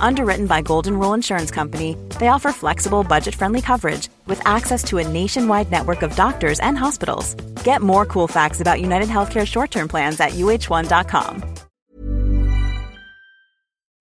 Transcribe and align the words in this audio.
Underwritten 0.00 0.46
by 0.46 0.62
Golden 0.62 0.98
Rule 0.98 1.14
Insurance 1.14 1.50
Company, 1.50 1.96
they 2.20 2.28
offer 2.28 2.52
flexible, 2.52 3.02
budget 3.02 3.34
friendly 3.34 3.60
coverage 3.60 4.08
with 4.26 4.40
access 4.46 4.84
to 4.84 4.98
a 4.98 5.08
nationwide 5.08 5.70
network 5.70 6.02
of 6.02 6.14
doctors 6.16 6.60
and 6.60 6.78
hospitals. 6.78 7.34
Get 7.64 7.82
more 7.82 8.06
cool 8.06 8.28
facts 8.28 8.60
about 8.60 8.80
United 8.80 9.08
Healthcare 9.08 9.46
short 9.46 9.70
term 9.70 9.88
plans 9.88 10.20
at 10.20 10.30
uh1.com. 10.32 11.42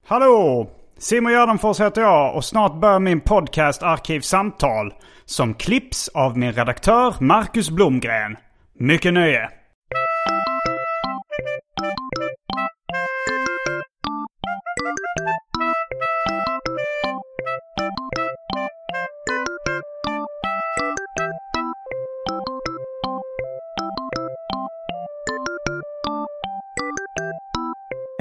Hallå! 0.05 0.69
Simon 0.97 1.33
Gärdenfors 1.33 1.79
heter 1.79 2.01
jag 2.01 2.35
och 2.35 2.45
snart 2.45 2.79
börjar 2.81 2.99
min 2.99 3.21
podcast 3.21 3.83
Arkivsamtal 3.83 4.93
som 5.25 5.53
klipps 5.53 6.09
av 6.13 6.37
min 6.37 6.51
redaktör 6.51 7.15
Marcus 7.19 7.69
Blomgren. 7.69 8.37
Mycket 8.79 9.13
nöje! 9.13 9.49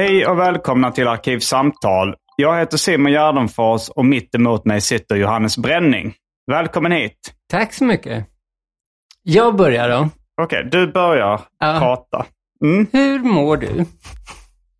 Hej 0.02 0.26
och 0.26 0.38
välkomna 0.38 0.90
till 0.90 1.08
Arkivsamtal. 1.08 2.14
Jag 2.36 2.58
heter 2.58 2.76
Simon 2.76 3.12
Gärdenfors 3.12 3.88
och 3.88 4.04
mitt 4.04 4.34
emot 4.34 4.64
mig 4.64 4.80
sitter 4.80 5.16
Johannes 5.16 5.58
Bränning. 5.58 6.14
Välkommen 6.46 6.92
hit. 6.92 7.34
Tack 7.50 7.72
så 7.72 7.84
mycket. 7.84 8.26
Jag 9.22 9.56
börjar 9.56 9.88
då. 9.88 10.08
Okej, 10.42 10.68
du 10.72 10.92
börjar 10.92 11.40
Ja. 11.58 11.78
prata. 11.78 12.26
Mm. 12.64 12.86
Hur 12.92 13.18
mår 13.18 13.56
du? 13.56 13.80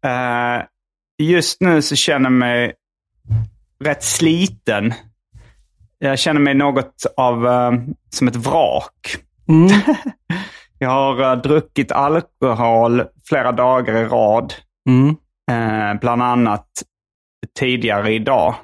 Eh, 0.08 0.62
just 1.18 1.60
nu 1.60 1.82
så 1.82 1.96
känner 1.96 2.24
jag 2.24 2.32
mig 2.32 2.72
rätt 3.84 4.02
sliten. 4.02 4.94
Jag 5.98 6.18
känner 6.18 6.40
mig 6.40 6.54
något 6.54 7.06
av 7.16 7.46
eh, 7.46 7.72
som 8.10 8.28
ett 8.28 8.36
vrak. 8.36 9.16
Mm. 9.48 9.68
Jag 10.78 10.90
har 10.90 11.20
eh, 11.32 11.42
druckit 11.42 11.92
alkohol 11.92 13.02
flera 13.28 13.52
dagar 13.52 13.94
i 13.96 14.04
rad. 14.04 14.54
Mm. 14.88 15.16
Eh, 15.50 16.00
bland 16.00 16.22
annat 16.22 16.68
tidigare 17.58 18.12
idag. 18.12 18.54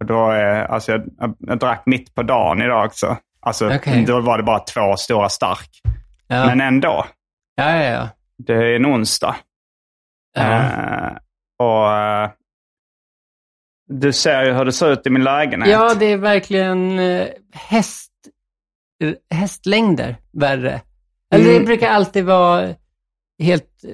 Och 0.00 0.06
då, 0.06 0.32
eh, 0.32 0.70
alltså 0.70 0.92
jag, 0.92 1.02
jag, 1.18 1.36
jag 1.38 1.58
drack 1.58 1.82
mitt 1.86 2.14
på 2.14 2.22
dagen 2.22 2.62
idag 2.62 2.86
också. 2.86 3.16
Alltså, 3.40 3.74
Okej. 3.76 4.04
Då 4.04 4.20
var 4.20 4.36
det 4.38 4.42
bara 4.44 4.58
två 4.58 4.96
stora 4.96 5.28
stark. 5.28 5.70
Ja. 6.26 6.46
Men 6.46 6.60
ändå. 6.60 7.06
ja, 7.54 7.76
ja, 7.76 7.82
ja. 7.82 8.08
Det 8.38 8.52
är 8.54 8.76
en 8.76 8.86
onsdag. 8.86 9.36
ja. 10.34 10.42
Eh, 10.42 11.12
och 11.58 11.92
eh, 11.96 12.30
Du 13.88 14.12
ser 14.12 14.44
ju 14.44 14.52
hur 14.52 14.64
det 14.64 14.72
ser 14.72 14.92
ut 14.92 15.06
i 15.06 15.10
min 15.10 15.24
lägenhet. 15.24 15.70
ja, 15.70 15.94
det 15.94 16.06
är 16.06 16.16
verkligen 16.16 16.98
eh, 16.98 17.28
häst, 17.52 18.12
hästlängder 19.30 20.16
värre. 20.32 20.80
Eller 21.34 21.44
det 21.44 21.50
Mm. 21.54 21.64
brukar 21.64 21.88
alltid 21.90 22.24
vara 22.24 22.74
helt, 23.42 23.84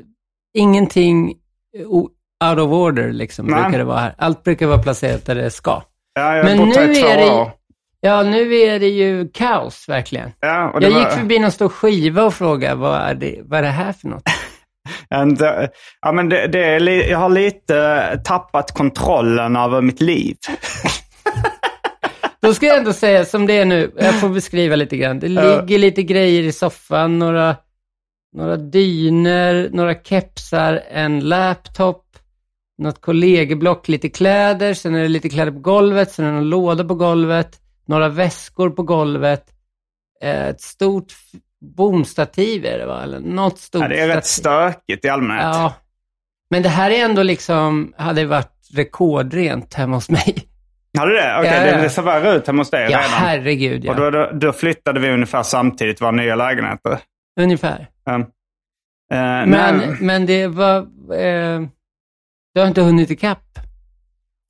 ingenting 0.54 1.34
out 2.44 2.58
of 2.58 2.70
order 2.72 3.12
liksom, 3.12 3.46
Nej. 3.46 3.62
brukar 3.62 3.78
det 3.78 3.84
vara 3.84 3.98
här. 3.98 4.14
Allt 4.18 4.42
brukar 4.44 4.66
vara 4.66 4.78
placerat 4.82 5.26
där 5.26 5.34
det 5.34 5.50
ska. 5.50 5.82
ja, 6.14 6.36
jag 6.36 6.44
Men 6.44 6.58
nu 6.68 6.74
är 6.74 7.16
det- 7.16 7.30
år. 7.30 7.50
Ja, 8.02 8.22
nu 8.22 8.54
är 8.54 8.78
det 8.80 8.88
ju 8.88 9.28
kaos 9.28 9.88
verkligen. 9.88 10.32
Ja, 10.40 10.78
Jag 10.80 10.90
var- 10.90 10.98
gick 11.00 11.08
förbi 11.08 11.38
någon 11.38 11.50
stor 11.50 11.68
skiva 11.68 12.22
och 12.24 12.34
frågade 12.34 12.74
vad 12.74 13.00
är 13.00 13.14
det, 13.14 13.40
vad 13.44 13.58
är 13.58 13.62
det 13.62 13.68
här 13.68 13.92
för 13.92 14.08
något? 14.08 14.22
And, 15.14 15.42
eh, 15.42 15.48
ja, 16.00 16.12
men 16.12 16.28
det, 16.28 16.46
det 16.46 16.64
är 16.64 17.10
jag 17.10 17.18
har 17.18 17.28
lite 17.30 18.20
tappat 18.24 18.72
kontrollen 18.74 19.56
över 19.56 19.80
mitt 19.80 20.00
liv. 20.00 20.36
Då 22.42 22.54
ska 22.54 22.66
jag 22.66 22.78
ändå 22.78 22.92
säga 22.92 23.24
som 23.24 23.46
det 23.46 23.52
är 23.58 23.64
nu, 23.64 23.92
jag 23.98 24.20
får 24.20 24.28
beskriva 24.28 24.76
lite 24.76 24.96
grann. 24.96 25.18
Det 25.18 25.28
ligger 25.28 25.78
lite 25.78 26.02
grejer 26.02 26.42
i 26.42 26.52
soffan, 26.52 27.18
några, 27.18 27.56
några 28.36 28.56
dyner, 28.56 29.68
några 29.72 29.94
kepsar, 29.94 30.82
en 30.90 31.20
laptop, 31.20 32.04
något 32.78 33.00
kollegieblock, 33.00 33.88
lite 33.88 34.08
kläder, 34.08 34.74
sen 34.74 34.94
är 34.94 35.02
det 35.02 35.08
lite 35.08 35.28
kläder 35.28 35.52
på 35.52 35.58
golvet, 35.58 36.12
sen 36.12 36.24
är 36.24 36.28
det 36.28 36.34
några 36.34 36.44
lådor 36.46 36.84
på 36.84 36.94
golvet, 36.94 37.58
några 37.86 38.08
väskor 38.08 38.70
på 38.70 38.82
golvet, 38.82 39.44
eh, 40.22 40.46
ett 40.48 40.60
stort 40.60 41.12
bomstativ 41.76 42.64
är 42.66 42.78
det 42.78 42.86
va? 42.86 43.02
Eller 43.02 43.20
något 43.20 43.58
stort 43.58 43.82
Ja, 43.82 43.88
det 43.88 44.00
är 44.00 44.08
rätt 44.08 44.26
stativ. 44.26 44.72
stökigt 44.72 45.04
i 45.04 45.08
allmänhet. 45.08 45.44
Ja. 45.44 45.72
Men 46.50 46.62
det 46.62 46.68
här 46.68 46.90
är 46.90 47.04
ändå 47.04 47.22
liksom, 47.22 47.92
hade 47.96 48.24
varit 48.26 48.56
rekordrent 48.74 49.74
hemma 49.74 49.96
hos 49.96 50.10
mig. 50.10 50.36
Hade 50.98 51.12
det? 51.12 51.36
Okej, 51.38 51.50
Ja, 51.52 51.66
ja. 51.66 51.82
det 51.82 51.90
ser 51.90 52.02
värre 52.02 52.36
ut 52.36 52.46
hemma 52.46 52.60
hos 52.60 52.70
dig 52.70 52.82
Ja, 52.82 52.88
redan. 52.88 53.02
herregud 53.10 53.84
ja. 53.84 53.90
Och 53.92 53.96
då, 53.96 54.10
då, 54.10 54.30
då 54.32 54.52
flyttade 54.52 55.00
vi 55.00 55.10
ungefär 55.10 55.42
samtidigt 55.42 56.00
våra 56.00 56.10
nya 56.10 56.34
lägenheter. 56.36 56.98
Ungefär. 57.40 57.88
Um, 58.14 58.20
eh, 58.20 58.26
Men, 59.18 59.50
nej, 59.50 59.96
men 60.00 60.26
det 60.26 60.46
var... 60.46 60.76
Eh, 61.14 61.60
du 62.54 62.60
har 62.60 62.66
inte 62.68 62.82
hunnit 62.82 63.10
ikapp? 63.10 63.38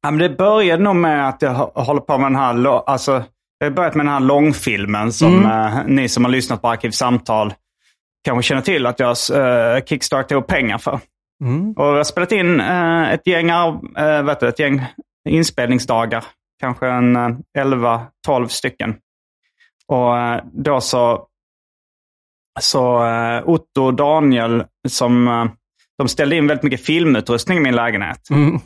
ja, 0.03 0.11
men 0.11 0.19
det 0.19 0.29
började 0.37 0.83
nog 0.83 0.97
med 0.97 1.29
att 1.29 1.43
jag 1.43 1.51
hå- 1.55 1.81
håller 1.85 2.01
på 2.01 2.19
med 2.19 2.27
den 2.33 2.37
här, 2.37 2.89
alltså, 2.91 3.25
jag 3.59 3.67
har 3.67 3.71
börjat 3.71 3.95
med 3.95 4.07
den 4.07 4.13
här 4.13 4.21
långfilmen 4.21 5.13
som 5.13 5.39
Mm. 5.45 5.51
eh, 5.51 5.83
ni 5.87 6.09
som 6.09 6.25
har 6.25 6.31
lyssnat 6.31 6.63
på 6.63 6.69
Arkivsamtal 6.69 7.55
kanske 8.25 8.49
känner 8.49 8.63
till 8.63 8.87
att 8.87 9.01
jag 9.01 9.17
uh, 9.35 9.85
kickstartade 9.85 10.43
pengar 10.43 10.79
för. 10.79 11.01
Mm. 11.45 11.73
Och 11.73 11.85
jag 11.87 11.97
har 11.97 12.05
spelat 12.05 12.33
in 12.33 12.61
eh, 12.61 13.11
ett, 13.13 13.27
gäng, 13.27 13.51
eh, 13.51 14.23
vet 14.23 14.41
du, 14.41 14.49
ett 14.49 14.59
gäng 14.59 14.85
inspelningsdagar. 15.29 16.25
Kanske 16.61 16.89
en 16.89 17.17
eh, 17.17 17.29
11-12 17.59 18.47
stycken. 18.47 18.97
Och 19.87 20.19
eh, 20.19 20.41
då 20.53 20.81
så, 20.81 21.27
så 22.61 23.07
eh, 23.07 23.49
Otto 23.49 23.83
och 23.83 23.95
Daniel 23.95 24.65
som 24.89 25.29
eh, 25.29 25.45
de 25.99 26.09
ställde 26.09 26.37
in 26.37 26.47
väldigt 26.47 26.65
mycket 26.65 26.85
filmutrustning 26.85 27.59
i 27.59 27.61
min 27.61 27.77
lägenhet. 27.77 28.31
Mm. 28.31 28.61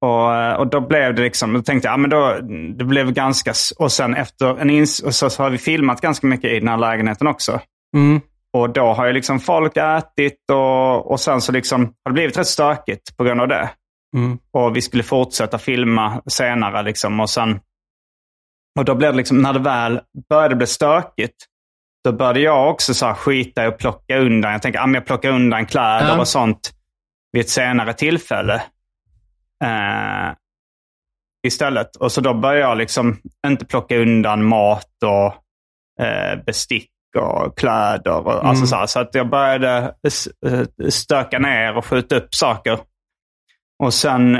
Och, 0.00 0.34
eh, 0.34 0.54
och 0.54 0.66
då 0.66 0.80
blev 0.80 1.14
det 1.14 1.22
liksom, 1.22 1.52
då 1.52 1.62
tänkte 1.62 1.88
jag, 1.88 1.92
ja 1.92 1.96
men 1.96 2.10
då, 2.10 2.38
det 2.76 2.84
blev 2.84 3.12
ganska, 3.12 3.52
och 3.78 3.92
sen 3.92 4.14
efter 4.14 4.60
en 4.60 4.70
ins, 4.70 5.00
och 5.00 5.14
så, 5.14 5.30
så 5.30 5.42
har 5.42 5.50
vi 5.50 5.58
filmat 5.58 6.00
ganska 6.00 6.26
mycket 6.26 6.50
i 6.50 6.58
den 6.58 6.68
här 6.68 6.76
lägenheten 6.76 7.26
också. 7.26 7.60
Mm. 7.96 8.20
Och 8.56 8.70
då 8.70 8.92
har 8.92 9.06
ju 9.06 9.12
liksom 9.12 9.40
folk 9.40 9.76
ätit 9.76 10.38
och, 10.52 11.10
och 11.10 11.20
sen 11.20 11.40
så 11.40 11.52
liksom 11.52 11.80
har 11.80 12.10
det 12.10 12.12
blivit 12.12 12.38
rätt 12.38 12.46
stökigt 12.46 13.16
på 13.16 13.24
grund 13.24 13.40
av 13.40 13.48
det. 13.48 13.70
Mm. 14.16 14.38
Och 14.52 14.76
vi 14.76 14.82
skulle 14.82 15.02
fortsätta 15.02 15.58
filma 15.58 16.22
senare 16.26 16.82
liksom. 16.82 17.20
Och, 17.20 17.30
sen, 17.30 17.60
och 18.78 18.84
då 18.84 18.94
blev 18.94 19.12
det 19.12 19.16
liksom, 19.16 19.42
när 19.42 19.52
det 19.52 19.58
väl 19.58 20.00
började 20.28 20.56
bli 20.56 20.66
stökigt, 20.66 21.36
då 22.10 22.16
började 22.16 22.40
jag 22.40 22.70
också 22.70 22.94
så 22.94 23.06
här 23.06 23.14
skita 23.14 23.64
i 23.64 23.66
att 23.66 23.78
plocka 23.78 24.18
undan. 24.18 24.52
Jag 24.52 24.62
tänker, 24.62 24.78
ja, 24.78 24.86
men 24.86 24.94
jag 24.94 25.06
plockar 25.06 25.30
undan 25.30 25.66
kläder 25.66 26.08
Ja. 26.08 26.20
och 26.20 26.28
sånt 26.28 26.72
vid 27.32 27.40
ett 27.40 27.50
senare 27.50 27.92
tillfälle. 27.92 28.54
Eh, 29.64 30.32
istället. 31.46 31.96
Och 31.96 32.12
så 32.12 32.20
då 32.20 32.34
började 32.34 32.60
jag 32.60 32.78
liksom 32.78 33.18
inte 33.46 33.64
plocka 33.66 33.96
undan 33.96 34.44
mat 34.44 34.88
och 35.04 35.34
eh, 36.04 36.44
bestick 36.46 36.90
och 37.18 37.58
kläder. 37.58 38.26
Och, 38.26 38.32
alltså 38.32 38.50
Mm. 38.60 38.66
så, 38.66 38.76
här, 38.76 38.86
så 38.86 39.00
att 39.00 39.14
jag 39.14 39.30
började 39.30 39.94
eh, 40.46 40.88
stöka 40.88 41.38
ner 41.38 41.76
och 41.76 41.86
skjuta 41.86 42.16
upp 42.16 42.34
saker. 42.34 42.78
Och 43.82 43.94
sen, 43.94 44.38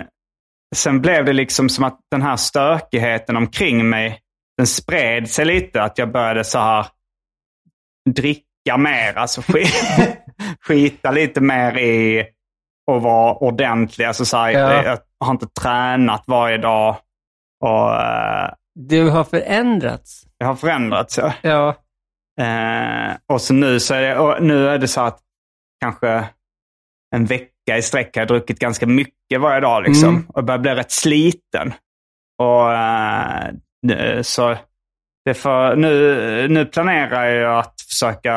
sen 0.76 1.00
blev 1.00 1.24
det 1.24 1.32
liksom 1.32 1.68
som 1.68 1.84
att 1.84 2.00
den 2.10 2.22
här 2.22 2.36
stökigheten 2.36 3.36
omkring 3.36 3.88
mig, 3.88 4.20
den 4.56 4.66
spred 4.66 5.30
sig 5.30 5.44
lite. 5.44 5.82
Att 5.82 5.98
jag 5.98 6.12
började 6.12 6.44
så 6.44 6.58
här 6.58 6.86
dricka 8.12 8.76
mer, 8.78 9.18
alltså 9.18 9.42
skit, 9.42 9.74
skita 10.60 11.10
lite 11.10 11.40
mer 11.40 11.78
i 11.78 12.26
och 12.90 13.02
vara 13.02 13.34
ordentlig. 13.34 14.04
Alltså 14.04 14.24
så 14.24 14.36
här, 14.36 14.50
Ja. 14.50 14.82
Jag 14.84 14.98
har 15.26 15.32
inte 15.32 15.46
tränat 15.60 16.24
varje 16.26 16.58
dag. 16.58 16.96
Och 17.64 17.94
eh, 17.94 18.50
Du 18.74 19.10
har 19.10 19.24
förändrats. 19.24 20.22
jag 20.38 20.46
har 20.46 20.54
förändrats. 20.54 21.18
Ja. 21.18 21.32
Ja. 21.42 21.74
Eh, 22.44 23.16
och 23.32 23.40
så 23.40 23.54
nu 23.54 23.80
så 23.80 23.94
är 23.94 24.00
det, 24.02 24.40
nu 24.40 24.68
är 24.68 24.78
det 24.78 24.88
så 24.88 25.00
att 25.00 25.20
kanske 25.80 26.28
en 27.16 27.24
vecka 27.24 27.76
i 27.76 27.82
sträck 27.82 28.16
har 28.16 28.20
jag 28.20 28.28
druckit 28.28 28.58
ganska 28.58 28.86
mycket 28.86 29.40
varje 29.40 29.60
dag. 29.60 29.82
Liksom, 29.82 30.08
Mm. 30.08 30.26
Och 30.28 30.44
börjar 30.44 30.58
bli 30.58 30.74
rätt 30.74 30.90
sliten. 30.92 31.72
Och 32.42 32.72
eh, 32.74 33.50
nu- 33.82 34.20
så 34.24 34.56
för, 35.34 35.76
nu, 35.76 36.48
nu 36.48 36.64
planerar 36.64 37.26
jag 37.26 37.58
att 37.58 37.74
försöka 37.88 38.32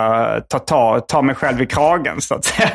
ta, 0.49 0.59
ta, 0.59 0.99
ta 0.99 1.21
mig 1.21 1.35
själv 1.35 1.61
i 1.61 1.65
kragen 1.65 2.21
så 2.21 2.35
att 2.35 2.45
säga. 2.45 2.69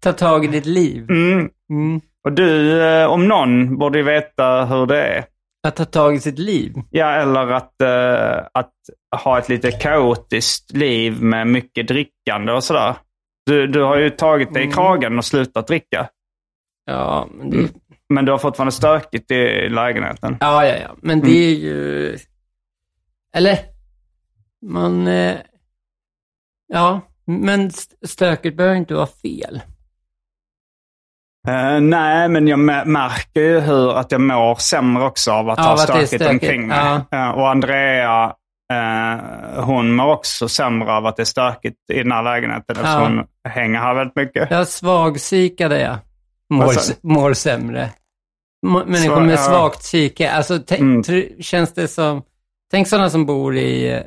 Ta 0.00 0.12
tag 0.12 0.44
i 0.44 0.48
ditt 0.48 0.66
liv. 0.66 1.10
Mm. 1.10 1.48
Mm. 1.70 2.00
Och 2.24 2.32
du 2.32 2.82
eh, 2.82 3.06
om 3.06 3.28
någon 3.28 3.78
borde 3.78 3.98
ju 3.98 4.04
veta 4.04 4.64
hur 4.64 4.86
det 4.86 5.02
är. 5.02 5.24
Att 5.68 5.76
ta 5.76 5.84
tag 5.84 6.14
i 6.14 6.20
sitt 6.20 6.38
liv. 6.38 6.74
Ja, 6.90 7.10
eller 7.10 7.46
att, 7.52 7.80
eh, 7.82 8.46
att 8.54 8.72
ha 9.24 9.38
ett 9.38 9.48
lite 9.48 9.70
kaotiskt 9.70 10.72
liv 10.72 11.22
med 11.22 11.46
mycket 11.46 11.88
drickande 11.88 12.52
och 12.52 12.64
sådär. 12.64 12.94
Du, 13.46 13.66
du 13.66 13.82
har 13.82 13.96
ju 13.96 14.10
tagit 14.10 14.54
dig 14.54 14.68
i 14.68 14.70
kragen 14.72 15.18
och 15.18 15.24
slutat 15.24 15.66
dricka. 15.66 16.08
Ja, 16.86 17.28
men 17.30 17.50
det, 17.50 17.56
Mm. 17.56 17.70
Men 18.14 18.24
du 18.24 18.32
har 18.32 18.38
fortfarande 18.38 18.72
stökigt 18.72 19.30
i 19.30 19.68
lägenheten. 19.68 20.36
ja, 20.40 20.66
ja, 20.66 20.74
ja. 20.82 20.96
Men 21.02 21.20
det 21.20 21.30
är 21.30 21.54
ju... 21.54 22.16
Eller? 23.36 23.58
Man... 24.66 25.06
Eh, 25.06 25.36
ja, 26.72 27.00
men 27.26 27.66
st- 27.66 28.06
stöket 28.06 28.56
behöver 28.56 28.76
inte 28.76 28.94
vara 28.94 29.06
fel. 29.06 29.60
Eh, 31.48 31.80
nej, 31.80 32.28
men 32.28 32.48
jag 32.48 32.58
mä- 32.58 32.84
märker 32.84 33.40
ju 33.40 33.60
hur 33.60 33.96
att 33.98 34.12
jag 34.12 34.20
mår 34.20 34.54
sämre 34.54 35.04
också 35.04 35.32
av 35.32 35.50
att 35.50 35.58
Av 35.58 35.64
ha 35.64 35.76
stökigt 35.76 36.06
stökigt, 36.08 36.30
omkring 36.30 36.66
mig. 36.66 36.78
ja. 37.10 37.18
Eh, 37.18 37.30
och 37.30 37.50
Andrea, 37.50 38.34
eh, 38.72 39.64
hon 39.64 39.92
mår 39.94 40.06
också 40.12 40.48
sämre 40.48 40.92
av 40.92 41.06
att 41.06 41.16
det 41.16 41.22
är 41.22 41.24
stökigt 41.24 41.76
i 41.92 41.98
den 42.02 42.12
här 42.12 42.22
lägenheten 42.22 42.64
eftersom 42.76 43.02
Ja. 43.02 43.08
hon 43.08 43.26
hänger 43.52 43.78
här 43.78 43.94
väldigt 43.94 44.16
mycket. 44.16 44.50
Jag 44.50 44.68
svagpsykade 44.68 45.80
jag. 45.80 45.96
Mår, 46.50 46.72
mår 47.06 47.34
sämre. 47.34 47.90
Människor 48.86 49.20
med 49.20 49.32
ja. 49.32 49.36
svagt 49.36 49.78
psyke. 49.78 50.30
Alltså, 50.32 50.58
Mm. 50.70 51.02
känns 51.40 51.74
det 51.74 51.88
som... 51.88 52.22
Tänk 52.70 52.88
sådana 52.88 53.10
som 53.10 53.26
bor 53.26 53.56
i 53.56 53.92
eh, 53.92 54.02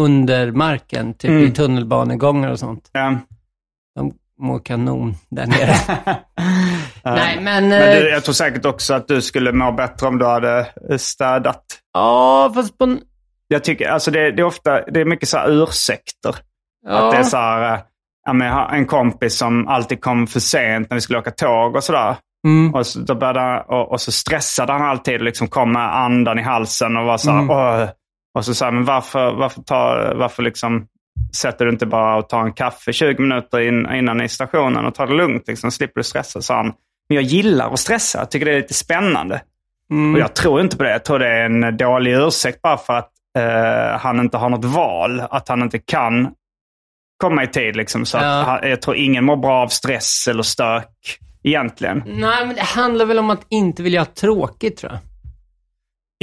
under 0.00 0.50
marken, 0.52 1.14
typ 1.14 1.30
Mm. 1.30 1.44
i 1.44 1.50
tunnelbanegångar 1.50 2.50
och 2.50 2.58
sånt. 2.58 2.90
Ja. 2.92 3.18
De 3.94 4.12
mår 4.40 4.58
kanon 4.58 5.14
där 5.30 5.46
nere. 5.46 5.74
Nej, 7.04 7.40
men... 7.40 7.68
Men 7.68 7.72
eh, 7.96 8.00
du, 8.00 8.10
jag 8.10 8.24
tror 8.24 8.32
säkert 8.32 8.64
också 8.66 8.94
att 8.94 9.08
du 9.08 9.22
skulle 9.22 9.52
må 9.52 9.72
bättre 9.72 10.06
om 10.06 10.18
du 10.18 10.26
hade 10.26 10.66
eh, 10.90 10.96
städat. 10.96 11.64
Ja, 11.92 12.52
fast 12.54 12.78
på... 12.78 12.96
Jag 13.48 13.64
tycker, 13.64 13.88
alltså 13.88 14.10
det, 14.10 14.30
det 14.32 14.42
är 14.42 14.46
ofta, 14.46 14.84
det 14.84 15.00
är 15.00 15.04
mycket 15.04 15.28
så 15.28 15.38
här 15.38 15.62
ursäkter. 15.62 16.36
Ja, 16.86 16.90
Att 16.98 17.12
det 17.12 17.18
är 17.18 17.22
så 17.22 17.36
här, 17.36 17.74
eh, 17.74 17.80
jag 18.46 18.52
har 18.52 18.68
en 18.68 18.86
kompis 18.86 19.38
som 19.38 19.68
alltid 19.68 20.00
kom 20.00 20.26
för 20.26 20.40
sent 20.40 20.90
när 20.90 20.94
vi 20.94 21.00
skulle 21.00 21.18
åka 21.18 21.30
tåg 21.30 21.76
och 21.76 21.84
sådär. 21.84 22.16
Mm, 22.48 22.74
Och 22.74 22.86
så, 22.86 23.00
då 23.00 23.14
började, 23.14 23.40
han- 23.40 23.62
och, 23.68 23.92
och 23.92 24.00
så 24.00 24.12
stressade 24.12 24.72
han 24.72 24.82
alltid 24.82 25.22
liksom 25.22 25.48
kom 25.48 25.72
med 25.72 25.96
andan 25.96 26.38
i 26.38 26.42
halsen 26.42 26.96
och 26.96 27.04
var 27.04 27.18
så 27.18 27.30
här, 27.30 27.38
Mm. 27.42 27.88
Och 28.34 28.44
så 28.44 28.54
sa 28.54 28.64
han, 28.64 28.74
men 28.74 28.84
varför, 28.84 29.32
varför, 29.34 29.62
tar, 29.62 30.14
varför 30.16 30.42
liksom 30.42 30.86
sätter 31.36 31.64
du 31.64 31.70
inte 31.70 31.86
bara 31.86 32.16
och 32.16 32.28
tar 32.28 32.40
en 32.42 32.52
kaffe 32.52 32.92
20 32.92 33.22
minuter 33.22 33.60
in, 33.60 33.92
innan 33.94 34.20
i 34.20 34.28
stationen 34.28 34.84
och 34.86 34.94
tar 34.94 35.06
det 35.06 35.14
lugnt, 35.14 35.48
liksom, 35.48 35.70
slipper 35.70 36.00
du 36.00 36.04
stressa, 36.04 36.40
sa 36.42 36.56
han. 36.56 36.66
Men 37.08 37.14
jag 37.16 37.22
gillar 37.24 37.70
att 37.72 37.78
stressa, 37.80 38.18
jag 38.18 38.30
tycker 38.30 38.46
det 38.46 38.52
är 38.52 38.56
lite 38.56 38.74
spännande. 38.74 39.40
mm. 39.90 40.14
Och 40.14 40.20
jag 40.20 40.34
tror 40.34 40.60
inte 40.60 40.76
på 40.76 40.82
det. 40.82 40.90
Jag 40.90 41.04
tror 41.04 41.18
det 41.18 41.28
är 41.28 41.44
en 41.44 41.76
dålig 41.76 42.12
ursäkt 42.14 42.62
bara 42.62 42.76
för 42.76 42.94
att 42.94 43.10
eh, 43.38 43.98
han 44.00 44.20
inte 44.20 44.36
har 44.36 44.48
något 44.50 44.64
val. 44.64 45.22
Att 45.30 45.48
han 45.48 45.62
inte 45.62 45.78
kan 45.78 46.28
komma 47.22 47.42
i 47.44 47.46
tid. 47.46 47.76
Liksom. 47.76 48.06
Så 48.06 48.16
Ja. 48.18 48.40
att 48.56 48.68
jag 48.68 48.82
tror 48.82 48.96
ingen 48.96 49.24
mår 49.24 49.36
bra 49.36 49.62
av 49.62 49.68
stress 49.68 50.26
eller 50.30 50.42
stök 50.42 50.88
egentligen. 51.42 52.02
Nej, 52.06 52.46
men 52.46 52.54
det 52.56 52.62
handlar 52.62 53.06
väl 53.06 53.18
om 53.18 53.30
att 53.30 53.46
inte 53.48 53.82
vilja 53.82 54.00
ha 54.00 54.06
tråkigt, 54.06 54.76
tror 54.76 54.92
jag. 54.92 55.00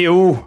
Jo, 0.01 0.37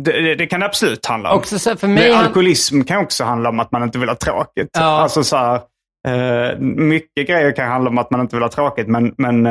det, 0.00 0.34
det, 0.34 0.46
kan 0.46 0.60
det 0.60 0.66
absolut 0.66 1.06
handla 1.06 1.32
om. 1.32 1.38
Också 1.38 1.58
så 1.58 1.76
för 1.76 1.88
mig... 1.88 2.08
Men 2.08 2.16
han- 2.16 2.26
alkoholism 2.26 2.82
kan 2.82 3.02
också 3.04 3.24
handla 3.24 3.48
om 3.48 3.60
att 3.60 3.72
man 3.72 3.82
inte 3.82 3.98
vill 3.98 4.08
ha 4.08 4.16
tråkigt. 4.16 4.68
Ja. 4.72 4.80
Alltså 4.84 5.24
så 5.24 5.36
här, 5.36 5.60
eh, 6.08 6.58
mycket 6.60 7.26
grejer 7.28 7.52
kan 7.56 7.68
handla 7.68 7.90
om 7.90 7.98
att 7.98 8.10
man 8.10 8.20
inte 8.20 8.36
vill 8.36 8.42
ha 8.42 8.50
tråkigt. 8.50 8.88
Men, 8.88 9.14
men, 9.18 9.42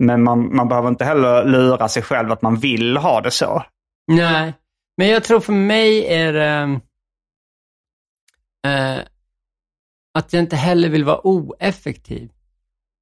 men 0.00 0.22
man, 0.22 0.56
man 0.56 0.68
behöver 0.68 0.88
inte 0.88 1.04
heller 1.04 1.44
lura 1.44 1.88
sig 1.88 2.02
själv 2.02 2.32
att 2.32 2.42
man 2.42 2.56
vill 2.56 2.96
ha 2.96 3.20
det 3.20 3.30
så. 3.30 3.64
Nej, 4.12 4.52
men 4.96 5.08
jag 5.08 5.24
tror 5.24 5.40
för 5.40 5.52
mig 5.52 6.06
är 6.14 6.32
det 6.32 6.80
eh, 8.66 8.98
att 10.18 10.32
jag 10.32 10.40
inte 10.42 10.56
heller 10.56 10.88
vill 10.88 11.04
vara 11.04 11.26
oeffektiv. 11.26 12.30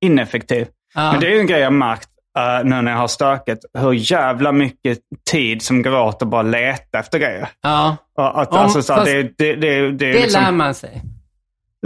Ineffektiv. 0.05 0.69
Ja. 0.95 1.13
Men 1.13 1.21
det 1.21 1.27
är 1.27 1.31
ju 1.31 1.41
en 1.41 1.47
grej 1.47 1.61
jag 1.61 1.73
märkt 1.73 2.09
eh, 2.39 2.65
nu 2.65 2.83
när 2.83 2.93
jag 2.93 2.99
har 2.99 3.09
stökat. 3.09 3.59
Hur 3.79 3.93
jävla 3.93 4.53
mycket 4.53 4.99
tid 5.31 5.63
som 5.63 5.83
går 5.83 6.01
åt 6.01 6.23
att 6.23 6.29
bara 6.29 6.43
leta 6.43 6.99
efter 6.99 7.19
grejer. 7.19 7.49
ja, 7.63 7.97
Och 8.17 8.41
Att, 8.41 8.53
Om- 8.53 8.59
alltså, 8.59 8.83
så 8.83 9.05
det, 9.05 9.23
det, 9.23 9.29
det, 9.39 9.55
det, 9.57 9.67
är 9.77 9.91
det 9.93 10.13
liksom, 10.13 10.43
lär 10.43 10.53
man 10.53 10.75
sig. 10.75 11.03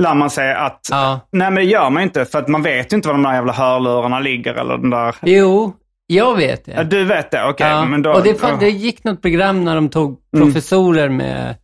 lär 0.00 0.14
man 0.14 0.30
sig 0.30 0.54
att... 0.54 0.88
Ja. 0.90 1.20
Nej, 1.32 1.50
men 1.50 1.54
det 1.54 1.70
gör 1.70 1.90
man 1.90 2.02
inte. 2.02 2.24
För 2.24 2.38
att 2.38 2.48
man 2.48 2.62
vet 2.62 2.92
ju 2.92 2.96
inte 2.96 3.08
var 3.08 3.14
de 3.14 3.22
där 3.22 3.34
jävla 3.34 3.52
hörlurarna 3.52 4.20
ligger. 4.20 4.54
Eller 4.54 4.78
den 4.78 4.90
där... 4.90 5.14
Jo, 5.22 5.72
jag 6.06 6.36
vet 6.36 6.64
det. 6.64 6.72
Ja, 6.72 6.84
du 6.84 7.04
vet 7.04 7.30
det? 7.30 7.44
Okej. 7.48 7.66
Ja, 7.66 7.84
men 7.84 8.02
då, 8.02 8.12
och 8.12 8.22
det, 8.22 8.34
fan, 8.34 8.50
ja. 8.50 8.56
det 8.60 8.70
gick 8.70 9.04
något 9.04 9.22
program 9.22 9.64
när 9.64 9.74
de 9.74 9.88
tog 9.88 10.18
professorer 10.36 11.08
med 11.08 11.54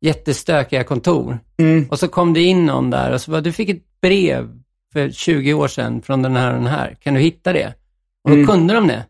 jättestökiga 0.00 0.84
kontor. 0.84 1.38
Mm. 1.58 1.86
Och 1.90 1.98
så 1.98 2.08
kom 2.08 2.34
det 2.34 2.40
in 2.42 2.66
någon 2.66 2.90
där 2.90 3.12
och 3.12 3.20
så 3.20 3.30
bara, 3.30 3.40
du 3.40 3.52
fick 3.52 3.68
ett 3.68 4.00
brev 4.02 4.48
för 4.94 5.10
20 5.10 5.54
år 5.54 5.68
sedan 5.68 6.02
från 6.02 6.22
den 6.22 6.36
här 6.36 6.48
och 6.48 6.54
den 6.54 6.66
här. 6.66 6.96
Kan 7.00 7.14
du 7.14 7.20
hitta 7.20 7.52
det? 7.52 7.66
Och 8.24 8.30
då 8.30 8.34
Mm. 8.36 8.46
kunde 8.46 8.74
de 8.74 8.86
det, 8.86 9.04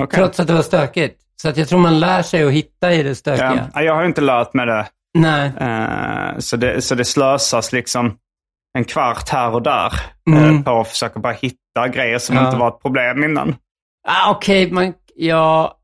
Okej. 0.00 0.18
trots 0.18 0.40
att 0.40 0.46
det 0.46 0.52
var 0.52 0.62
stökigt. 0.62 1.18
Så 1.42 1.48
att 1.48 1.56
jag 1.56 1.68
tror 1.68 1.78
man 1.78 2.00
lär 2.00 2.22
sig 2.22 2.42
att 2.44 2.52
hitta 2.52 2.92
i 2.92 3.02
det 3.02 3.14
stökiga. 3.14 3.70
Ja, 3.74 3.82
Jag 3.82 3.94
har 3.94 4.04
inte 4.04 4.20
lärt 4.20 4.54
mig 4.54 4.66
det. 4.66 4.86
Nej. 5.14 5.52
Eh, 5.60 6.38
så 6.38 6.56
det. 6.56 6.82
Så 6.82 6.94
det 6.94 7.04
slösas 7.04 7.72
liksom 7.72 8.16
en 8.78 8.84
kvart 8.84 9.28
här 9.28 9.50
och 9.54 9.62
där 9.62 9.92
Mm. 10.30 10.56
eh, 10.56 10.62
på 10.62 10.80
att 10.80 10.88
försöka 10.88 11.20
bara 11.20 11.32
hitta 11.32 11.88
grejer 11.88 12.18
som 12.18 12.36
Ja. 12.36 12.46
inte 12.46 12.56
var 12.58 12.68
ett 12.68 12.82
problem 12.82 13.24
innan. 13.24 13.56
Ah, 14.08 14.30
Okej, 14.30 14.70
man, 14.72 14.94
ja, 15.16 15.78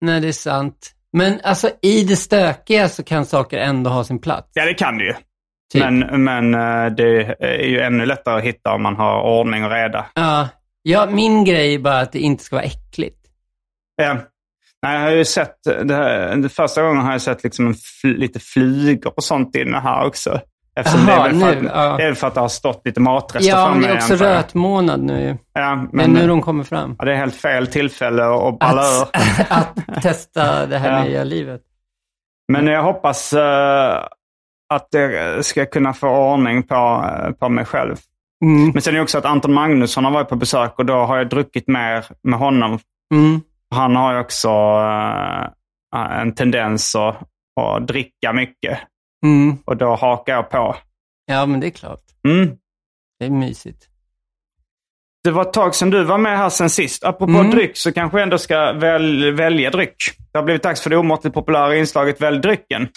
nej 0.00 0.20
det 0.20 0.28
är 0.28 0.32
sant. 0.32 0.90
Men 1.12 1.40
alltså 1.44 1.70
i 1.82 2.04
det 2.04 2.16
stökiga 2.16 2.88
så 2.88 3.02
kan 3.02 3.24
saker 3.26 3.58
ändå 3.58 3.90
ha 3.90 4.04
sin 4.04 4.18
plats. 4.18 4.48
Ja, 4.54 4.64
det 4.64 4.74
kan 4.74 4.98
det 4.98 5.04
ju. 5.04 5.14
Typ. 5.72 5.82
Men, 5.84 6.24
men 6.24 6.54
eh, 6.54 6.92
det 6.92 7.36
är 7.40 7.66
ju 7.66 7.80
ännu 7.80 8.06
lättare 8.06 8.38
att 8.38 8.44
hitta 8.44 8.72
om 8.74 8.82
man 8.82 8.96
har 8.96 9.22
ordning 9.22 9.64
och 9.64 9.70
reda. 9.70 10.06
Ja, 10.14 10.48
ja, 10.82 11.06
min 11.06 11.44
grej 11.44 11.74
är 11.74 11.78
bara 11.78 12.00
att 12.00 12.12
det 12.12 12.18
inte 12.18 12.44
ska 12.44 12.56
vara 12.56 12.64
äckligt. 12.66 13.16
Ja. 13.96 14.16
Nej, 14.82 14.94
jag 14.94 15.00
har 15.02 15.10
ju 15.10 15.24
sett, 15.24 15.56
det 15.84 15.94
här, 15.94 16.48
första 16.48 16.82
gången 16.82 17.04
har 17.04 17.12
jag 17.12 17.20
sett 17.22 17.44
liksom 17.44 17.72
fl- 17.72 18.16
lite 18.16 18.40
flugor 18.40 19.12
och 19.16 19.24
sånt 19.24 19.56
inne 19.56 19.78
här 19.78 20.06
också. 20.06 20.40
Eftersom 20.76 21.08
Jaha, 21.08 21.16
det, 21.28 21.28
är 21.28 21.32
väl 21.32 21.40
för 21.54 21.62
nu, 21.62 21.68
att, 21.70 22.00
ja. 22.00 22.14
för 22.14 22.26
att 22.26 22.34
det 22.34 22.40
har 22.40 22.48
stått 22.48 22.82
lite 22.84 23.00
matrester 23.00 23.50
Ja, 23.50 23.66
framme. 23.66 23.86
det 23.86 23.92
är 23.92 23.96
också 23.96 24.14
rötmånad 24.14 25.00
nu. 25.02 25.38
Ja, 25.52 25.74
Men 25.74 25.88
men, 25.92 26.10
nu 26.10 26.28
de 26.28 26.42
kommer 26.42 26.64
fram. 26.64 26.96
ja, 26.98 27.04
det 27.04 27.12
är 27.12 27.16
helt 27.16 27.34
fel 27.36 27.66
tillfälle 27.66 28.24
att 28.24 28.58
balla 28.58 28.82
ur. 28.82 29.02
Att, 29.48 29.78
att 29.88 30.02
testa 30.02 30.66
det 30.66 30.78
här 30.78 30.98
Ja. 30.98 31.04
nya 31.04 31.24
livet. 31.24 31.60
Men 32.52 32.66
jag 32.66 32.82
hoppas 32.82 33.32
eh, 33.32 34.04
att 34.74 34.88
jag 34.90 35.44
ska 35.44 35.66
kunna 35.66 35.92
få 35.92 36.08
ordning 36.08 36.62
på, 36.62 36.74
eh, 36.74 37.30
på 37.32 37.48
mig 37.48 37.64
själv. 37.64 37.96
Mm. 38.44 38.70
Men 38.70 38.82
sen 38.82 38.94
är 38.94 38.96
det 38.96 39.02
också 39.02 39.18
att 39.18 39.24
Anton 39.24 39.52
Magnusson 39.52 40.04
har 40.04 40.12
varit 40.12 40.28
på 40.28 40.36
besök 40.36 40.78
och 40.78 40.86
då 40.86 40.94
har 40.94 41.16
jag 41.16 41.28
druckit 41.28 41.68
mer 41.68 42.04
med 42.22 42.38
honom. 42.38 42.78
Mm. 43.14 43.40
Han 43.74 43.96
har 43.96 44.12
ju 44.14 44.20
också 44.20 44.48
eh, 45.94 46.20
en 46.20 46.34
tendens 46.34 46.94
att, 46.96 47.16
att 47.60 47.86
dricka 47.86 48.32
mycket. 48.32 48.78
Mm. 49.24 49.56
Och 49.64 49.76
då 49.76 49.94
hakar 49.94 50.32
jag 50.32 50.50
på. 50.50 50.76
Ja, 51.26 51.46
men 51.46 51.60
det 51.60 51.66
är 51.66 51.70
klart. 51.70 52.00
Mm. 52.28 52.50
Det 53.18 53.26
är 53.26 53.30
mysigt. 53.30 53.86
Det 55.24 55.30
var 55.30 55.42
ett 55.42 55.52
tag 55.52 55.74
sedan 55.74 55.90
du 55.90 56.04
var 56.04 56.18
med 56.18 56.38
här 56.38 56.48
sen 56.48 56.70
sist. 56.70 57.04
Apropå 57.04 57.32
Mm. 57.32 57.50
dryck 57.50 57.76
så 57.76 57.92
kanske 57.92 58.18
jag 58.18 58.22
ändå 58.22 58.38
ska 58.38 58.72
väl, 58.72 59.32
välja 59.34 59.70
dryck. 59.70 59.96
Det 60.32 60.38
har 60.38 60.44
blivit 60.44 60.62
dags 60.62 60.80
för 60.80 60.90
det 60.90 60.96
omåttligt 60.96 61.34
populära 61.34 61.76
inslaget 61.76 62.20
Välj 62.20 62.38
drycken. 62.38 62.88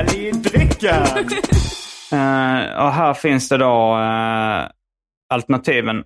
Inslaget 0.00 0.42
drycken. 0.44 1.06
Eh, 2.12 2.84
och 2.84 2.92
här 2.92 3.14
finns 3.14 3.48
det 3.48 3.56
då 3.56 3.96
uh, 3.96 4.68
alternativen 5.34 6.04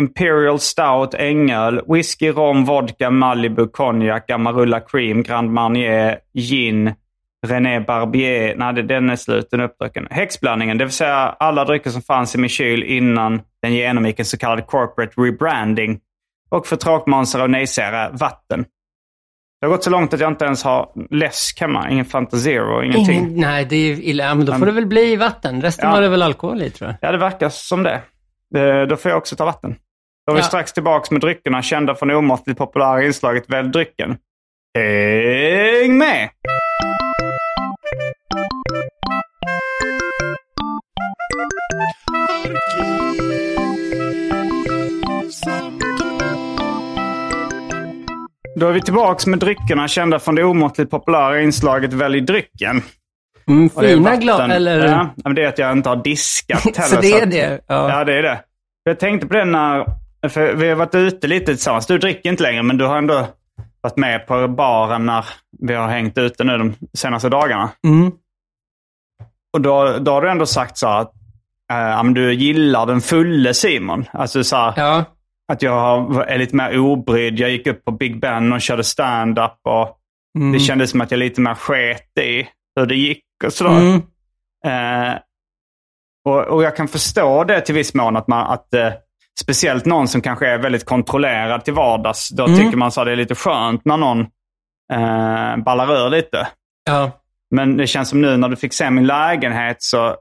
Imperial 0.00 0.58
Stout, 0.58 1.14
Ängöl, 1.14 1.80
whisky, 1.88 2.30
rom, 2.30 2.64
vodka, 2.64 3.10
Malibu, 3.10 3.66
konjak, 3.66 4.30
Amarula 4.30 4.80
Cream, 4.80 5.22
Grand 5.22 5.50
Marnier, 5.50 6.18
gin, 6.34 6.94
René 7.46 7.80
Barbier. 7.80 8.56
Nej, 8.56 8.82
den 8.82 9.10
är 9.10 9.16
slut. 9.16 9.48
Den 9.50 9.60
är 9.60 9.64
uppdrucken. 9.64 10.06
Häxblandningen, 10.10 10.78
det 10.78 10.84
vill 10.84 10.92
säga 10.92 11.16
alla 11.16 11.64
drycker 11.64 11.90
som 11.90 12.02
fanns 12.02 12.34
i 12.34 12.38
min 12.38 12.48
kyl 12.48 12.82
innan 12.82 13.40
den 13.62 13.74
genomgick 13.74 14.18
en 14.18 14.24
så 14.24 14.38
kallad 14.38 14.66
corporate 14.66 15.20
rebranding. 15.20 16.00
Och 16.48 16.66
för 16.66 16.76
tråkmånsar 16.76 17.42
och 17.42 17.50
nejsägare, 17.50 18.10
vatten. 18.12 18.64
Det 19.66 19.70
har 19.70 19.76
gått 19.76 19.84
så 19.84 19.90
långt 19.90 20.14
att 20.14 20.20
jag 20.20 20.30
inte 20.32 20.44
ens 20.44 20.64
har 20.64 20.88
läsk 21.10 21.60
hemma. 21.60 21.90
Ingen 21.90 22.04
Fanta 22.04 22.36
Zero, 22.36 22.82
ingenting. 22.84 23.18
Ingen, 23.20 23.40
nej, 23.40 23.64
det 23.64 23.76
är 23.76 24.00
illa. 24.00 24.24
Ja, 24.24 24.34
men 24.34 24.46
då 24.46 24.52
får 24.54 24.66
det 24.66 24.72
väl 24.72 24.86
bli 24.86 25.16
vatten. 25.16 25.62
Resten 25.62 25.88
Ja. 25.88 25.94
var 25.94 26.02
det 26.02 26.08
väl 26.08 26.22
alkohol 26.22 26.62
i, 26.62 26.70
tror 26.70 26.90
jag. 26.90 27.08
Ja, 27.08 27.12
det 27.12 27.18
verkar 27.18 27.48
som 27.48 27.82
det. 27.82 28.00
det 28.54 28.86
då 28.86 28.96
får 28.96 29.10
jag 29.10 29.18
också 29.18 29.36
ta 29.36 29.44
vatten. 29.44 29.76
Då 30.26 30.32
är 30.32 30.34
vi 30.34 30.40
Ja. 30.40 30.44
strax 30.46 30.72
tillbaka 30.72 31.06
med 31.14 31.20
dryckerna 31.20 31.62
kända 31.62 31.94
från 31.94 32.08
det 32.08 32.16
omåttligt 32.16 32.58
populära 32.58 33.04
inslaget 33.04 33.44
Välj 33.48 33.68
drycken. 33.68 34.16
Häng 34.78 35.98
med! 35.98 36.28
Då 48.60 48.68
är 48.68 48.72
vi 48.72 48.80
tillbaka 48.82 49.30
med 49.30 49.38
dryckerna 49.38 49.88
kända 49.88 50.18
från 50.18 50.34
det 50.34 50.44
omåttligt 50.44 50.90
populära 50.90 51.40
inslaget 51.40 51.92
Välj 51.92 52.20
drycken. 52.20 52.82
Mm, 53.48 53.70
fina 53.70 54.16
glas, 54.16 54.40
eller? 54.40 54.86
Ja, 54.86 55.08
men 55.24 55.34
det 55.34 55.44
är 55.44 55.48
att 55.48 55.58
jag 55.58 55.72
inte 55.72 55.88
har 55.88 55.96
diskat 55.96 56.64
heller. 56.76 56.82
så 56.94 57.00
det 57.00 57.12
är 57.12 57.22
att- 57.22 57.30
det? 57.30 57.60
Ja. 57.66 57.90
Ja, 57.90 58.04
det 58.04 58.18
är 58.18 58.22
det. 58.22 58.40
Jag 58.84 58.98
tänkte 59.00 59.26
på 59.26 59.34
det 59.34 59.44
när... 59.44 59.86
För 60.28 60.54
vi 60.54 60.68
har 60.68 60.76
varit 60.76 60.94
ute 60.94 61.26
lite 61.26 61.46
tillsammans. 61.46 61.86
Du 61.86 61.98
dricker 61.98 62.28
inte 62.30 62.42
längre, 62.42 62.62
men 62.62 62.76
du 62.76 62.84
har 62.86 62.98
ändå 62.98 63.26
varit 63.80 63.96
med 63.96 64.26
på 64.26 64.48
baren 64.48 65.06
när 65.06 65.24
vi 65.60 65.74
har 65.74 65.88
hängt 65.88 66.18
ute 66.18 66.44
nu 66.44 66.58
de 66.58 66.74
senaste 66.94 67.28
dagarna. 67.28 67.70
Mm. 67.84 68.12
Och 69.52 69.60
då, 69.60 69.98
då 69.98 70.12
har 70.12 70.22
du 70.22 70.30
ändå 70.30 70.46
sagt 70.46 70.78
så 70.78 70.88
att 70.88 71.12
äh, 71.72 72.04
du 72.04 72.34
gillar 72.34 72.86
den 72.86 73.00
fulle 73.00 73.54
Simon. 73.54 74.04
Alltså 74.12 74.44
så 74.44 74.56
här, 74.56 74.72
ja. 74.76 75.04
Att 75.52 75.62
jag 75.62 76.16
är 76.30 76.38
lite 76.38 76.56
mer 76.56 76.78
obrydd. 76.78 77.38
Jag 77.38 77.50
gick 77.50 77.66
upp 77.66 77.84
på 77.84 77.90
Big 77.90 78.20
Ben 78.20 78.52
och 78.52 78.60
körde 78.60 78.84
stand-up 78.84 79.58
och 79.64 79.98
Mm. 80.38 80.52
det 80.52 80.58
kändes 80.58 80.90
som 80.90 81.00
att 81.00 81.10
jag 81.10 81.18
lite 81.18 81.40
mer 81.40 81.54
sket 81.54 82.18
i 82.20 82.48
hur 82.76 82.86
det 82.86 82.94
gick 82.94 83.24
och 83.44 83.52
sådär. 83.52 83.78
Mm. 83.80 84.02
Eh, 84.66 85.18
och, 86.24 86.40
och 86.44 86.62
jag 86.62 86.76
kan 86.76 86.88
förstå 86.88 87.44
det 87.44 87.60
till 87.60 87.74
viss 87.74 87.94
mån 87.94 88.16
att, 88.16 88.28
man, 88.28 88.46
att 88.46 88.74
eh, 88.74 88.92
speciellt 89.40 89.84
någon 89.84 90.08
som 90.08 90.20
kanske 90.20 90.46
är 90.48 90.58
väldigt 90.58 90.84
kontrollerad 90.84 91.64
till 91.64 91.74
vardags, 91.74 92.28
då 92.30 92.46
Mm. 92.46 92.58
tycker 92.58 92.76
man 92.76 92.92
så 92.92 93.00
att 93.00 93.06
det 93.06 93.12
är 93.12 93.16
lite 93.16 93.34
skönt 93.34 93.84
när 93.84 93.96
någon 93.96 94.20
eh, 94.92 95.56
ballar 95.64 96.06
ur 96.06 96.10
lite. 96.10 96.48
ja. 96.86 97.10
Men 97.50 97.76
det 97.76 97.86
känns 97.86 98.08
som 98.08 98.20
nu 98.22 98.36
när 98.36 98.48
du 98.48 98.56
fick 98.56 98.72
se 98.74 98.90
min 98.90 99.06
lägenhet 99.06 99.76
så, 99.82 100.16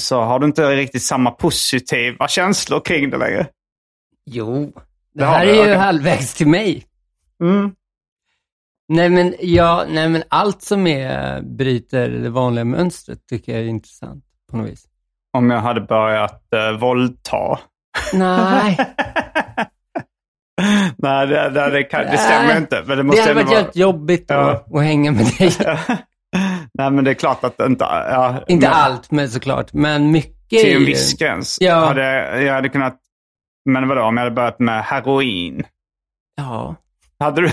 så 0.00 0.20
har 0.20 0.38
du 0.38 0.46
inte 0.46 0.76
riktigt 0.76 1.02
samma 1.02 1.30
positiva 1.30 2.28
känslor 2.28 2.80
kring 2.80 3.10
det 3.10 3.16
längre. 3.16 3.46
Jo, 4.30 4.72
det, 4.74 4.80
Det 5.14 5.24
här 5.24 5.46
är 5.46 5.54
ju 5.54 5.60
okej. 5.60 5.76
halvvägs 5.76 6.34
till 6.34 6.48
mig. 6.48 6.84
Mm. 7.42 7.72
Nej 8.88 9.08
men, 9.08 9.34
ja, 9.40 9.84
nej 9.88 10.08
men 10.08 10.22
allt 10.28 10.62
som 10.62 10.86
är, 10.86 11.42
bryter 11.42 12.08
det 12.08 12.30
vanliga 12.30 12.64
mönstret 12.64 13.18
tycker 13.28 13.52
jag 13.52 13.60
är 13.60 13.66
intressant 13.66 14.24
på 14.50 14.56
något 14.56 14.68
vis. 14.70 14.84
Om 15.32 15.50
jag 15.50 15.60
hade 15.60 15.80
börjat 15.80 16.52
eh, 16.54 16.78
våldta. 16.80 17.58
Nej, 18.12 18.78
Nej, 20.96 21.26
det, 21.26 21.50
det, 21.50 21.70
det, 21.70 21.82
kan, 21.84 22.00
det 22.00 22.18
stämmer 22.18 22.48
Nej. 22.48 22.56
inte. 22.56 22.76
Men 22.86 22.88
det 22.88 22.96
det 22.96 23.02
måste 23.02 23.22
hade 23.22 23.40
ändå 23.40 23.52
varit 23.52 23.62
vara... 23.62 23.70
jobbigt 23.74 24.24
Ja. 24.28 24.50
att, 24.50 24.74
att 24.74 24.82
hänga 24.82 25.12
med 25.12 25.26
dig. 25.38 25.52
Nej, 26.74 26.90
men 26.90 27.04
det 27.04 27.10
är 27.10 27.14
klart 27.14 27.44
att 27.44 27.58
det 27.58 27.66
inte... 27.66 27.84
Ja, 27.84 28.44
Inte 28.48 28.66
men- 28.68 28.76
allt, 28.76 29.10
men 29.10 29.30
såklart. 29.30 29.72
Men 29.72 30.10
mycket 30.10 30.60
Till 30.60 30.76
en 30.76 30.84
viss 30.84 31.14
gräns. 31.18 31.58
Ja. 31.60 31.74
Hade, 31.86 32.42
jag 32.42 32.54
hade 32.54 32.68
kunnat... 32.68 32.96
Men 33.68 33.88
vadå, 33.88 34.02
om 34.02 34.16
jag 34.16 34.24
hade 34.24 34.34
börjat 34.34 34.60
med 34.60 34.84
heroin? 34.84 35.62
Ja. 36.36 36.76
Hade 37.20 37.40
du 37.42 37.48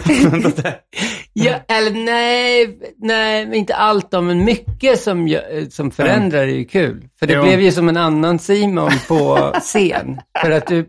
det? 0.52 0.80
ja, 1.34 1.54
eller 1.68 2.06
nej, 2.06 2.80
nej, 2.98 3.58
inte 3.58 3.76
allt 3.76 4.12
då, 4.12 4.22
men 4.22 4.46
mycket 4.46 5.00
som, 5.00 5.28
gö- 5.28 5.70
som 5.70 5.92
förändrar 5.92 6.42
är 6.42 6.46
ju 6.48 6.66
kul. 6.66 7.08
För 7.20 7.28
det 7.28 7.34
Jo. 7.34 7.44
blev 7.44 7.62
ju 7.62 7.72
som 7.72 7.90
en 7.90 7.98
annan 7.98 8.40
Simon 8.40 8.92
på 9.08 9.52
scen. 9.60 10.20
För 10.42 10.52
att 10.52 10.68
du, 10.68 10.86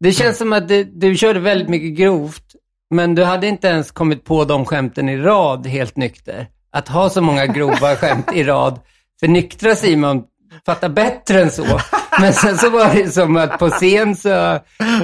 det 0.00 0.12
känns 0.12 0.38
som 0.38 0.52
att 0.52 0.68
du, 0.68 0.84
du 0.84 1.14
körde 1.16 1.40
väldigt 1.40 1.68
mycket 1.68 1.98
grovt, 1.98 2.44
men 2.90 3.14
du 3.14 3.24
hade 3.24 3.46
inte 3.46 3.68
ens 3.68 3.90
kommit 3.90 4.24
på 4.24 4.44
de 4.44 4.64
skämten 4.64 5.08
i 5.08 5.16
rad 5.16 5.66
helt 5.66 5.96
nykter. 5.96 6.46
Att 6.72 6.88
ha 6.88 7.10
så 7.10 7.20
många 7.22 7.46
grova 7.46 7.96
skämt 7.96 8.32
i 8.34 8.44
rad. 8.44 8.80
För 9.20 9.28
nyktra 9.28 9.74
Simon 9.74 10.22
fattar 10.66 10.88
bättre 10.88 11.40
än 11.40 11.50
så. 11.50 11.80
Men 12.20 12.32
sen 12.32 12.56
så 12.58 12.70
var 12.70 12.94
det 12.94 13.08
som 13.10 13.36
att 13.36 13.58
på 13.58 13.68
scen 13.70 14.16
så, 14.16 14.58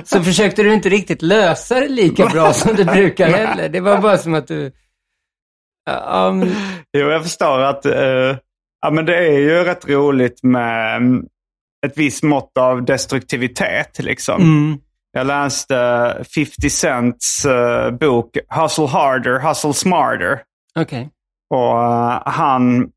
så 0.04 0.22
försökte 0.22 0.62
du 0.62 0.74
inte 0.74 0.88
riktigt 0.88 1.22
lösa 1.22 1.80
det 1.80 1.88
lika 1.88 2.26
bra 2.26 2.52
som 2.52 2.76
du 2.76 2.84
brukar 2.84 3.28
heller. 3.28 3.68
Det 3.68 3.80
var 3.80 3.98
bara 3.98 4.18
som 4.18 4.34
att 4.34 4.46
du... 4.48 4.72
Ja, 5.90 6.26
um, 6.28 6.54
Jo, 6.98 7.08
jag 7.10 7.22
förstår 7.22 7.60
att... 7.60 7.86
eh, 7.86 8.36
ja, 8.80 8.90
men 8.92 9.04
det 9.06 9.16
är 9.16 9.38
ju 9.38 9.64
rätt 9.64 9.88
roligt 9.88 10.42
med 10.42 10.96
mm, 10.96 11.24
ett 11.86 11.92
visst 11.98 12.22
mått 12.22 12.58
av 12.58 12.84
destruktivitet. 12.84 13.98
Liksom. 13.98 14.42
mm, 14.42 14.78
Jag 15.12 15.26
läste 15.26 15.76
50 16.34 16.70
Cents 16.70 17.44
eh, 17.44 17.90
bok 17.90 18.36
Hustle 18.48 18.86
Harder, 18.86 19.48
Hustle 19.48 19.72
Smarter. 19.74 20.40
Okej. 20.78 21.10
Och 21.54 21.82
eh, 21.82 22.22
han, 22.26 22.88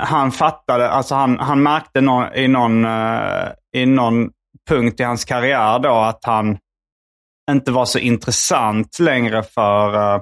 han 0.00 0.32
fattade, 0.32 0.90
alltså 0.90 1.14
han, 1.14 1.38
han 1.38 1.62
märkte 1.62 2.00
nå- 2.00 2.34
i, 2.34 2.48
någon, 2.48 2.84
eh, 2.84 3.48
i 3.76 3.86
någon 3.86 4.30
punkt 4.68 5.00
i 5.00 5.02
hans 5.02 5.24
karriär 5.24 5.78
då 5.78 5.94
att 5.94 6.24
han 6.24 6.58
inte 7.50 7.72
var 7.72 7.84
så 7.84 7.98
intressant 7.98 8.98
längre 8.98 9.42
för 9.42 9.94
eh, 9.94 10.20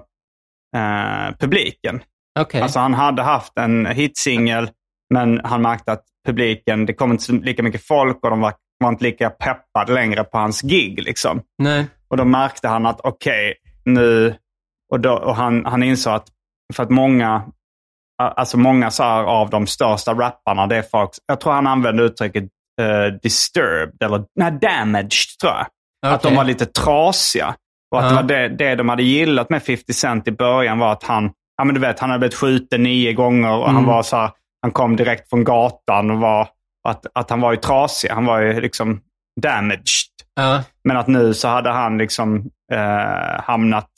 eh, 0.76 1.34
publiken. 1.38 2.00
Okej. 2.40 2.62
Alltså 2.62 2.78
han 2.78 2.94
hade 2.94 3.22
haft 3.22 3.58
en 3.58 3.86
hitsingel 3.86 4.70
men 5.14 5.40
han 5.44 5.62
märkte 5.62 5.92
att 5.92 6.04
publiken, 6.26 6.86
det 6.86 6.94
kom 6.94 7.12
inte 7.12 7.32
lika 7.32 7.62
mycket 7.62 7.86
folk 7.86 8.18
och 8.22 8.30
de 8.30 8.40
var, 8.40 8.54
var 8.80 8.88
inte 8.88 9.04
lika 9.04 9.30
peppade 9.30 9.92
längre 9.92 10.24
på 10.24 10.38
hans 10.38 10.62
gig. 10.62 11.02
Liksom. 11.02 11.42
Nej. 11.58 11.86
Och 12.10 12.16
då 12.16 12.24
märkte 12.24 12.68
han 12.68 12.86
att 12.86 13.00
okej, 13.00 13.54
nu... 13.84 14.34
Och, 14.92 15.00
då, 15.00 15.12
och 15.12 15.36
han, 15.36 15.64
han 15.66 15.82
insåg 15.82 16.14
att 16.14 16.28
för 16.74 16.82
att 16.82 16.90
många, 16.90 17.42
alltså 18.18 18.56
många 18.58 18.90
så 18.90 19.02
här 19.02 19.22
av 19.24 19.50
de 19.50 19.66
största 19.66 20.14
rapparna, 20.14 20.66
det 20.66 20.76
är 20.76 20.82
folk, 20.82 21.10
jag 21.26 21.40
tror 21.40 21.52
han 21.52 21.66
använde 21.66 22.02
uttrycket 22.02 22.44
eh, 22.80 23.14
disturbed, 23.22 24.02
eller 24.02 24.24
nej, 24.36 24.52
damaged 24.52 25.10
tror 25.40 25.52
jag. 25.52 25.66
Att 26.14 26.22
de 26.22 26.34
var 26.36 26.44
lite 26.44 26.66
trasiga. 26.66 27.54
Och 27.90 27.98
att 27.98 28.04
Ja. 28.04 28.10
det, 28.10 28.14
var 28.16 28.22
det, 28.22 28.48
det 28.48 28.74
de 28.74 28.88
hade 28.88 29.02
gillat 29.02 29.50
med 29.50 29.62
50 29.62 29.92
Cent 29.92 30.28
i 30.28 30.32
början 30.32 30.78
var 30.78 30.92
att 30.92 31.02
han, 31.02 31.30
ja 31.58 31.64
men 31.64 31.74
du 31.74 31.80
vet, 31.80 31.98
han 32.00 32.10
hade 32.10 32.18
blivit 32.18 32.34
skjuten 32.38 32.82
nio 32.82 33.12
gånger 33.12 33.52
och 33.56 33.66
han 33.66 33.76
Mm. 33.76 33.86
var 33.88 34.02
så 34.02 34.16
här, 34.16 34.30
han 34.62 34.70
kom 34.70 34.96
direkt 34.96 35.30
från 35.30 35.44
gatan 35.44 36.10
och 36.10 36.18
var, 36.18 36.48
att, 36.88 37.06
att 37.14 37.30
han 37.30 37.40
var 37.40 37.50
ju 37.52 37.56
trasig. 37.56 38.08
Han 38.10 38.24
var 38.26 38.38
ju 38.38 38.60
liksom 38.60 39.00
damaged. 39.40 39.82
Ja. 40.34 40.62
Men 40.84 40.96
att 40.96 41.06
nu 41.06 41.34
så 41.34 41.48
hade 41.48 41.70
han 41.70 41.98
liksom 41.98 42.50
eh, 42.72 43.40
hamnat, 43.42 43.90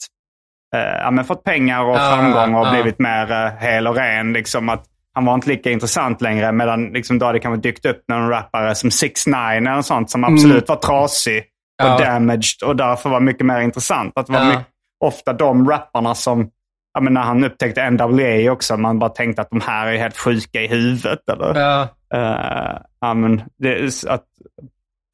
ja, 0.77 1.11
men 1.11 1.25
fått 1.25 1.43
pengar 1.43 1.83
och 1.83 1.97
framgång 1.97 2.55
och 2.55 2.71
blivit 2.73 2.99
mer 2.99 3.31
eh, 3.31 3.51
hel 3.59 3.87
och 3.87 3.95
ren. 3.95 4.33
Liksom 4.33 4.69
att 4.69 4.83
han 5.13 5.25
var 5.25 5.33
inte 5.33 5.49
lika 5.49 5.71
intressant 5.71 6.21
längre. 6.21 6.51
Medan 6.51 6.85
liksom, 6.85 7.19
då 7.19 7.25
hade 7.25 7.37
det 7.37 7.41
kanske 7.41 7.69
dykt 7.69 7.85
upp 7.85 8.03
någon 8.07 8.29
rappare 8.29 8.75
som 8.75 8.91
6 8.91 9.27
9 9.27 9.35
eller 9.37 9.81
sånt 9.81 10.09
som 10.09 10.23
absolut 10.23 10.69
var 10.69 10.75
trasig 10.75 11.37
och 11.83 11.87
Mm. 11.87 11.93
Ja. 12.03 12.05
damaged 12.13 12.63
och 12.65 12.75
därför 12.75 13.09
var 13.09 13.19
mycket 13.19 13.45
mer 13.45 13.59
intressant. 13.61 14.13
Att 14.17 14.25
det 14.27 14.33
var 14.33 14.39
Ja. 14.39 14.45
mycket, 14.49 14.65
ofta 15.03 15.33
de 15.33 15.69
rapparna 15.69 16.15
som, 16.15 16.49
ja, 16.93 17.01
men 17.01 17.13
när 17.13 17.21
han 17.21 17.43
upptäckte 17.43 17.89
NWA 17.89 18.51
också, 18.51 18.77
man 18.77 18.99
bara 18.99 19.09
tänkte 19.09 19.41
att 19.41 19.49
de 19.49 19.61
här 19.61 19.87
är 19.87 19.97
helt 19.97 20.17
sjuka 20.17 20.61
i 20.61 20.67
huvudet. 20.67 21.19
Eller? 21.31 21.59
Ja. 21.59 21.81
Eh, 22.13 22.77
ja, 23.01 23.13
men 23.13 23.41
det, 23.57 24.05
att, 24.07 24.23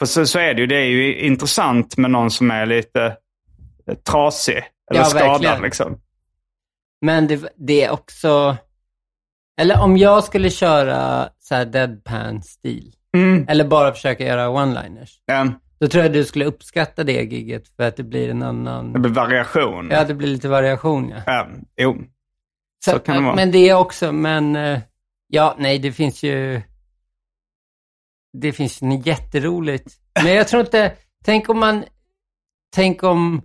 så, 0.06 0.26
så 0.26 0.40
är 0.40 0.54
det 0.54 0.62
ju. 0.62 0.68
Det 0.68 0.76
är 0.76 0.86
ju 0.86 1.16
intressant 1.20 1.98
med 1.98 2.12
någon 2.12 2.32
som 2.32 2.52
är 2.52 2.66
lite 2.66 3.04
eh, 3.90 3.96
trasig 4.10 4.64
eller 4.92 5.02
Ja, 5.02 5.06
skadad. 5.06 5.30
verkligen. 5.32 5.62
Liksom. 5.62 6.02
Men 7.02 7.28
det, 7.28 7.54
det 7.56 7.84
är 7.84 7.92
också... 7.92 8.58
Eller 9.62 9.82
om 9.82 9.98
jag 9.98 10.24
skulle 10.24 10.50
köra 10.50 11.30
så 11.40 11.56
här 11.56 11.66
deadpan-stil, 11.66 12.94
Mm. 13.18 13.46
eller 13.50 13.68
bara 13.68 13.94
försöka 13.94 14.26
göra 14.26 14.48
one-liners, 14.50 15.10
Ja, 15.26 15.48
då 15.80 15.88
tror 15.88 16.04
jag 16.04 16.14
du 16.14 16.26
skulle 16.26 16.46
uppskatta 16.46 17.04
det 17.04 17.12
gigget 17.24 17.68
för 17.76 17.84
att 17.84 17.96
det 17.98 18.04
blir 18.04 18.30
en 18.30 18.40
det 18.40 18.48
annan... 18.48 18.94
blir 18.94 19.12
variation. 19.12 19.90
Ja, 19.92 20.04
det 20.04 20.14
blir 20.14 20.28
lite 20.28 20.48
variation, 20.50 21.10
ja. 21.10 21.22
Ja, 21.26 21.48
jo. 21.78 21.98
Så 22.86 23.00
kan 23.00 23.16
det 23.18 23.24
vara. 23.24 23.36
Men 23.36 23.52
det 23.52 23.70
är 23.70 23.76
också, 23.78 24.12
men... 24.12 24.56
eh, 24.56 24.80
Ja, 25.30 25.56
nej, 25.60 25.80
det 25.80 25.92
finns 25.92 26.24
ju... 26.24 26.62
Det 28.34 28.52
finns 28.52 28.82
ju 28.82 29.02
jätteroligt 29.06 29.94
Men 30.24 30.34
jag 30.34 30.48
tror 30.48 30.62
inte, 30.62 30.94
tänk 31.26 31.50
om 31.50 31.60
man, 31.60 31.84
tänk 32.76 33.04
om, 33.04 33.42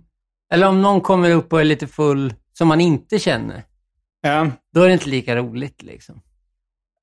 eller 0.53 0.67
om 0.67 0.81
någon 0.81 1.01
kommer 1.01 1.31
upp 1.31 1.53
och 1.53 1.59
är 1.59 1.63
lite 1.63 1.87
full 1.87 2.33
som 2.57 2.67
man 2.67 2.81
inte 2.81 3.19
känner. 3.19 3.63
Ja. 4.21 4.47
Då 4.75 4.81
är 4.81 4.87
det 4.87 4.93
inte 4.93 5.09
lika 5.09 5.35
roligt 5.35 5.81
liksom. 5.83 6.21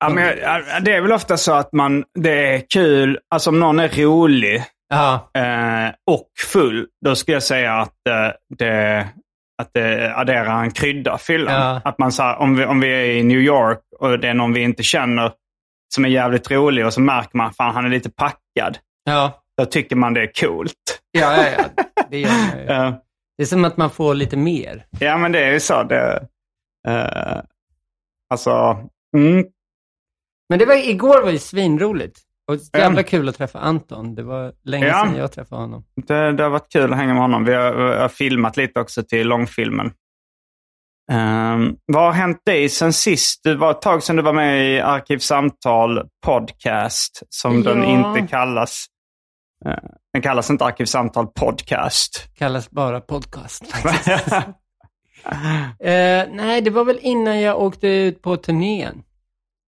Ja, 0.01 0.09
men, 0.09 0.25
jag- 0.39 0.85
det 0.85 0.93
är 0.93 1.01
väl 1.01 1.13
ofta 1.13 1.37
så 1.37 1.53
att 1.53 1.73
man, 1.73 2.05
det 2.19 2.55
är 2.55 2.63
kul, 2.75 3.19
alltså 3.31 3.51
om 3.51 3.61
någon 3.61 3.79
är 3.81 3.89
rolig 3.89 4.65
Ja, 4.93 5.31
eh, 5.35 5.93
och 6.11 6.29
full, 6.53 6.87
då 7.05 7.17
skulle 7.17 7.35
jag 7.37 7.43
säga 7.43 7.75
att, 7.75 8.07
eh, 8.09 8.33
det, 8.59 9.09
att 9.63 9.71
det 9.75 10.15
adderar 10.17 10.63
en 10.63 10.71
krydda 10.71 11.19
fyllan. 11.19 11.55
Ja. 11.55 11.81
Att 11.85 11.99
man, 11.99 12.13
så 12.13 12.23
här, 12.23 12.37
om, 12.37 12.57
vi, 12.57 12.65
om 12.65 12.81
vi 12.81 12.89
är 12.89 13.05
i 13.05 13.23
New 13.23 13.39
York 13.39 13.79
och 13.99 14.19
det 14.19 14.29
är 14.29 14.35
någon 14.35 14.53
vi 14.53 14.61
inte 14.63 14.83
känner 14.83 15.33
som 15.95 16.05
är 16.05 16.09
jävligt 16.09 16.51
rolig 16.51 16.87
och 16.87 16.95
så 16.95 17.01
märker 17.01 17.37
man 17.37 17.47
att 17.59 17.75
han 17.75 17.85
är 17.85 17.89
lite 17.89 18.11
packad. 18.11 18.79
ja, 19.05 19.43
Då 19.59 19.65
tycker 19.65 19.97
man 19.97 20.15
det 20.15 20.21
är 20.23 20.31
coolt. 20.41 20.75
ja, 21.11 21.37
ja, 21.37 21.49
ja. 21.59 21.85
det 22.11 22.19
gör 22.19 22.31
ju. 22.31 22.65
Ja. 22.69 23.03
Det 23.41 23.45
är 23.45 23.47
som 23.47 23.65
att 23.65 23.77
man 23.77 23.91
får 23.91 24.15
lite 24.15 24.37
mer. 24.37 24.87
Ja, 25.01 25.19
men 25.19 25.33
det 25.33 25.45
är 25.45 25.53
ju 25.53 25.61
så. 25.61 25.83
Det, 25.83 26.27
eh, 26.89 27.43
alltså, 28.31 28.51
mm, 29.17 29.45
Men 30.49 30.59
det 30.59 30.65
var, 30.67 30.89
igår 30.91 31.23
var 31.23 31.31
ju 31.31 31.39
svinroligt. 31.39 32.19
Och 32.49 32.57
jävla 32.79 33.03
kul 33.03 33.29
att 33.29 33.37
träffa 33.37 33.59
Anton. 33.59 34.15
Det 34.15 34.23
var 34.23 34.53
länge 34.65 34.87
Ja. 34.87 35.05
sedan 35.07 35.17
jag 35.17 35.33
träffade 35.33 35.61
honom. 35.61 35.85
det, 36.07 36.33
det 36.33 36.43
har 36.43 36.51
varit 36.51 36.73
kul 36.73 36.93
att 36.93 36.99
hänga 36.99 37.13
med 37.15 37.23
honom. 37.23 37.45
Vi 37.45 37.55
har, 37.55 37.73
vi 37.75 37.99
har 37.99 38.09
filmat 38.09 38.57
lite 38.57 38.81
också 38.81 39.03
till 39.03 39.29
långfilmen. 39.29 39.87
Um, 41.13 41.77
vad 41.87 42.03
har 42.05 42.13
hänt 42.13 42.43
dig 42.47 42.69
sen 42.69 42.93
sist? 42.93 43.41
Det 43.45 43.55
var 43.55 43.71
ett 43.71 43.83
tag 43.83 44.03
sedan 44.03 44.17
du 44.17 44.23
var 44.23 44.33
med 44.33 44.75
i 44.75 44.81
Arkivsamtal 44.81 46.09
podcast, 46.27 47.23
som 47.29 47.63
den 47.63 47.79
Ja. 47.83 48.17
inte 48.17 48.31
kallas. 48.31 48.87
Eh, 49.67 49.75
den 50.13 50.23
kallas 50.23 50.51
inte 50.51 50.65
Arkivsamtal 50.65 51.27
podcast. 51.27 52.29
Kallas 52.39 52.71
bara 52.71 53.01
podcast 53.01 53.67
faktiskt. 53.73 54.33
Eh, 55.81 56.25
nej, 56.31 56.61
det 56.61 56.71
var 56.71 56.85
väl 56.85 56.99
innan 57.03 57.41
jag 57.41 57.61
åkte 57.61 57.89
ut 57.89 58.23
på 58.23 58.37
turnén. 58.37 59.03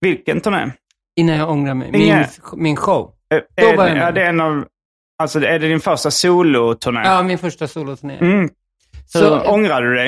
Vilken 0.01 0.41
turné? 0.41 0.71
Innan 1.15 1.35
jag 1.37 1.49
ångrar 1.51 1.73
mig. 1.73 1.91
Min, 1.91 2.25
min 2.55 2.75
show. 2.75 3.11
Eh, 3.33 3.39
Då 3.57 3.67
Är, 3.67 3.77
var 3.77 3.87
jag 3.87 3.97
är, 3.97 3.99
med. 3.99 4.15
det 4.15 4.25
en 4.27 4.39
av, 4.41 4.65
alltså, 5.17 5.39
är 5.39 5.59
det 5.59 5.67
din 5.67 5.79
första 5.79 6.11
soloturné? 6.11 7.01
Ja, 7.05 7.23
min 7.23 7.37
första 7.37 7.67
soloturné. 7.67 8.17
Mm. 8.17 8.49
Så, 9.05 9.19
Så- 9.19 9.41
ångrar 9.41 9.81
du 9.81 9.95
dig? 9.95 10.07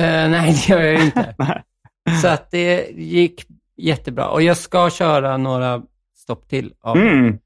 Eh, 0.00 0.30
nej, 0.30 0.52
det 0.52 0.68
gör 0.74 0.82
jag 0.82 1.04
inte. 1.04 1.34
Så 2.22 2.28
att 2.28 2.50
det 2.50 2.88
gick 2.90 3.44
jättebra. 3.76 4.28
Och 4.28 4.42
jag 4.42 4.56
ska 4.56 4.90
köra 4.90 5.36
några 5.36 5.82
stopp 6.16 6.48
till. 6.48 6.72
Av 6.80 6.96
Mm. 6.96 7.38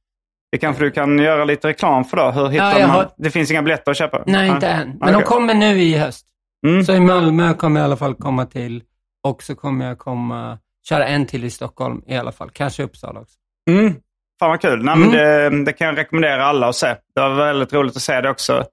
Det 0.52 0.58
kanske 0.58 0.84
du 0.84 0.90
kan 0.90 1.18
göra 1.18 1.44
lite 1.44 1.68
reklam 1.68 2.04
för 2.04 2.16
då? 2.16 2.30
Hur 2.30 2.48
hittar 2.48 2.78
Ja, 2.78 2.86
man? 2.86 2.96
har- 2.96 3.10
Det 3.16 3.30
finns 3.30 3.50
inga 3.50 3.62
biljetter 3.62 3.90
att 3.90 3.96
köpa? 3.96 4.22
Nej, 4.26 4.50
inte 4.50 4.68
än. 4.68 4.88
Men 4.88 4.98
de 4.98 5.14
Okej. 5.14 5.26
kommer 5.26 5.54
nu 5.54 5.66
i 5.82 5.96
höst. 5.98 6.26
Mm. 6.66 6.84
Så 6.84 6.92
i 6.94 7.00
Malmö 7.00 7.54
kommer 7.54 7.80
jag 7.80 7.84
i 7.84 7.88
alla 7.88 7.96
fall 7.96 8.14
komma 8.14 8.46
till. 8.46 8.82
Och 9.24 9.42
så 9.42 9.54
kommer 9.54 9.86
jag 9.86 9.98
komma, 9.98 10.58
köra 10.88 11.06
en 11.06 11.26
till 11.26 11.44
i 11.44 11.50
Stockholm 11.50 12.02
i 12.06 12.16
alla 12.16 12.32
fall. 12.32 12.50
Kanske 12.52 12.82
Uppsala 12.82 13.20
också. 13.20 13.34
Mm. 13.70 13.94
Fan 14.38 14.50
vad 14.50 14.60
kul. 14.60 14.84
Nej, 14.84 14.94
Mm. 14.94 15.08
men 15.08 15.18
det, 15.18 15.64
det 15.64 15.72
kan 15.72 15.86
jag 15.86 15.98
rekommendera 15.98 16.44
alla 16.46 16.68
att 16.68 16.76
se. 16.76 16.86
Det 17.14 17.20
var 17.20 17.34
väldigt 17.34 17.72
roligt 17.72 17.96
att 17.96 18.02
se 18.02 18.20
det 18.20 18.30
också 18.30 18.64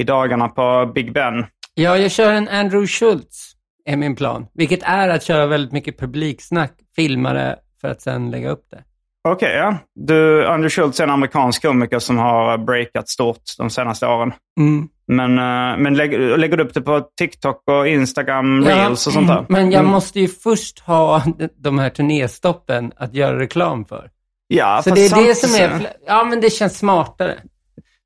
i 0.00 0.04
dagarna 0.04 0.48
på 0.48 0.92
Big 0.94 1.12
Ben. 1.12 1.46
Ja, 1.74 1.96
jag 1.98 2.10
kör 2.10 2.32
en 2.32 2.48
Andrew 2.48 2.86
Schultz, 2.86 3.52
är 3.84 3.96
min 3.96 4.16
plan. 4.16 4.46
Vilket 4.54 4.82
är 4.82 5.08
att 5.08 5.22
köra 5.22 5.46
väldigt 5.46 5.72
mycket 5.72 5.98
publiksnack, 5.98 6.72
filma 6.96 7.32
det 7.32 7.58
för 7.80 7.88
att 7.88 8.00
sen 8.02 8.30
lägga 8.30 8.50
upp 8.50 8.66
det. 8.70 8.84
Okej, 9.28 9.56
ja. 9.56 9.76
Du, 9.94 10.46
Andrew 10.46 10.70
Schultz 10.70 11.00
är 11.00 11.04
en 11.04 11.10
amerikansk 11.10 11.62
komiker 11.62 11.98
som 11.98 12.18
har 12.18 12.58
breakat 12.58 13.08
stort 13.08 13.42
de 13.58 13.70
senaste 13.70 14.06
åren. 14.06 14.32
Mm. 14.60 14.88
Men, 15.06 15.38
eh, 15.38 15.78
men 15.82 15.94
lägger, 15.94 16.36
lägger 16.36 16.56
du 16.56 16.64
upp 16.64 16.74
det 16.74 16.80
på 16.82 17.00
TikTok 17.18 17.62
och 17.70 17.88
Instagram, 17.88 18.64
Reels 18.64 19.06
och 19.06 19.12
sånt 19.12 19.28
där? 19.28 19.46
Men 19.48 19.70
jag 19.70 19.80
Mm. 19.80 19.92
måste 19.92 20.20
ju 20.20 20.28
först 20.28 20.78
ha 20.80 21.22
de 21.62 21.78
här 21.78 21.90
turnéstoppen 21.90 22.92
att 22.96 23.14
göra 23.14 23.38
reklam 23.38 23.84
för. 23.84 24.10
Ja, 24.46 24.80
Så 24.84 24.90
det 24.90 25.00
är 25.06 25.26
det 25.26 25.34
som 25.34 25.54
är... 25.64 25.86
Ja, 26.06 26.24
men 26.24 26.40
det 26.40 26.50
känns 26.50 26.78
smartare. 26.78 27.34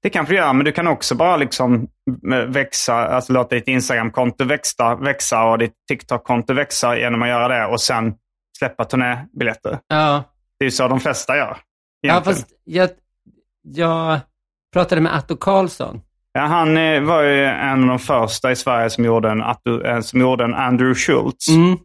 Det 0.03 0.11
kanske 0.11 0.35
du 0.35 0.39
gör, 0.39 0.53
men 0.53 0.65
du 0.65 0.73
kan 0.73 0.87
också 0.89 1.15
bara 1.15 1.37
liksom 1.37 1.89
eh, 2.33 2.39
växa, 2.39 2.95
alltså 2.95 3.33
låta 3.33 3.55
ditt 3.55 3.69
Instagram-konto 3.69 4.45
växa, 4.45 4.95
växa 4.97 5.45
och 5.45 5.59
ditt 5.59 5.73
TikTok-konto 5.89 6.55
växa 6.55 6.99
genom 6.99 7.23
att 7.23 7.29
göra 7.29 7.49
det 7.49 7.67
och 7.67 7.81
sen 7.81 8.15
släppa 8.59 8.85
turnébiljetter. 8.85 9.79
Ja, 9.89 10.23
Det 10.59 10.67
är 10.67 10.71
så 10.71 10.89
de 10.89 11.01
flesta 11.01 11.37
gör. 11.37 11.57
ja 12.01 12.11
egentligen. 12.11 12.37
fast 12.37 12.53
jag, 12.65 12.91
jag 13.63 14.21
pratade 14.73 15.01
med 15.01 15.17
Atto 15.17 15.37
Karlsson. 15.37 16.01
Ja, 16.33 16.41
han 16.41 16.77
eh, 16.77 17.01
var 17.03 17.23
ju 17.23 17.45
en 17.45 17.83
av 17.83 17.89
de 17.89 17.99
första 17.99 18.51
i 18.51 18.57
Sverige 18.57 18.91
som 18.91 19.05
gjorde 19.05 19.31
en, 19.31 19.43
Atto- 19.43 19.87
eh, 19.87 20.01
som 20.01 20.21
gjorde 20.21 20.45
en 20.45 20.55
Andrew 20.55 20.95
Schultz. 20.95 21.49
Mm. 21.49 21.77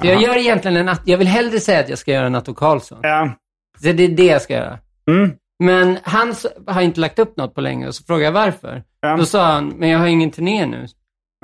Så 0.00 0.06
jag 0.06 0.22
gör 0.22 0.36
egentligen 0.36 0.88
en... 0.88 0.96
Jag 1.04 1.18
vill 1.18 1.26
hellre 1.26 1.60
säga 1.60 1.80
att 1.80 1.88
jag 1.88 1.98
ska 1.98 2.12
göra 2.12 2.26
en 2.26 2.34
Atto 2.34 2.54
Karlsson. 2.54 2.98
Ja. 3.02 3.30
Så 3.78 3.92
det 3.92 4.04
är 4.04 4.08
det 4.08 4.24
jag 4.24 4.42
ska 4.42 4.54
göra. 4.54 4.78
Mm. 5.08 5.32
Men 5.58 5.98
han 6.02 6.34
har 6.66 6.82
inte 6.82 7.00
lagt 7.00 7.18
upp 7.18 7.36
något 7.36 7.54
på 7.54 7.60
länge 7.60 7.88
och 7.88 7.94
så 7.94 8.04
frågade 8.04 8.24
jag 8.24 8.32
varför. 8.32 8.82
Ja. 9.00 9.16
Då 9.16 9.26
sa 9.26 9.44
han, 9.44 9.68
men 9.68 9.88
jag 9.88 9.98
har 9.98 10.06
ingen 10.06 10.30
turné 10.30 10.66
nu. 10.66 10.86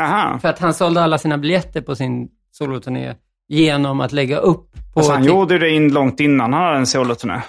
Aha. 0.02 0.38
För 0.38 0.48
att 0.48 0.58
han 0.58 0.74
sålde 0.74 1.02
alla 1.02 1.18
sina 1.18 1.38
biljetter 1.38 1.80
på 1.80 1.96
sin 1.96 2.28
soloturné 2.50 3.14
genom 3.50 4.00
att 4.00 4.12
lägga 4.12 4.36
upp 4.36 4.66
på... 4.94 5.00
Alltså, 5.00 5.12
han 5.12 5.24
gjorde 5.24 5.58
det 5.58 5.70
in 5.70 5.92
långt 5.92 6.20
innan 6.20 6.52
han 6.52 6.62
hade 6.62 6.76
en 6.78 6.86
soloturné. 6.86 7.40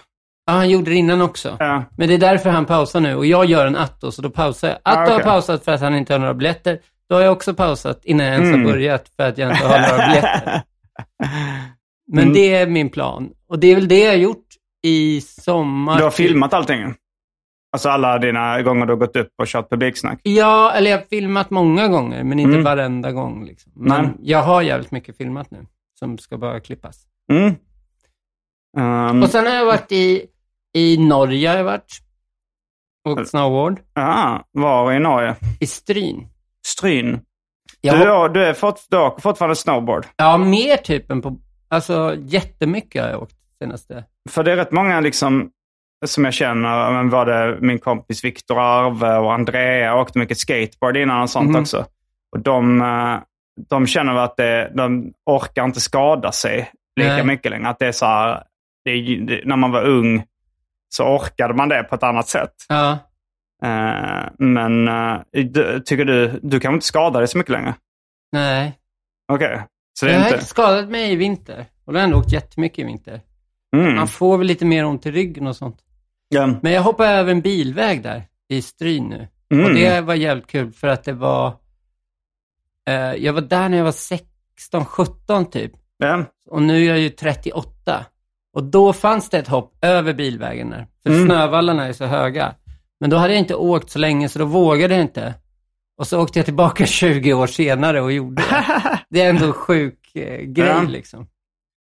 Ja, 0.45 0.53
han 0.53 0.69
gjorde 0.69 0.91
det 0.91 0.95
innan 0.95 1.21
också. 1.21 1.55
Ja. 1.59 1.83
Men 1.97 2.07
det 2.07 2.13
är 2.13 2.17
därför 2.17 2.49
han 2.49 2.65
pausar 2.65 2.99
nu 2.99 3.15
och 3.15 3.25
jag 3.25 3.45
gör 3.45 3.65
en 3.65 3.75
Atto, 3.75 4.11
så 4.11 4.21
då 4.21 4.29
pausar 4.29 4.67
jag. 4.67 4.77
Atto 4.83 4.99
Ah, 4.99 5.05
har 5.05 5.15
okej. 5.15 5.23
pausat 5.25 5.65
för 5.65 5.71
att 5.71 5.81
han 5.81 5.95
inte 5.95 6.13
har 6.13 6.19
några 6.19 6.33
biljetter. 6.33 6.79
Då 7.09 7.15
har 7.15 7.21
jag 7.21 7.31
också 7.31 7.53
pausat 7.53 7.99
innan 8.05 8.25
jag 8.25 8.35
ens 8.35 8.49
Mm. 8.53 8.65
har 8.65 8.71
börjat 8.71 9.11
för 9.17 9.27
att 9.29 9.37
jag 9.37 9.51
inte 9.51 9.67
har 9.67 9.79
några 9.79 10.07
biljetter. 10.07 10.61
Men 12.11 12.23
Mm. 12.23 12.33
det 12.33 12.55
är 12.55 12.67
min 12.67 12.89
plan. 12.89 13.29
Och 13.47 13.59
det 13.59 13.67
är 13.67 13.75
väl 13.75 13.87
det 13.87 13.99
jag 13.99 14.11
har 14.11 14.17
gjort 14.17 14.45
i 14.83 15.21
sommar. 15.21 15.97
Du 15.97 16.03
har 16.03 16.11
filmat 16.11 16.53
allting? 16.53 16.93
Alltså 17.73 17.89
alla 17.89 18.19
dina 18.19 18.61
gånger 18.61 18.85
du 18.85 18.91
har 18.93 18.97
gått 18.97 19.15
upp 19.15 19.29
och 19.41 19.47
kört 19.47 19.69
publiksnack? 19.69 20.19
Ja, 20.23 20.71
eller 20.71 20.91
jag 20.91 20.97
har 20.97 21.05
filmat 21.05 21.49
många 21.49 21.87
gånger, 21.87 22.23
men 22.23 22.39
inte 22.39 22.51
Mm. 22.53 22.63
varenda 22.63 23.11
gång. 23.11 23.45
Liksom. 23.45 23.71
Men 23.75 24.03
Nej. 24.05 24.11
jag 24.21 24.43
har 24.43 24.61
jävligt 24.61 24.91
mycket 24.91 25.17
filmat 25.17 25.51
nu, 25.51 25.65
som 26.03 26.17
ska 26.17 26.37
bara 26.37 26.59
klippas. 26.59 27.05
Mm. 27.31 27.55
Um, 28.77 29.23
Och 29.23 29.29
sen 29.29 29.45
har 29.45 29.53
jag 29.53 29.65
varit 29.65 29.91
i, 29.91 30.25
i 30.73 30.97
Norge, 30.97 31.49
har 31.49 31.57
jag 31.57 31.63
varit. 31.63 31.97
Och 33.09 33.27
snowboard. 33.27 33.79
aha, 33.95 34.43
var 34.51 34.93
i 34.93 34.99
Norge? 34.99 35.35
I 35.59 35.67
Stryn. 35.67 36.27
Stryn. 36.67 37.21
Jag 37.81 37.99
Du, 37.99 38.09
har, 38.09 38.29
du, 38.29 38.43
är 38.45 38.53
fort, 38.53 38.79
du 38.89 38.97
har 38.97 39.19
fortfarande 39.19 39.55
snowboard? 39.55 40.05
ja, 40.15 40.37
mer 40.37 40.77
typ 40.77 41.11
än 41.11 41.21
på... 41.21 41.37
Alltså 41.67 42.15
jättemycket 42.19 43.03
har 43.03 43.09
jag 43.09 43.21
åkt 43.21 43.35
senaste. 43.59 44.05
För 44.29 44.43
det 44.43 44.51
är 44.51 44.55
rätt 44.55 44.71
många 44.71 44.99
liksom, 44.99 45.51
som 46.05 46.25
jag 46.25 46.33
känner, 46.33 46.91
men 46.91 47.09
var 47.09 47.25
det 47.25 47.57
min 47.61 47.79
kompis 47.79 48.23
Viktor 48.23 48.59
Arve 48.59 49.17
och 49.17 49.33
Andrea 49.33 49.95
åkte 49.95 50.19
mycket 50.19 50.37
skateboard 50.37 50.97
innan 50.97 51.21
och 51.21 51.29
sånt 51.29 51.49
Mhm. 51.49 51.61
också. 51.61 51.85
Och 52.31 52.39
de, 52.39 52.81
eh, 52.81 53.19
de 53.69 53.87
känner 53.87 54.15
att 54.15 54.37
det, 54.37 54.71
de 54.75 55.13
orkar 55.25 55.65
inte 55.65 55.81
skada 55.81 56.31
sig 56.31 56.71
lika 56.95 57.13
Nej. 57.13 57.25
mycket 57.25 57.51
längre. 57.51 57.69
Att 57.69 57.79
det 57.79 57.87
är 57.87 57.91
så 57.91 58.05
här, 58.05 58.43
det, 58.85 59.19
det, 59.25 59.41
när 59.45 59.55
man 59.55 59.71
var 59.71 59.83
ung 59.83 60.23
så 60.89 61.03
orkade 61.03 61.53
man 61.53 61.69
det 61.69 61.83
på 61.83 61.95
ett 61.95 62.03
annat 62.03 62.27
sätt. 62.27 62.53
Ja. 62.69 62.91
Eh, 63.63 64.29
men 64.37 64.85
du, 65.31 65.79
tycker 65.85 66.05
du, 66.05 66.39
du 66.43 66.59
kan 66.59 66.73
inte 66.73 66.85
skada 66.85 67.19
dig 67.19 67.27
så 67.27 67.37
mycket 67.37 67.51
längre? 67.51 67.73
Nej. 68.31 68.77
Okej, 69.33 69.61
så 69.99 70.05
det 70.05 70.11
Jag 70.11 70.15
är 70.15 70.21
har 70.21 70.27
inte... 70.27 70.35
inte 70.35 70.49
skadat 70.49 70.89
mig 70.89 71.11
i 71.11 71.15
vinter. 71.15 71.65
Och 71.85 71.93
då 71.93 71.99
har 71.99 72.01
jag 72.01 72.05
ändå 72.05 72.17
åkt 72.17 72.31
jättemycket 72.33 72.79
i 72.79 72.83
vinter. 72.83 73.21
Mm. 73.75 73.95
Man 73.95 74.07
får 74.07 74.37
väl 74.37 74.47
lite 74.47 74.65
mer 74.65 74.85
ont 74.85 75.05
i 75.05 75.11
ryggen 75.11 75.47
och 75.47 75.55
sånt. 75.55 75.77
Ja. 76.29 76.53
Men 76.61 76.71
jag 76.71 76.81
hoppade 76.81 77.09
över 77.09 77.31
en 77.31 77.41
bilväg 77.41 78.03
där 78.03 78.23
i 78.49 78.61
Stryn 78.61 79.03
nu. 79.03 79.27
Mm. 79.53 79.65
Och 79.65 79.73
det 79.73 80.01
var 80.01 80.15
jävligt 80.15 80.47
kul 80.47 80.71
för 80.71 80.87
att 80.87 81.03
det 81.03 81.13
var... 81.13 81.53
Eh, 82.89 83.13
jag 83.15 83.33
var 83.33 83.41
där 83.41 83.69
när 83.69 83.77
jag 83.77 83.85
var 83.85 83.91
16, 83.91 84.85
17 84.85 85.45
typ. 85.49 85.71
Ja. 85.97 86.23
Och 86.49 86.61
nu 86.61 86.81
är 86.85 86.89
jag 86.89 86.99
ju 86.99 87.09
38. 87.09 88.05
Och 88.53 88.63
då 88.63 88.93
fanns 88.93 89.29
det 89.29 89.37
ett 89.39 89.47
hopp 89.47 89.73
över 89.81 90.13
bilvägen 90.13 90.69
där. 90.69 90.87
För 91.03 91.09
Mm. 91.09 91.25
snövallarna 91.25 91.87
är 91.87 91.93
så 91.93 92.05
höga. 92.05 92.55
Men 92.99 93.09
då 93.09 93.17
hade 93.17 93.33
jag 93.33 93.39
inte 93.39 93.55
åkt 93.55 93.89
så 93.89 93.99
länge 93.99 94.29
så 94.29 94.39
då 94.39 94.45
vågade 94.45 94.93
jag 94.93 95.01
inte. 95.03 95.33
Och 95.97 96.07
så 96.07 96.21
åkte 96.23 96.39
jag 96.39 96.45
tillbaka 96.45 96.85
20 96.85 97.33
år 97.33 97.47
senare 97.47 98.01
och 98.01 98.11
gjorde 98.11 98.43
det. 98.49 98.99
Det 99.09 99.21
är 99.21 99.29
ändå 99.29 99.45
en 99.45 99.53
sjuk 99.53 100.15
eh, 100.15 100.41
grej 100.41 100.67
Ja. 100.67 100.81
liksom. 100.81 101.27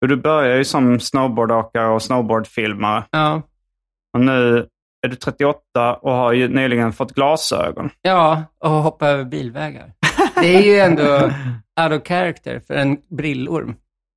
Och 0.02 0.09
Du 0.09 0.16
började 0.16 0.57
ju 0.59 0.64
som 0.64 1.00
snowboardåkare 1.00 1.88
och 1.88 2.02
snowboardfilmare. 2.02 3.05
Ja. 3.11 3.42
Och 4.14 4.20
nu 4.20 4.66
är 5.07 5.09
du 5.09 5.16
38 5.16 5.94
och 5.94 6.12
har 6.12 6.33
ju 6.33 6.48
nyligen 6.48 6.92
fått 6.92 7.14
glasögon. 7.14 7.90
ja, 8.02 8.42
och 8.59 8.70
hoppa 8.70 9.09
över 9.09 9.24
bilvägar. 9.24 9.92
Det 10.42 10.57
är 10.57 10.62
ju 10.62 10.78
ändå 10.78 11.31
out 11.81 12.00
of 12.00 12.09
character 12.09 12.61
för 12.66 12.74
en 12.74 12.96
brillorm. 13.16 13.74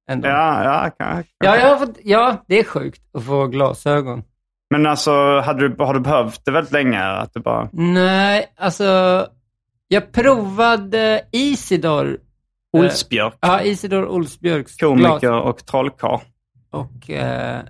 Ändå. 0.09 0.27
Ja, 0.27 0.63
ja, 0.63 0.89
kan, 0.99 1.23
Ja, 1.39 1.57
jag 1.57 1.79
fått, 1.79 1.97
ja, 2.03 2.43
det 2.47 2.59
är 2.59 2.63
sjukt 2.63 3.01
att 3.13 3.23
få 3.25 3.47
glasögon. 3.47 4.23
Men 4.69 4.85
alltså, 4.85 5.39
hade 5.39 5.67
du, 5.67 5.83
har 5.83 5.93
du 5.93 5.99
behövt 5.99 6.45
det 6.45 6.51
väldigt 6.51 6.73
länge? 6.73 7.03
Att 7.03 7.33
du 7.33 7.39
bara... 7.39 7.69
Nej, 7.73 8.53
alltså 8.57 9.27
jag 9.88 10.11
provade 10.11 11.21
Isidor. 11.31 12.17
Olsbjörk. 12.77 13.33
Eh, 13.33 13.38
ja, 13.41 13.61
Isidor 13.61 14.07
Olsbjörks 14.07 14.75
Komiker 14.77 15.19
glas. 15.19 15.45
och 15.45 15.65
trollkarl. 15.65 16.19
Och 16.71 17.09
eh, 17.09 17.61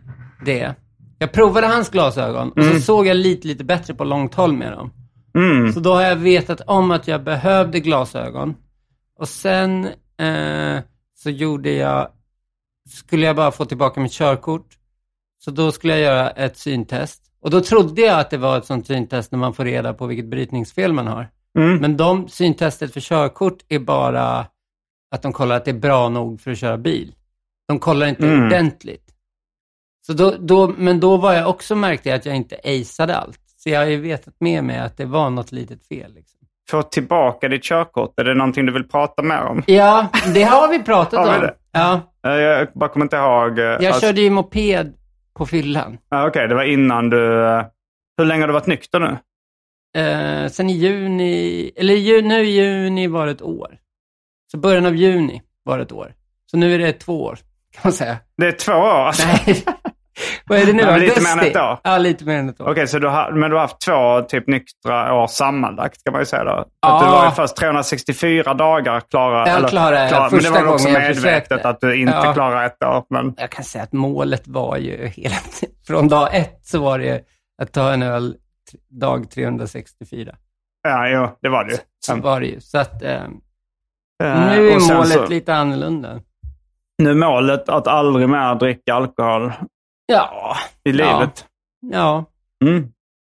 det. 0.46 0.76
Jag 1.20 1.32
provade 1.32 1.68
hans 1.68 1.90
glasögon 1.90 2.52
och 2.52 2.64
så 2.64 2.80
såg 2.80 3.08
jag 3.08 3.18
lite, 3.18 3.48
lite 3.48 3.64
bättre 3.64 3.94
på 3.94 4.04
långt 4.04 4.34
håll 4.34 4.54
med 4.54 4.72
dem. 4.72 4.92
Mm. 5.36 5.74
Så 5.74 5.80
då 5.80 5.94
har 5.94 6.02
jag 6.02 6.16
vetat 6.16 6.62
om 6.62 6.92
att 6.92 7.08
jag 7.08 7.24
behövde 7.24 7.80
glasögon. 7.80 8.56
Och 9.20 9.30
sen 9.30 9.86
eh, 10.18 10.80
så 11.16 11.30
gjorde 11.30 11.72
jag, 11.72 12.08
skulle 12.90 13.26
jag 13.26 13.36
bara 13.36 13.52
få 13.52 13.66
tillbaka 13.66 14.00
mitt 14.02 14.12
körkort. 14.12 14.68
Så 15.38 15.52
då 15.52 15.72
skulle 15.72 15.94
jag 15.94 16.02
göra 16.02 16.30
ett 16.30 16.58
syntest. 16.58 17.22
Och 17.42 17.50
då 17.50 17.62
trodde 17.62 18.02
jag 18.02 18.20
att 18.20 18.30
det 18.30 18.38
var 18.38 18.58
ett 18.58 18.66
sånt 18.66 18.88
syntest 18.88 19.32
när 19.32 19.40
man 19.40 19.54
får 19.54 19.66
reda 19.66 19.94
på 19.94 20.06
vilket 20.08 20.26
brytningsfel 20.26 20.94
man 20.94 21.08
har. 21.08 21.30
Mm. 21.58 21.78
Men 21.78 21.98
de 21.98 22.28
syntestet 22.28 22.94
för 22.94 23.02
körkort 23.02 23.58
är 23.70 23.80
bara 23.80 24.48
att 25.12 25.22
de 25.22 25.34
kollar 25.34 25.56
att 25.56 25.66
det 25.66 25.72
är 25.72 25.80
bra 25.80 26.10
nog 26.10 26.42
för 26.42 26.52
att 26.52 26.58
köra 26.58 26.78
bil. 26.78 27.16
De 27.68 27.80
kollar 27.80 28.08
inte 28.08 28.28
Mm. 28.28 28.46
ordentligt. 28.46 29.02
Så 30.06 30.14
då, 30.14 30.36
då, 30.40 30.68
men 30.68 31.00
då 31.00 31.18
var 31.18 31.34
jag 31.34 31.50
också 31.50 31.76
märkte 31.76 32.10
jag 32.10 32.16
att 32.16 32.26
jag 32.26 32.36
inte 32.36 32.60
aceade 32.64 33.18
allt. 33.18 33.40
Så 33.66 33.70
jag 33.72 33.80
har 33.80 33.86
ju 33.88 33.98
vetat 33.98 34.34
med 34.40 34.64
mig 34.64 34.80
att 34.80 34.98
det 34.98 35.06
var 35.06 35.30
något 35.30 35.52
litet 35.52 35.88
fel. 35.88 36.14
Liksom. 36.14 36.40
Få 36.72 36.84
tillbaka 36.84 37.48
ditt 37.48 37.64
körkort, 37.64 38.20
är 38.20 38.24
det 38.24 38.34
någonting 38.34 38.66
du 38.66 38.72
vill 38.74 38.84
prata 38.90 39.22
mer 39.22 39.42
om? 39.42 39.64
Ja, 39.68 40.08
det 40.34 40.44
har 40.44 40.68
vi 40.68 40.84
pratat 40.84 41.20
Har 41.28 41.40
vi 41.40 41.46
om. 41.48 41.52
Ja, 41.72 42.02
Eh, 42.28 42.32
Jag 42.34 42.68
bara 42.74 42.90
kommer 42.90 43.06
inte 43.06 43.16
ihåg. 43.16 43.60
eh, 43.60 43.66
jag 43.66 43.86
alltså- 43.86 44.02
körde 44.02 44.22
ju 44.22 44.30
moped 44.30 44.94
på 45.38 45.46
fyllan. 45.46 45.98
Ja, 46.10 46.28
Okej, 46.28 46.48
det 46.48 46.56
var 46.56 46.64
innan 46.64 47.10
du... 47.10 47.46
eh, 47.46 47.66
Hur 48.18 48.26
länge 48.26 48.42
har 48.42 48.48
du 48.48 48.54
varit 48.54 48.68
nykter 48.68 49.00
nu? 49.00 49.18
Eh, 50.02 50.50
sen 50.50 50.70
i 50.70 50.74
juni, 50.74 51.72
eller 51.76 51.94
ju, 51.94 52.22
nu 52.22 52.40
i 52.46 52.50
juni 52.50 53.08
var 53.08 53.26
det 53.26 53.32
ett 53.32 53.42
år. 53.42 53.78
Så 54.52 54.58
början 54.58 54.86
av 54.86 54.96
juni 54.96 55.42
var 55.64 55.78
det 55.78 55.84
ett 55.84 55.92
år. 55.92 56.14
Så 56.52 56.58
nu 56.58 56.74
är 56.76 56.80
det 56.80 56.94
två 56.94 57.24
år, 57.24 57.36
kan 57.74 57.82
man 57.84 57.94
säga. 57.94 58.18
Det 58.38 58.48
är 58.48 58.52
två 58.52 58.72
år 58.74 59.06
alltså. 59.06 59.28
Nej, 59.28 59.64
vad 60.46 60.60
är 60.60 60.66
det 60.66 60.74
nu? 60.74 60.84
Men 60.86 61.00
lite 61.00 61.14
Augusti? 61.14 61.36
mer 61.36 61.44
än 61.44 61.50
ett 61.50 61.56
år. 61.56 61.80
Ja, 61.84 61.98
lite 61.98 62.26
mer 62.26 62.38
än 62.40 62.50
ett 62.50 62.62
år. 62.62 62.72
Okej, 62.72 62.88
så 62.88 63.00
du 63.00 63.08
har, 63.08 63.32
men 63.32 63.50
du 63.50 63.56
har 63.56 63.62
haft 63.62 63.82
två 63.82 64.22
typ 64.22 64.48
nyktra 64.48 65.14
år 65.14 65.28
sammanlagt 65.28 66.04
kan 66.04 66.12
man 66.14 66.22
ju 66.22 66.26
säga 66.26 66.44
då. 66.44 66.66
Ja. 66.82 66.98
Att 66.98 67.06
du 67.06 67.12
var 67.12 67.26
ju 67.26 67.32
först 67.32 67.56
364 67.56 68.54
dagar 68.54 69.00
klara. 69.00 69.48
Jag 69.50 69.70
klarade 69.70 70.10
klar, 70.10 70.20
Men 70.20 70.30
det 70.40 70.44
första 70.44 70.64
var 70.66 70.74
också 70.74 70.86
gången 70.88 71.02
medvetet 71.02 71.48
försökte. 71.48 71.70
att 71.70 71.82
du 71.82 71.96
inte 71.96 72.14
Ja. 72.14 72.34
klarade 72.34 72.66
ett 72.66 72.84
år. 72.84 73.04
Men, 73.10 73.34
Jag 73.38 73.50
kan 73.50 73.64
säga 73.64 73.84
att 73.84 73.94
målet 73.94 74.48
var 74.48 74.78
ju 74.78 75.08
hela 75.08 75.36
från 75.88 76.08
dag 76.08 76.36
ett 76.36 76.60
så 76.64 76.80
var 76.80 77.00
det 77.00 77.22
att 77.62 77.74
ta 77.74 77.92
en 77.94 78.04
öl 78.04 78.36
dag 78.90 79.32
364. 79.32 80.36
ja, 80.84 81.08
jo, 81.10 81.28
det 81.42 81.50
var 81.50 81.64
det 81.64 81.72
ju. 81.72 81.78
Så 82.06 82.16
var 82.16 82.40
det 82.40 82.46
ju. 82.48 82.60
Så 82.60 82.78
att 82.78 83.02
eh, 83.04 83.24
Eh, 84.24 84.40
nu 84.50 84.70
är 84.70 84.96
målet 84.96 85.12
så- 85.14 85.28
lite 85.28 85.56
annorlunda. 85.56 86.20
Nu 86.98 87.10
är 87.10 87.14
målet 87.16 87.70
att 87.70 87.88
aldrig 87.88 88.30
mer 88.30 88.56
dricka 88.56 88.94
alkohol 88.94 89.52
Ja, 90.06 90.56
i 90.84 90.92
livet. 90.92 91.46
ja. 91.92 92.26
Mm. 92.66 92.88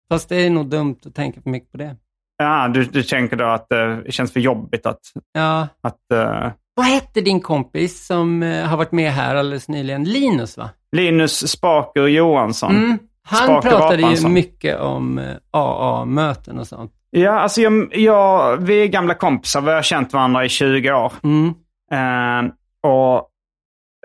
Fast 0.08 0.28
det 0.28 0.36
är 0.36 0.50
nog 0.50 0.66
dumt 0.66 0.96
att 1.06 1.14
tänka 1.14 1.40
för 1.42 1.50
mycket 1.50 1.72
på 1.72 1.78
det. 1.78 1.96
Ja, 2.38 2.68
du, 2.68 2.84
du 2.84 3.02
tänker 3.02 3.36
då 3.36 3.44
att 3.44 3.72
eh, 3.72 3.96
det 3.96 4.12
känns 4.12 4.32
för 4.32 4.40
jobbigt 4.40 4.86
att... 4.86 5.00
Ja. 5.32 5.68
att 5.82 6.12
eh, 6.12 6.50
Vad 6.74 6.86
hette 6.86 7.20
din 7.20 7.40
kompis 7.40 8.06
som 8.06 8.42
eh, 8.42 8.66
har 8.66 8.76
varit 8.76 8.92
med 8.92 9.12
här 9.12 9.34
alldeles 9.36 9.68
nyligen? 9.68 10.04
Linus, 10.04 10.56
va? 10.58 10.70
Linus 10.96 11.48
Spaker 11.50 12.06
Johansson. 12.06 12.76
Mm. 12.76 12.98
Han 13.22 13.38
Spake 13.46 13.68
pratade 13.68 13.96
ju 13.96 14.04
Apansson. 14.04 14.32
mycket 14.32 14.80
om 14.80 15.34
AA-möten 15.50 16.58
och 16.58 16.66
sånt. 16.66 16.92
Ja, 17.10 17.40
alltså 17.40 17.60
jag, 17.60 17.96
jag, 17.96 18.56
vi 18.56 18.82
är 18.82 18.86
gamla 18.86 19.14
kompisar. 19.14 19.60
Vi 19.60 19.70
har 19.72 19.82
känt 19.82 20.12
varandra 20.12 20.44
i 20.44 20.48
20 20.48 20.92
år. 20.92 21.12
Mm. 21.24 21.48
Eh, 21.92 22.52
och 22.90 23.29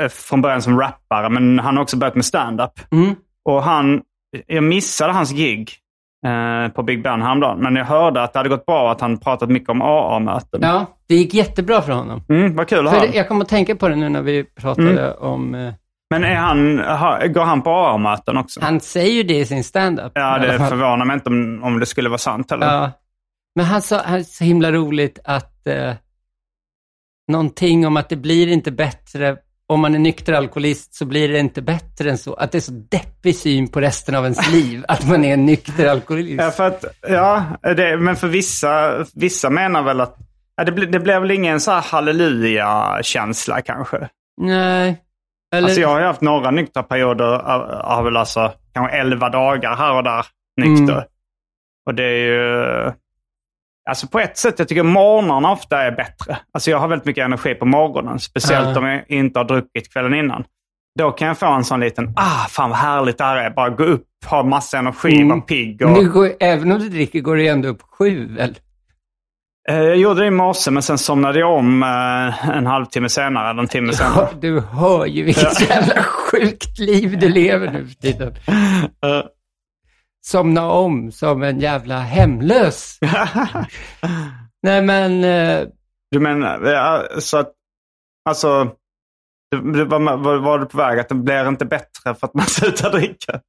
Från 0.09 0.41
början 0.41 0.61
som 0.61 0.79
rappare, 0.79 1.29
men 1.29 1.59
han 1.59 1.75
har 1.75 1.83
också 1.83 1.97
börjat 1.97 2.15
med 2.15 2.25
stand-up. 2.25 2.71
Mm. 2.91 3.15
Och 3.45 3.63
han, 3.63 4.01
jag 4.47 4.63
missade 4.63 5.13
hans 5.13 5.31
gig 5.31 5.71
eh, 6.25 6.71
på 6.71 6.83
Big 6.83 7.03
Ben 7.03 7.21
häromdagen. 7.21 7.59
Men 7.59 7.75
jag 7.75 7.85
hörde 7.85 8.23
att 8.23 8.33
det 8.33 8.39
hade 8.39 8.49
gått 8.49 8.65
bra 8.65 8.91
att 8.91 9.01
han 9.01 9.17
pratat 9.17 9.49
mycket 9.49 9.69
om 9.69 9.81
AA-möten. 9.81 10.59
Ja, 10.63 10.85
det 11.07 11.15
gick 11.15 11.33
jättebra 11.33 11.81
för 11.81 11.91
honom. 11.93 12.21
Mm, 12.29 12.55
vad 12.55 12.67
kul 12.67 12.87
att 12.87 12.93
höra. 12.93 13.05
jag 13.05 13.27
kommer 13.27 13.41
att 13.41 13.49
tänka 13.49 13.75
på 13.75 13.87
det 13.87 13.95
nu 13.95 14.09
när 14.09 14.21
vi 14.21 14.43
pratade 14.43 15.13
om... 15.13 15.55
Eh, 15.55 15.73
Men 16.09 16.23
är 16.23 16.35
han, 16.35 16.79
ha, 16.79 17.27
går 17.27 17.43
han 17.43 17.61
på 17.61 17.69
AA-möten 17.69 18.37
också? 18.37 18.59
han 18.63 18.79
säger 18.79 19.11
ju 19.13 19.23
det 19.23 19.39
i 19.39 19.45
sin 19.45 19.63
stand-up. 19.63 20.11
ja, 20.15 20.37
det 20.37 20.59
förvånar 20.59 21.05
mig 21.05 21.13
inte 21.13 21.29
om, 21.29 21.63
om 21.63 21.79
det 21.79 21.85
skulle 21.85 22.09
vara 22.09 22.17
sant 22.17 22.51
heller. 22.51 22.67
Ja. 22.67 22.91
Men 23.55 23.65
han 23.65 23.81
sa, 23.81 24.01
han 24.05 24.25
så 24.25 24.43
himla 24.43 24.71
roligt 24.71 25.19
att 25.23 25.67
eh, 25.67 25.93
någonting 27.31 27.87
om 27.87 27.97
att 27.97 28.09
det 28.09 28.15
blir 28.15 28.47
inte 28.47 28.71
bättre 28.71 29.37
om 29.67 29.79
man 29.79 29.95
är 29.95 29.99
nykter 29.99 30.33
alkoholist 30.33 30.95
så 30.95 31.05
blir 31.05 31.29
det 31.29 31.39
inte 31.39 31.61
bättre 31.61 32.09
än 32.09 32.17
så. 32.17 32.33
Att 32.33 32.51
det 32.51 32.57
är 32.57 32.59
så 32.59 32.71
deppig 32.71 33.35
syn 33.35 33.67
på 33.67 33.81
resten 33.81 34.15
av 34.15 34.23
ens 34.23 34.51
liv, 34.53 34.85
att 34.87 35.07
man 35.07 35.25
är 35.25 35.33
en 35.33 35.45
nykter 35.45 35.87
alkoholist. 35.87 36.43
Ja, 36.43 36.51
för 36.51 36.67
att, 36.67 36.85
ja 37.07 37.43
det, 37.61 37.97
men 37.97 38.15
för 38.15 38.27
vissa, 38.27 39.05
vissa 39.15 39.49
menar 39.49 39.83
väl 39.83 40.01
att 40.01 40.17
ja, 40.55 40.63
det, 40.63 40.71
blir, 40.71 40.87
det 40.87 40.99
blir 40.99 41.19
väl 41.19 41.31
ingen 41.31 41.59
så 41.59 41.71
här 41.71 41.81
halleluja-känsla 41.81 43.61
kanske. 43.61 44.09
Nej. 44.41 45.01
Eller, 45.55 45.67
Alltså 45.67 45.81
jag 45.81 45.89
har 45.89 45.99
ju 45.99 46.05
haft 46.05 46.21
några 46.21 46.51
nyktra 46.51 46.83
perioder 46.83 47.25
av, 47.25 47.61
av 47.71 48.03
väl 48.03 48.17
alltså 48.17 48.53
kanske 48.73 48.97
11 48.97 49.29
dagar 49.29 49.75
här 49.75 49.93
och 49.93 50.03
där 50.03 50.25
nykter. 50.61 50.93
Mm. 50.93 51.05
Och 51.85 51.95
det 51.95 52.03
är 52.03 52.17
ju... 52.17 52.91
Alltså 53.89 54.07
på 54.07 54.19
ett 54.19 54.37
sätt, 54.37 54.59
jag 54.59 54.67
tycker 54.67 54.83
morgnarna 54.83 55.51
ofta 55.51 55.81
är 55.81 55.91
bättre. 55.91 56.37
Alltså 56.53 56.71
jag 56.71 56.79
har 56.79 56.87
väldigt 56.87 57.05
mycket 57.05 57.25
energi 57.25 57.55
på 57.55 57.65
morgonen. 57.65 58.19
Speciellt 58.19 58.67
Ja. 58.69 58.77
om 58.79 58.85
jag 58.85 59.03
inte 59.07 59.39
har 59.39 59.43
druckit 59.45 59.93
kvällen 59.93 60.13
innan. 60.13 60.43
Då 60.99 61.11
kan 61.11 61.27
jag 61.27 61.37
få 61.37 61.45
en 61.45 61.63
sån 61.63 61.79
liten, 61.79 62.13
ah 62.15 62.47
fan 62.49 62.69
vad 62.69 62.79
härligt 62.79 63.17
det 63.17 63.23
här 63.23 63.37
är. 63.37 63.49
Bara 63.49 63.69
gå 63.69 63.83
upp, 63.83 64.03
ha 64.25 64.43
massa 64.43 64.77
energi, 64.77 65.15
Mm. 65.15 65.29
vara 65.29 65.41
pigg. 65.41 65.81
Och, 65.81 65.95
du 66.03 66.11
går, 66.11 66.31
även 66.39 66.71
om 66.71 66.79
du 66.79 66.89
dricker 66.89 67.19
går 67.21 67.35
det 67.35 67.47
ändå 67.47 67.67
upp 67.69 67.81
sju, 67.97 68.35
väl? 68.35 68.55
Eh, 69.69 69.75
jag 69.81 69.97
gjorde 69.97 70.21
det 70.21 70.27
i 70.27 70.31
morse 70.31 70.71
men 70.71 70.83
sen 70.83 70.97
somnade 70.97 71.39
jag 71.39 71.53
om 71.53 71.83
eh, 71.83 72.49
en 72.49 72.65
halvtimme 72.65 73.09
senare, 73.09 73.49
eller 73.49 73.61
en 73.61 73.67
timme 73.67 73.93
senare. 73.93 74.27
Du 74.41 74.59
hör 74.59 75.05
ju 75.05 75.23
vilket 75.23 75.69
jävla 75.69 76.03
sjukt 76.03 76.79
liv 76.79 77.19
du 77.19 77.29
lever 77.29 77.71
nu 77.71 77.87
för 77.87 77.95
tiden. 77.95 78.35
Eh, 80.25 80.29
Somna 80.29 80.69
om 80.69 81.11
som 81.11 81.43
en 81.43 81.59
jävla 81.59 81.99
hemlös. 81.99 82.99
Nej 84.63 84.81
men, 84.81 85.23
eh, 85.23 85.67
Du 86.11 86.19
menar, 86.19 86.61
ja, 86.65 87.03
så 87.19 87.37
att, 87.37 87.51
alltså, 88.29 88.71
det 89.73 89.85
var, 89.85 90.17
var, 90.17 90.37
var 90.37 90.59
du 90.59 90.65
på 90.65 90.77
väg 90.77 90.99
att 90.99 91.09
det 91.09 91.15
blir 91.15 91.47
inte 91.47 91.65
bättre 91.65 92.15
för 92.15 92.27
att 92.27 92.33
man 92.33 92.45
slutar 92.47 92.91
dricka? 92.91 93.39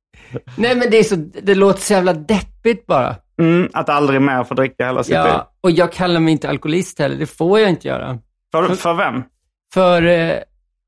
nej 0.56 0.76
men 0.76 0.90
det 0.90 0.96
är 0.98 1.02
så, 1.02 1.16
det 1.42 1.54
låter 1.54 1.80
så 1.80 1.92
jävla 1.92 2.12
deppigt 2.12 2.86
bara. 2.86 3.16
Mm, 3.40 3.68
att 3.72 3.88
aldrig 3.88 4.20
mer 4.22 4.44
få 4.44 4.54
dricka 4.54 4.86
hela 4.86 5.02
sitt 5.02 5.10
liv. 5.14 5.18
Ja, 5.18 5.52
och 5.60 5.70
jag 5.70 5.92
kallar 5.92 6.20
mig 6.20 6.32
inte 6.32 6.48
alkoholist 6.48 6.98
heller, 6.98 7.16
det 7.16 7.26
får 7.26 7.60
jag 7.60 7.70
inte 7.70 7.88
göra. 7.88 8.18
För, 8.52 8.74
för 8.74 8.94
vem? 8.94 9.22
För 9.74 10.02
eh, 10.02 10.36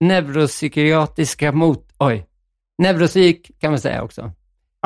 neuropsykiatriska 0.01 1.53
mot... 1.53 1.85
Oj. 1.99 2.27
Neuropsyk 2.83 3.51
kan 3.61 3.71
man 3.71 3.81
säga 3.81 4.03
också. 4.03 4.33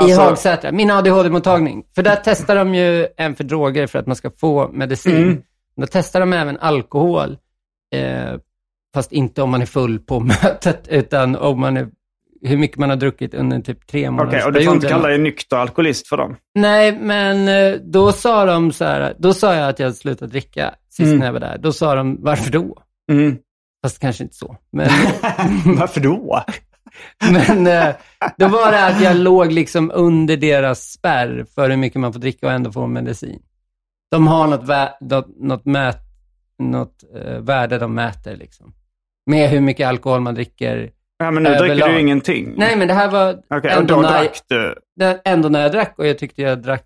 I 0.00 0.04
Alltså- 0.04 0.20
Hagsätra, 0.20 0.72
min 0.72 0.90
ADHD-mottagning. 0.90 1.84
För 1.94 2.02
där 2.02 2.18
testar 2.24 2.56
de 2.56 2.74
ju 2.74 3.06
en 3.16 3.34
för 3.34 3.44
droger 3.44 3.86
för 3.86 3.98
att 3.98 4.06
man 4.06 4.16
ska 4.16 4.30
få 4.30 4.68
medicin. 4.72 5.16
Mm. 5.22 5.42
Då 5.76 5.86
testar 5.90 6.20
de 6.20 6.32
även 6.32 6.58
alkohol. 6.58 7.36
Eh, 7.94 8.34
fast 8.94 9.12
inte 9.12 9.42
om 9.42 9.50
man 9.50 9.62
är 9.62 9.66
full 9.66 9.98
på 9.98 10.20
mötet, 10.42 10.88
utan 10.88 11.36
om 11.36 11.60
man 11.60 11.76
är, 11.76 11.88
hur 12.42 12.56
mycket 12.56 12.78
man 12.78 12.90
har 12.90 12.96
druckit 12.96 13.34
under 13.34 13.60
typ 13.60 13.86
tre 13.86 14.00
Okej, 14.00 14.10
månaders 14.10 14.46
och 14.46 14.52
du 14.52 14.64
får 14.64 14.74
inte 14.74 14.88
kalla 14.88 15.08
dig 15.08 15.18
nykter 15.18 15.56
alkoholist 15.56 16.08
för 16.08 16.16
dem? 16.16 16.36
Nej, 16.54 16.98
men 17.00 17.48
eh, 17.48 17.80
då 17.80 18.12
sa 18.12 18.44
de 18.44 18.72
så 18.72 18.84
här, 18.84 19.14
då 19.18 19.34
sa 19.34 19.54
jag 19.54 19.68
att 19.68 19.78
jag 19.78 19.86
hade 19.86 19.96
slutat 19.96 20.30
dricka 20.30 20.74
sist 20.88 21.06
Mm. 21.06 21.18
när 21.18 21.26
jag 21.26 21.32
var 21.32 21.40
där. 21.40 21.58
Då 21.58 21.72
sa 21.72 21.94
de, 21.94 22.16
varför 22.22 22.50
då? 22.52 22.78
Mm. 23.12 23.36
Fast 23.84 23.98
kanske 23.98 24.22
inte 24.24 24.36
så. 24.36 24.56
Men, 24.72 24.88
Varför 25.78 26.00
då? 26.00 26.42
Men 27.32 27.66
eh, 27.66 27.94
då 28.36 28.48
var 28.48 28.72
det 28.72 28.86
att 28.86 29.00
jag 29.02 29.16
låg 29.16 29.52
liksom 29.52 29.90
under 29.94 30.36
deras 30.36 30.92
spärr 30.92 31.46
för 31.54 31.70
hur 31.70 31.76
mycket 31.76 32.00
man 32.00 32.12
får 32.12 32.20
dricka 32.20 32.46
och 32.46 32.52
ändå 32.52 32.72
få 32.72 32.86
medicin. 32.86 33.42
De 34.10 34.26
har 34.26 34.46
något, 34.46 34.62
vä- 34.64 34.92
något, 35.00 35.26
något, 35.40 35.64
mät, 35.64 35.98
något 36.58 37.04
eh, 37.14 37.38
värde 37.38 37.78
de 37.78 37.94
mäter 37.94 38.36
liksom. 38.36 38.72
Med 39.26 39.48
hur 39.50 39.60
mycket 39.60 39.88
alkohol 39.88 40.20
man 40.20 40.34
dricker. 40.34 40.90
Ja, 41.18 41.30
men 41.30 41.42
nu 41.42 41.48
dricker 41.50 41.64
Överlag. 41.64 41.88
du 41.90 41.94
ju 41.94 42.00
ingenting. 42.00 42.54
Nej, 42.56 42.76
men 42.76 42.88
det 42.88 42.94
här 42.94 43.08
var 43.10 43.34
och 43.50 43.64
ändå, 43.64 43.94
då 43.94 44.02
när, 44.02 44.28
du? 44.48 44.74
det- 44.96 45.20
ändå 45.24 45.48
när 45.48 45.60
jag 45.62 45.72
drack 45.72 45.94
och 45.98 46.06
jag 46.06 46.18
tyckte 46.18 46.42
jag 46.42 46.62
drack 46.62 46.84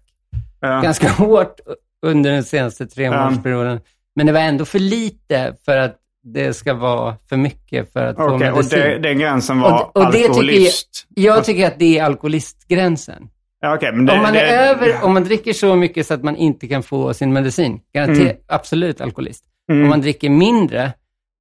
Ja. 0.61 0.81
ganska 0.81 1.09
hårt 1.19 1.61
under 2.07 2.31
den 2.33 2.45
senaste 2.45 2.87
tre 2.87 3.11
månadersperioden. 3.11 3.81
Men 4.15 4.27
det 4.27 4.33
var 4.33 4.41
ändå 4.41 4.65
för 4.65 4.79
lite 4.79 5.57
för 5.65 5.77
att 5.77 5.97
det 6.35 6.55
ska 6.55 6.75
vara 6.75 7.17
för 7.29 7.37
mycket 7.37 7.93
för 7.93 8.07
att 8.07 8.17
få 8.17 8.23
Okej, 8.35 8.51
och 8.51 8.57
medicin. 8.57 8.79
det, 8.81 8.99
den 8.99 9.19
gränsen 9.19 9.61
var 9.61 9.73
Och 9.83 9.97
och 9.97 10.05
det 10.05 10.13
tycker 10.13 10.19
jag- 10.23 10.31
alkoholist? 10.31 11.07
Jag 11.15 11.45
tycker 11.45 11.67
att 11.67 11.79
det 11.79 11.99
är 11.99 12.05
alkoholistgränsen. 12.05 13.29
Ja, 13.61 13.77
okay, 13.77 13.91
det, 13.91 13.99
om, 14.13 14.19
man 14.23 14.27
är 14.27 14.33
det, 14.33 14.41
över, 14.57 15.05
om 15.05 15.15
man 15.15 15.25
dricker 15.25 15.53
så 15.53 15.77
mycket 15.77 16.07
så 16.07 16.15
att 16.15 16.23
man 16.23 16.37
inte 16.37 16.69
kan 16.69 16.83
få 16.83 17.15
sin 17.15 17.33
medicin, 17.33 17.81
garanterat, 17.95 18.21
Mm. 18.21 18.37
absolut 18.49 19.01
alkoholist. 19.01 19.45
Mm. 19.71 19.83
Om 19.83 19.89
man 19.89 20.01
dricker 20.01 20.31
mindre, 20.31 20.93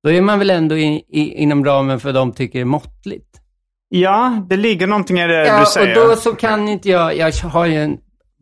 då 0.03 0.11
är 0.11 0.21
man 0.21 0.39
väl 0.39 0.49
ändå 0.49 0.77
i, 0.77 1.03
i, 1.09 1.33
inom 1.33 1.65
ramen 1.65 1.99
för 1.99 2.13
de 2.13 2.31
tycker 2.31 2.59
är 2.61 2.65
måttligt. 2.65 3.41
Ja, 3.89 4.45
det 4.49 4.57
ligger 4.57 4.87
någonting 4.87 5.19
i 5.19 5.27
det 5.27 5.45
Ja, 5.47 5.55
du 5.55 5.61
och 5.61 5.67
säger. 5.67 5.95
då 5.95 6.15
så 6.15 6.35
kan 6.35 6.67
inte 6.69 6.89
jag, 6.89 7.17
jag 7.17 7.31
har 7.33 7.65
ju 7.65 7.75
en, 7.83 7.97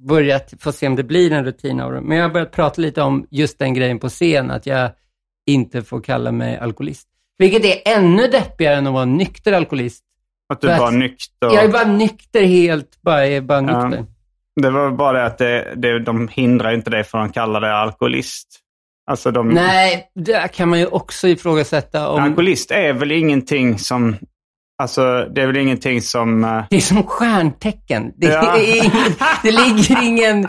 börjat, 0.08 0.54
få 0.60 0.72
se 0.72 0.88
om 0.88 0.96
det 0.96 1.04
blir 1.04 1.32
en 1.32 1.46
rutin 1.46 1.80
av 1.80 1.92
det, 1.94 2.02
men 2.02 2.18
jag 2.18 2.24
har 2.26 2.34
börjat 2.34 2.52
prata 2.52 2.82
lite 2.82 3.02
om 3.02 3.28
just 3.32 3.60
den 3.60 3.74
grejen 3.74 4.00
på 4.00 4.10
scen, 4.10 4.52
att 4.52 4.66
jag 4.66 4.92
inte 5.48 5.82
får 5.84 6.02
kalla 6.02 6.32
mig 6.32 6.58
alkoholist. 6.58 7.08
Vilket 7.38 7.66
är 7.66 7.94
ännu 7.98 8.28
deppigare 8.28 8.76
än 8.76 8.88
att 8.88 8.94
vara 8.94 9.06
nykter 9.06 9.54
alkoholist. 9.54 10.04
att 10.54 10.62
du 10.62 10.68
för 10.68 10.78
var 10.80 10.88
att- 10.88 10.94
nykter. 10.94 11.28
Jag 11.42 11.64
är 11.64 11.68
bara 11.70 11.84
nykter 11.88 12.44
helt, 12.44 13.02
bara, 13.02 13.26
jag 13.28 13.36
är 13.38 13.42
bara 13.42 13.62
Ja. 13.62 13.88
nykter. 13.88 14.06
Det 14.62 14.70
var 14.70 14.92
bara 14.92 15.18
det 15.20 15.26
att 15.26 15.38
det, 15.38 15.74
det, 15.76 16.00
de 16.00 16.28
hindrar 16.28 16.72
inte 16.74 16.90
dig 16.90 17.04
från 17.04 17.22
att 17.22 17.34
kalla 17.34 17.60
dig 17.60 17.72
alkoholist. 17.72 18.60
Alltså 19.12 19.32
de, 19.32 19.50
Nej, 19.50 20.12
där 20.16 20.48
kan 20.48 20.70
man 20.70 20.80
ju 20.80 20.86
också 20.86 21.28
ifrågasätta 21.28 22.10
om... 22.10 22.24
alkoholist 22.24 22.72
är 22.72 22.94
väl 22.94 23.12
ingenting 23.12 23.80
som... 23.80 24.16
Alltså 24.78 25.26
det 25.36 25.42
är 25.42 25.48
väl 25.48 25.58
ingenting 25.58 26.02
som... 26.02 26.44
eh, 26.44 26.64
Det 26.70 26.76
är 26.76 26.80
som 26.80 27.04
stjärntecken. 27.04 28.12
Det, 28.18 28.28
Ja. 28.28 28.58
är 28.58 28.78
ingen, 28.78 28.92
det 29.44 29.52
ligger 29.52 30.04
ingen, 30.04 30.48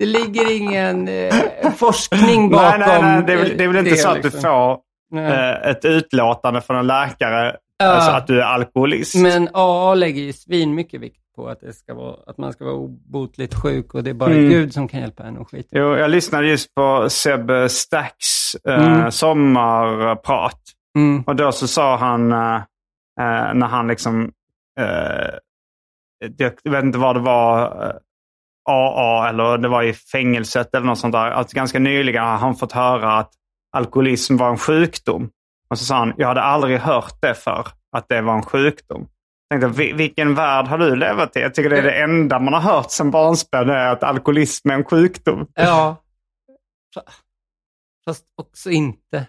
det 0.00 0.06
ligger 0.06 0.56
ingen 0.56 1.08
eh, 1.08 1.34
forskning 1.76 2.50
bakom. 2.50 2.80
nej, 2.80 2.88
nej, 2.88 3.02
nej. 3.02 3.22
Det 3.26 3.32
är, 3.32 3.36
väl, 3.36 3.56
det 3.56 3.64
är 3.64 3.68
väl 3.68 3.86
inte 3.86 3.96
så 3.96 4.08
att 4.08 4.16
du 4.16 4.22
liksom. 4.22 4.40
får 4.42 4.78
Nej. 5.10 5.32
eh, 5.32 5.70
ett 5.70 5.84
utlåtande 5.84 6.60
från 6.60 6.76
en 6.76 6.86
läkare, 6.86 7.56
Ja. 7.78 7.86
alltså 7.86 8.10
att 8.10 8.26
du 8.26 8.40
är 8.40 8.44
alkoholist. 8.44 9.14
Men 9.14 9.48
AA 9.54 9.94
lägger 9.94 10.22
ju 10.22 10.32
svin 10.32 10.74
mycket 10.74 11.00
vikt 11.00 11.16
på 11.36 11.48
att, 11.48 11.60
det 11.60 11.72
ska 11.72 11.94
vara, 11.94 12.14
att 12.26 12.38
man 12.38 12.52
ska 12.52 12.64
vara 12.64 12.74
obotligt 12.74 13.54
sjuk 13.54 13.94
och 13.94 14.02
det 14.04 14.10
är 14.10 14.14
bara 14.14 14.30
Mm. 14.30 14.48
Gud 14.50 14.72
som 14.74 14.88
kan 14.88 15.00
hjälpa 15.00 15.22
en 15.22 15.38
och 15.38 15.50
skit. 15.50 15.68
Jo, 15.70 15.96
jag 15.96 16.10
lyssnade 16.10 16.46
just 16.48 16.74
på 16.74 17.06
Seb 17.10 17.50
Stacks 17.70 18.54
eh, 18.68 18.86
Mm. 18.92 19.10
sommarprat. 19.10 20.60
Mm. 20.96 21.22
Och 21.26 21.36
då 21.36 21.52
så 21.52 21.68
sa 21.68 21.96
han, 21.96 22.32
eh, 22.32 22.54
eh, 23.20 23.54
när 23.54 23.66
han 23.66 23.86
liksom, 23.88 24.30
eh, 24.80 25.34
det, 26.30 26.58
jag 26.62 26.72
vet 26.72 26.84
inte 26.84 26.98
vad 26.98 27.16
det 27.16 27.20
var, 27.20 27.62
eh, 27.86 27.92
AA 28.70 29.28
eller 29.28 29.58
det 29.58 29.68
var 29.68 29.82
i 29.82 29.92
fängelset 29.92 30.74
eller 30.74 30.86
något 30.86 30.98
sånt 30.98 31.12
där. 31.12 31.30
Att 31.30 31.52
ganska 31.52 31.78
nyligen 31.78 32.24
har 32.24 32.36
han 32.36 32.56
fått 32.56 32.72
höra 32.72 33.12
att 33.18 33.30
alkoholism 33.76 34.36
var 34.36 34.50
en 34.50 34.58
sjukdom. 34.58 35.30
Och 35.70 35.78
så 35.78 35.84
sa 35.84 35.96
han, 35.96 36.12
jag 36.16 36.28
hade 36.28 36.42
aldrig 36.42 36.78
hört 36.78 37.14
det 37.22 37.34
för 37.34 37.66
att 37.96 38.08
det 38.08 38.20
var 38.20 38.34
en 38.34 38.42
sjukdom. 38.42 39.08
Jag 39.48 39.60
tänkte, 39.60 39.78
"Vi- 39.82 39.92
vilken 39.92 40.34
värld 40.34 40.66
har 40.66 40.78
du 40.78 40.96
levat 40.96 41.36
i? 41.36 41.40
Jag 41.40 41.54
tycker 41.54 41.70
det 41.70 41.78
är 41.78 41.82
det 41.82 42.02
enda 42.02 42.38
man 42.38 42.54
har 42.54 42.60
hört 42.60 42.90
sedan 42.90 43.10
barnsben 43.10 43.70
är 43.70 43.86
att 43.86 44.02
alkoholism 44.02 44.70
är 44.70 44.74
en 44.74 44.84
sjukdom. 44.84 45.46
Ja. 45.54 45.96
Fast 48.04 48.24
också 48.36 48.70
inte. 48.70 49.26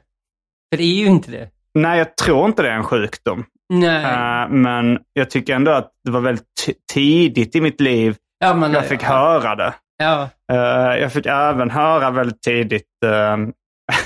För 0.72 0.78
det 0.78 0.84
är 0.84 0.96
ju 0.96 1.06
inte 1.06 1.32
det. 1.32 1.50
Nej, 1.74 1.98
jag 1.98 2.18
tror 2.18 2.46
inte 2.46 2.62
det 2.62 2.70
är 2.70 2.74
en 2.76 2.84
sjukdom. 2.84 3.46
Nej. 3.74 4.04
Eh, 4.44 4.50
men 4.50 5.00
jag 5.14 5.30
tycker 5.30 5.56
ändå 5.56 5.72
att 5.72 5.92
det 6.04 6.12
var 6.12 6.22
väldigt 6.22 6.48
tidigt 6.94 7.56
i 7.56 7.62
mitt 7.62 7.82
liv 7.82 8.16
ja, 8.42 8.54
men, 8.54 8.72
jag 8.74 8.86
fick 8.88 9.04
ja. 9.04 9.08
höra 9.08 9.56
det. 9.56 9.74
Ja. 9.98 10.30
Eh, 10.52 11.00
jag 11.02 11.14
fick 11.14 11.26
även 11.26 11.70
höra 11.72 12.12
väldigt 12.12 12.42
tidigt 12.42 13.04
eh, 13.06 13.38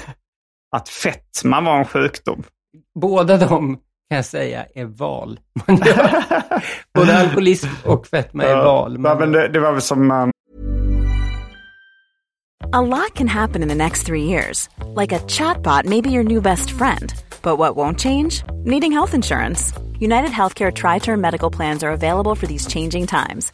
att 0.76 0.90
fetma 0.90 1.62
var 1.62 1.78
en 1.78 1.86
sjukdom. 1.86 2.44
Båda 3.00 3.38
de 3.38 3.76
kan 4.10 4.16
jag 4.16 4.26
säga 4.26 4.66
är 4.76 4.86
val. 4.86 5.40
Både 6.94 7.18
alkoholism 7.18 7.68
och 7.86 8.08
fetma 8.08 8.44
är 8.44 8.56
val. 8.56 8.98
Ja, 9.04 9.16
men 9.20 9.32
det, 9.32 9.48
det 9.48 9.60
var 9.60 9.72
väl 9.72 9.82
som... 9.82 10.12
eh, 10.12 10.28
A 12.72 12.82
lot 12.82 13.14
can 13.16 13.28
happen 13.28 13.62
in 13.62 13.70
the 13.70 13.76
next 13.76 14.06
three 14.08 14.24
years. 14.24 14.70
Like 15.02 15.16
a 15.16 15.20
chatbot 15.28 15.86
may 15.86 16.02
be 16.02 16.10
your 16.12 16.24
new 16.24 16.42
best 16.42 16.72
friend. 16.72 17.14
But 17.42 17.58
what 17.58 17.76
won't 17.76 18.00
change? 18.00 18.44
Needing 18.66 18.92
health 18.92 19.14
insurance. 19.14 19.74
United 20.00 20.32
Healthcare 20.32 20.72
Tri 20.74 21.00
Term 21.00 21.22
Medical 21.22 21.52
Plans 21.52 21.84
are 21.84 21.92
available 21.94 22.36
for 22.36 22.48
these 22.48 22.68
changing 22.68 23.08
times. 23.08 23.54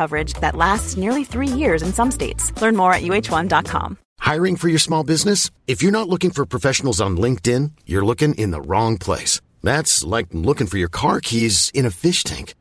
coverage 0.00 0.32
that 0.40 0.56
lasts 0.56 0.96
nearly 0.96 1.24
three 1.24 1.52
years 1.62 1.82
in 1.82 1.92
some 1.92 2.10
states. 2.10 2.52
Learn 2.62 2.76
more 2.76 2.94
at 2.94 3.02
uh1.com. 3.02 3.98
Hiring 4.30 4.56
for 4.56 4.68
your 4.68 4.78
small 4.78 5.04
business? 5.04 5.50
If 5.66 5.82
you're 5.82 5.98
not 5.98 6.08
looking 6.08 6.30
for 6.30 6.46
professionals 6.46 7.00
on 7.00 7.16
LinkedIn, 7.24 7.72
you're 7.86 8.04
looking 8.04 8.34
in 8.34 8.50
the 8.52 8.60
wrong 8.60 8.98
place. 8.98 9.40
That's 9.62 10.04
like 10.04 10.28
looking 10.32 10.68
for 10.68 10.78
your 10.78 10.92
car 11.00 11.20
keys 11.20 11.70
in 11.74 11.86
a 11.86 11.90
fish 11.90 12.22
tank. 12.22 12.54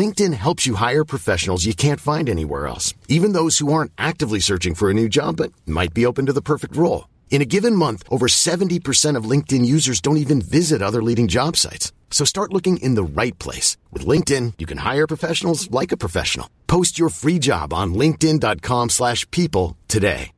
LinkedIn 0.00 0.34
helps 0.34 0.66
you 0.66 0.76
hire 0.76 1.04
professionals 1.04 1.66
you 1.66 1.74
can't 1.74 2.00
find 2.00 2.28
anywhere 2.28 2.66
else, 2.66 2.94
even 3.08 3.32
those 3.32 3.58
who 3.58 3.72
aren't 3.72 3.92
actively 3.98 4.40
searching 4.40 4.74
for 4.74 4.90
a 4.90 4.94
new 4.94 5.08
job 5.08 5.36
but 5.36 5.52
might 5.66 5.92
be 5.92 6.06
open 6.06 6.26
to 6.26 6.32
the 6.32 6.48
perfect 6.52 6.76
role. 6.76 7.08
In 7.30 7.42
a 7.42 7.50
given 7.56 7.74
month, 7.74 8.02
over 8.10 8.28
70% 8.28 9.16
of 9.16 9.30
LinkedIn 9.32 9.64
users 9.66 10.00
don't 10.00 10.22
even 10.24 10.40
visit 10.40 10.82
other 10.82 11.02
leading 11.02 11.28
job 11.28 11.56
sites. 11.56 11.92
So 12.12 12.24
start 12.24 12.52
looking 12.52 12.76
in 12.76 12.94
the 12.94 13.02
right 13.22 13.38
place. 13.44 13.76
With 13.92 14.06
LinkedIn, 14.10 14.52
you 14.58 14.66
can 14.66 14.78
hire 14.92 15.06
professionals 15.08 15.68
like 15.80 15.94
a 15.94 15.96
professional. 15.96 16.46
Post 16.66 17.00
your 17.00 17.10
free 17.10 17.38
job 17.40 17.72
on 17.72 17.94
linkedin.com/people 17.98 18.88
slash 18.88 19.28
people 19.30 19.76
today. 19.88 20.30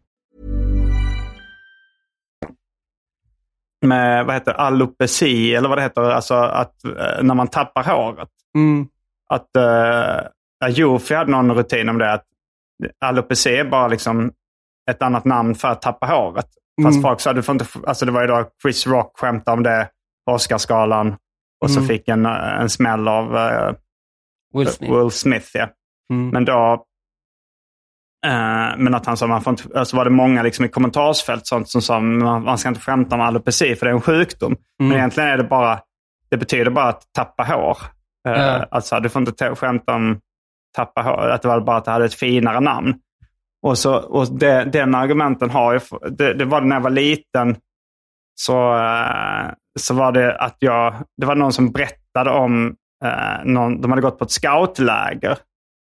med 3.86 4.26
vad 4.26 4.34
heter 4.34 4.52
alopeci, 4.52 5.54
eller 5.54 5.68
vad 5.68 5.78
det 5.78 5.82
heter, 5.82 6.02
alltså 6.02 6.34
att 6.34 6.84
eh, 6.84 7.22
när 7.22 7.34
man 7.34 7.48
tappar 7.48 7.82
håret. 7.82 8.28
Mm. 8.54 8.86
Att 9.28 9.48
uh, 9.58 10.70
Jofi 10.70 11.14
hade 11.14 11.30
någon 11.30 11.54
rutin 11.54 11.88
om 11.88 11.98
det. 11.98 12.12
att 12.12 12.24
Alopeci 13.00 13.56
är 13.56 13.64
bara 13.64 13.88
liksom 13.88 14.32
ett 14.90 15.02
annat 15.02 15.24
namn 15.24 15.54
för 15.54 15.68
att 15.68 15.82
tappa 15.82 16.06
håret. 16.06 16.46
Fast 16.82 16.94
Mm. 16.94 17.02
folk 17.02 17.20
sa, 17.20 17.32
du 17.32 17.42
får 17.42 17.52
inte, 17.52 17.66
alltså 17.86 18.06
det 18.06 18.12
var 18.12 18.20
ju 18.20 18.26
då 18.26 18.44
Chris 18.62 18.86
Rock 18.86 19.18
skämtade 19.18 19.56
om 19.56 19.62
det 19.62 19.88
på 20.26 20.32
Oscarsgalan. 20.32 21.16
Och 21.64 21.70
så 21.70 21.78
Mm. 21.78 21.88
fick 21.88 22.08
en, 22.08 22.26
eh, 22.26 22.60
en 22.60 22.70
smäll 22.70 23.08
av 23.08 23.36
eh, 23.36 23.72
Will 24.54 24.68
Smith. 24.68 24.92
Will 24.92 25.10
Smith. 25.10 25.46
Ja. 25.54 25.68
Mm. 26.12 26.28
Men 26.28 26.44
då... 26.44 26.84
eh, 28.26 28.76
men 28.78 28.94
att 28.94 29.06
han 29.06 29.16
sa, 29.16 29.26
man 29.26 29.42
får 29.42 29.50
inte, 29.50 29.78
alltså 29.78 29.96
var 29.96 30.04
det 30.04 30.10
många 30.10 30.42
liksom 30.42 30.64
i 30.64 30.68
kommentarsfält 30.68 31.46
sånt 31.46 31.68
som 31.68 31.82
sa 31.82 32.00
man, 32.00 32.44
man 32.44 32.58
ska 32.58 32.68
inte 32.68 32.80
skämta 32.80 33.14
om 33.14 33.20
alopeci 33.20 33.76
för 33.76 33.86
det 33.86 33.90
är 33.92 33.94
en 33.94 34.00
sjukdom. 34.00 34.56
Men 34.78 34.86
Mm. 34.86 34.98
egentligen 34.98 35.28
är 35.30 35.36
det 35.36 35.44
bara, 35.44 35.80
det 36.30 36.36
betyder 36.36 36.70
bara 36.70 36.88
att 36.88 37.02
tappa 37.12 37.42
hår. 37.44 37.78
Eh, 38.28 38.32
Ja. 38.32 38.66
Alltså 38.70 39.00
du 39.00 39.08
får 39.08 39.20
inte 39.20 39.32
ta- 39.32 39.54
skämta 39.56 39.94
om 39.94 40.20
tappa 40.76 41.02
hår, 41.02 41.28
att 41.30 41.42
det 41.42 41.48
var 41.48 41.60
bara 41.60 41.76
att 41.76 41.84
det 41.84 41.90
hade 41.90 42.04
ett 42.04 42.14
finare 42.14 42.60
namn. 42.60 42.94
Och, 43.62 43.78
så, 43.78 43.94
och 43.96 44.32
det, 44.38 44.64
den 44.64 44.94
argumenten 44.94 45.50
har 45.50 45.72
jag, 45.72 46.12
det, 46.18 46.34
det 46.34 46.44
var 46.44 46.60
när 46.60 46.76
jag 46.76 46.80
var 46.80 46.90
liten 46.90 47.56
så, 48.34 48.74
eh, 48.76 49.50
så 49.80 49.94
var 49.94 50.12
det 50.12 50.36
att 50.36 50.56
jag, 50.58 50.94
det 51.16 51.26
var 51.26 51.34
någon 51.34 51.52
som 51.52 51.72
berättade 51.72 52.30
om, 52.30 52.76
eh, 53.04 53.44
någon, 53.44 53.80
de 53.80 53.90
hade 53.90 54.02
gått 54.02 54.18
på 54.18 54.24
ett 54.24 54.30
scoutläger. 54.30 55.38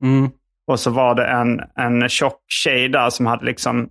Mm. 0.03 0.29
Och 0.67 0.79
så 0.79 0.91
var 0.91 1.15
det 1.15 1.25
en, 1.25 1.61
en 1.75 2.09
tjock 2.09 2.43
tjej 2.47 2.89
där 2.89 3.09
som 3.09 3.25
hade 3.25 3.45
liksom, 3.45 3.89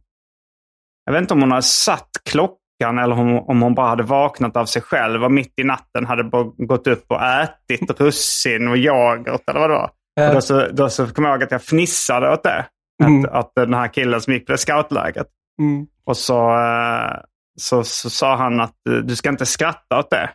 jag 1.04 1.12
vet 1.12 1.22
inte 1.22 1.34
om 1.34 1.40
hon 1.40 1.50
hade 1.50 1.62
satt 1.62 2.10
klockan 2.30 2.98
eller 2.98 3.18
om, 3.18 3.38
om 3.38 3.62
hon 3.62 3.74
bara 3.74 3.88
hade 3.88 4.02
vaknat 4.02 4.56
av 4.56 4.64
sig 4.64 4.82
själv 4.82 5.24
och 5.24 5.32
mitt 5.32 5.58
i 5.58 5.64
natten 5.64 6.06
hade 6.06 6.22
gått 6.56 6.86
upp 6.86 7.04
och 7.08 7.22
ätit 7.22 8.00
russin 8.00 8.68
och 8.68 8.76
yoghurt 8.76 9.48
eller 9.48 9.60
vad 9.60 9.70
det 9.70 9.74
var. 9.74 9.90
Och 10.28 10.34
då, 10.34 10.40
så, 10.40 10.68
då 10.72 10.90
så 10.90 11.06
kom 11.06 11.24
jag 11.24 11.32
ihåg 11.32 11.42
att 11.42 11.50
jag 11.50 11.62
fnissade 11.62 12.32
åt 12.32 12.42
det. 12.42 12.66
Mm. 13.04 13.24
Att, 13.24 13.32
att 13.32 13.52
den 13.54 13.74
här 13.74 13.88
killen 13.88 14.20
som 14.20 14.32
gick 14.32 14.46
på 14.46 14.52
det 14.52 14.58
scoutlägret. 14.58 15.26
Mm. 15.60 15.86
Och 16.04 16.16
så, 16.16 16.50
eh, 16.50 17.16
så, 17.60 17.84
så 17.84 18.10
sa 18.10 18.36
han 18.36 18.60
att 18.60 18.86
eh, 18.90 18.94
du 18.96 19.16
ska 19.16 19.28
inte 19.28 19.46
skratta 19.46 19.98
åt 19.98 20.10
det. 20.10 20.30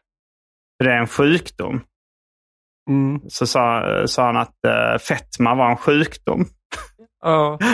För 0.78 0.90
det 0.90 0.96
är 0.96 1.00
en 1.00 1.08
sjukdom. 1.08 1.82
Mm. 2.90 3.22
Så 3.30 3.48
sa, 3.48 3.84
sa 4.08 4.26
han 4.26 4.38
att 4.38 4.56
uh, 4.68 4.98
fetma 5.00 5.56
var 5.56 5.70
en 5.72 5.78
sjukdom. 5.78 6.46
Ja. 7.24 7.60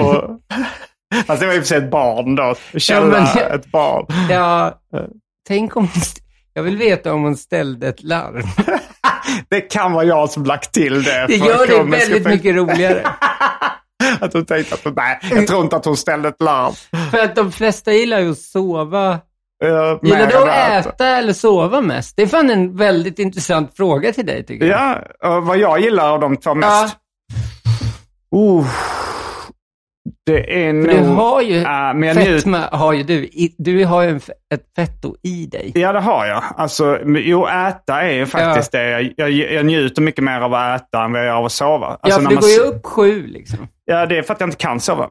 Och, 0.00 0.40
fast 1.26 1.40
det 1.40 1.46
var 1.46 1.54
ju 1.54 1.60
för 1.60 1.66
sig 1.66 1.78
ett 1.78 1.90
barn 1.90 2.34
då. 2.34 2.54
Källa 2.78 3.06
men 3.06 3.24
det- 3.34 3.54
ett 3.54 3.66
barn. 3.66 4.06
Ja, 4.30 4.80
tänk 5.48 5.76
om 5.76 5.88
Jag 6.52 6.62
vill 6.62 6.76
veta 6.76 7.14
om 7.14 7.22
hon 7.22 7.36
ställde 7.36 7.88
ett 7.88 8.02
larm. 8.02 8.42
Det 9.48 9.60
kan 9.60 9.92
vara 9.92 10.04
jag 10.04 10.30
som 10.30 10.44
lagt 10.44 10.72
till 10.72 11.02
det. 11.02 11.26
Det 11.28 11.36
gör 11.36 11.66
det 11.66 11.90
väldigt 11.90 12.26
mycket 12.26 12.56
roligare. 12.56 13.06
att 14.20 14.32
hon 14.32 14.44
tänkte 14.44 14.74
att 14.74 14.84
hon, 14.84 14.92
nej, 14.96 15.18
jag 15.30 15.46
tror 15.46 15.62
inte 15.62 15.76
att 15.76 15.84
hon 15.84 15.96
ställde 15.96 16.28
ett 16.28 16.42
larm. 16.42 16.72
För 17.10 17.18
att 17.18 17.36
de 17.36 17.52
flesta 17.52 17.92
gillar 17.92 18.20
ju 18.20 18.30
att 18.30 18.38
sova. 18.38 19.12
Uh, 19.64 19.98
Gillar 20.02 20.26
du 20.26 20.36
att 20.50 20.86
äta 20.86 21.06
eller 21.06 21.32
sova 21.32 21.80
mest? 21.80 22.16
Det 22.16 22.22
är 22.22 22.26
fan 22.26 22.50
en 22.50 22.76
väldigt 22.76 23.18
intressant 23.18 23.76
fråga 23.76 24.12
till 24.12 24.26
dig 24.26 24.46
tycker 24.46 24.66
jag. 24.66 24.98
Ja, 25.20 25.40
vad 25.40 25.58
jag 25.58 25.80
gillar 25.80 26.10
av 26.12 26.20
de 26.20 26.36
två 26.36 26.54
mest. 26.54 26.96
Uh, 28.34 28.66
det 30.26 30.64
är 30.66 30.72
nog... 30.72 30.88
du 30.88 30.98
har 31.04 31.40
ju, 31.42 31.56
Ja, 31.60 31.92
men 31.94 32.14
fetma 32.14 32.58
har 32.72 32.92
ju 32.92 33.02
du. 33.02 33.14
I- 33.14 33.54
Du 33.58 33.84
har 33.84 34.02
ju 34.02 34.16
ett 34.54 34.66
fetto 34.76 35.16
i 35.22 35.46
dig. 35.46 35.72
Ja, 35.74 35.92
det 35.92 36.00
har 36.00 36.26
jag. 36.26 36.42
Alltså, 36.56 36.98
jo, 37.04 37.46
äta 37.46 38.02
är 38.02 38.12
ju 38.12 38.26
faktiskt 38.26 38.72
det. 38.72 38.90
Jag, 38.90 39.12
jag, 39.16 39.30
jag 39.30 39.66
njuter 39.66 40.02
mycket 40.02 40.24
mer 40.24 40.40
av 40.40 40.54
att 40.54 40.82
äta 40.82 41.02
än 41.04 41.12
vad 41.12 41.20
jag 41.20 41.26
gör 41.26 41.34
av 41.34 41.44
att 41.44 41.52
sova. 41.52 41.86
Alltså, 41.86 41.98
ja, 42.08 42.14
för 42.14 42.20
du 42.28 42.34
man 42.34 42.40
går 42.42 42.50
ju 42.50 42.58
upp 42.60 42.86
sju 42.86 43.26
liksom. 43.26 43.58
Ja, 43.92 44.06
det 44.06 44.18
är 44.18 44.22
för 44.22 44.34
att 44.34 44.40
jag 44.40 44.46
inte 44.46 44.56
kan 44.56 44.80
sova. 44.80 45.08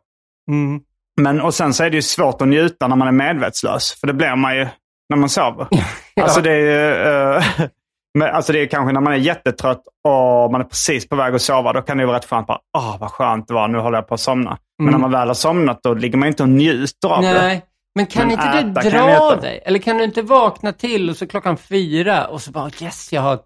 Mm. 0.51 0.81
Men, 1.21 1.41
och 1.41 1.53
sen 1.53 1.73
så 1.73 1.83
är 1.83 1.89
det 1.89 1.95
ju 1.95 2.01
svårt 2.01 2.41
att 2.41 2.47
njuta 2.47 2.87
när 2.87 2.95
man 2.95 3.07
är 3.07 3.11
medvetslös. 3.11 3.93
För 3.99 4.07
det 4.07 4.13
blir 4.13 4.35
man 4.35 4.55
ju 4.55 4.67
när 5.09 5.17
man 5.17 5.29
sover. 5.29 5.67
Alltså 6.21 6.41
det 6.41 6.51
är 6.51 6.57
ju, 6.59 7.35
eh, 7.37 7.43
men, 8.17 8.35
alltså 8.35 8.53
det 8.53 8.59
är 8.59 8.65
kanske 8.65 8.93
när 8.93 9.01
man 9.01 9.13
är 9.13 9.17
jättetrött 9.17 9.81
och 10.07 10.51
man 10.51 10.61
är 10.61 10.65
precis 10.65 11.09
på 11.09 11.15
väg 11.15 11.35
att 11.35 11.41
sova. 11.41 11.73
Då 11.73 11.81
kan 11.81 11.97
det 11.97 12.01
ju 12.01 12.07
vara 12.07 12.17
rätt 12.17 12.25
skönt. 12.25 12.47
Bara, 12.47 12.59
Åh, 12.77 12.97
vad 12.99 13.11
skönt 13.11 13.47
det 13.47 13.53
var. 13.53 13.67
Nu 13.67 13.77
håller 13.77 13.97
jag 13.97 14.07
på 14.07 14.13
att 14.13 14.19
somna. 14.19 14.57
Men 14.77 14.87
Mm. 14.87 14.91
när 14.91 15.07
man 15.07 15.11
väl 15.19 15.27
har 15.27 15.33
somnat 15.35 15.79
då 15.83 15.93
ligger 15.93 16.17
man 16.17 16.27
inte 16.27 16.43
och 16.43 16.49
njuter 16.49 17.07
av 17.09 17.21
det. 17.21 17.33
Nej, 17.33 17.61
men 17.95 18.05
kan 18.05 18.23
Men 18.27 18.31
inte 18.31 18.47
äta 18.47 18.81
du 18.81 18.89
dra 18.89 19.35
dig? 19.35 19.61
Eller 19.65 19.79
kan 19.79 19.97
du 19.97 20.03
inte 20.03 20.21
vakna 20.21 20.73
till 20.73 21.09
och 21.09 21.15
så 21.17 21.27
klockan 21.27 21.57
fyra 21.57 22.27
och 22.27 22.41
så 22.41 22.51
bara 22.51 22.69
yes, 22.81 23.13
jag 23.13 23.21
har... 23.21 23.39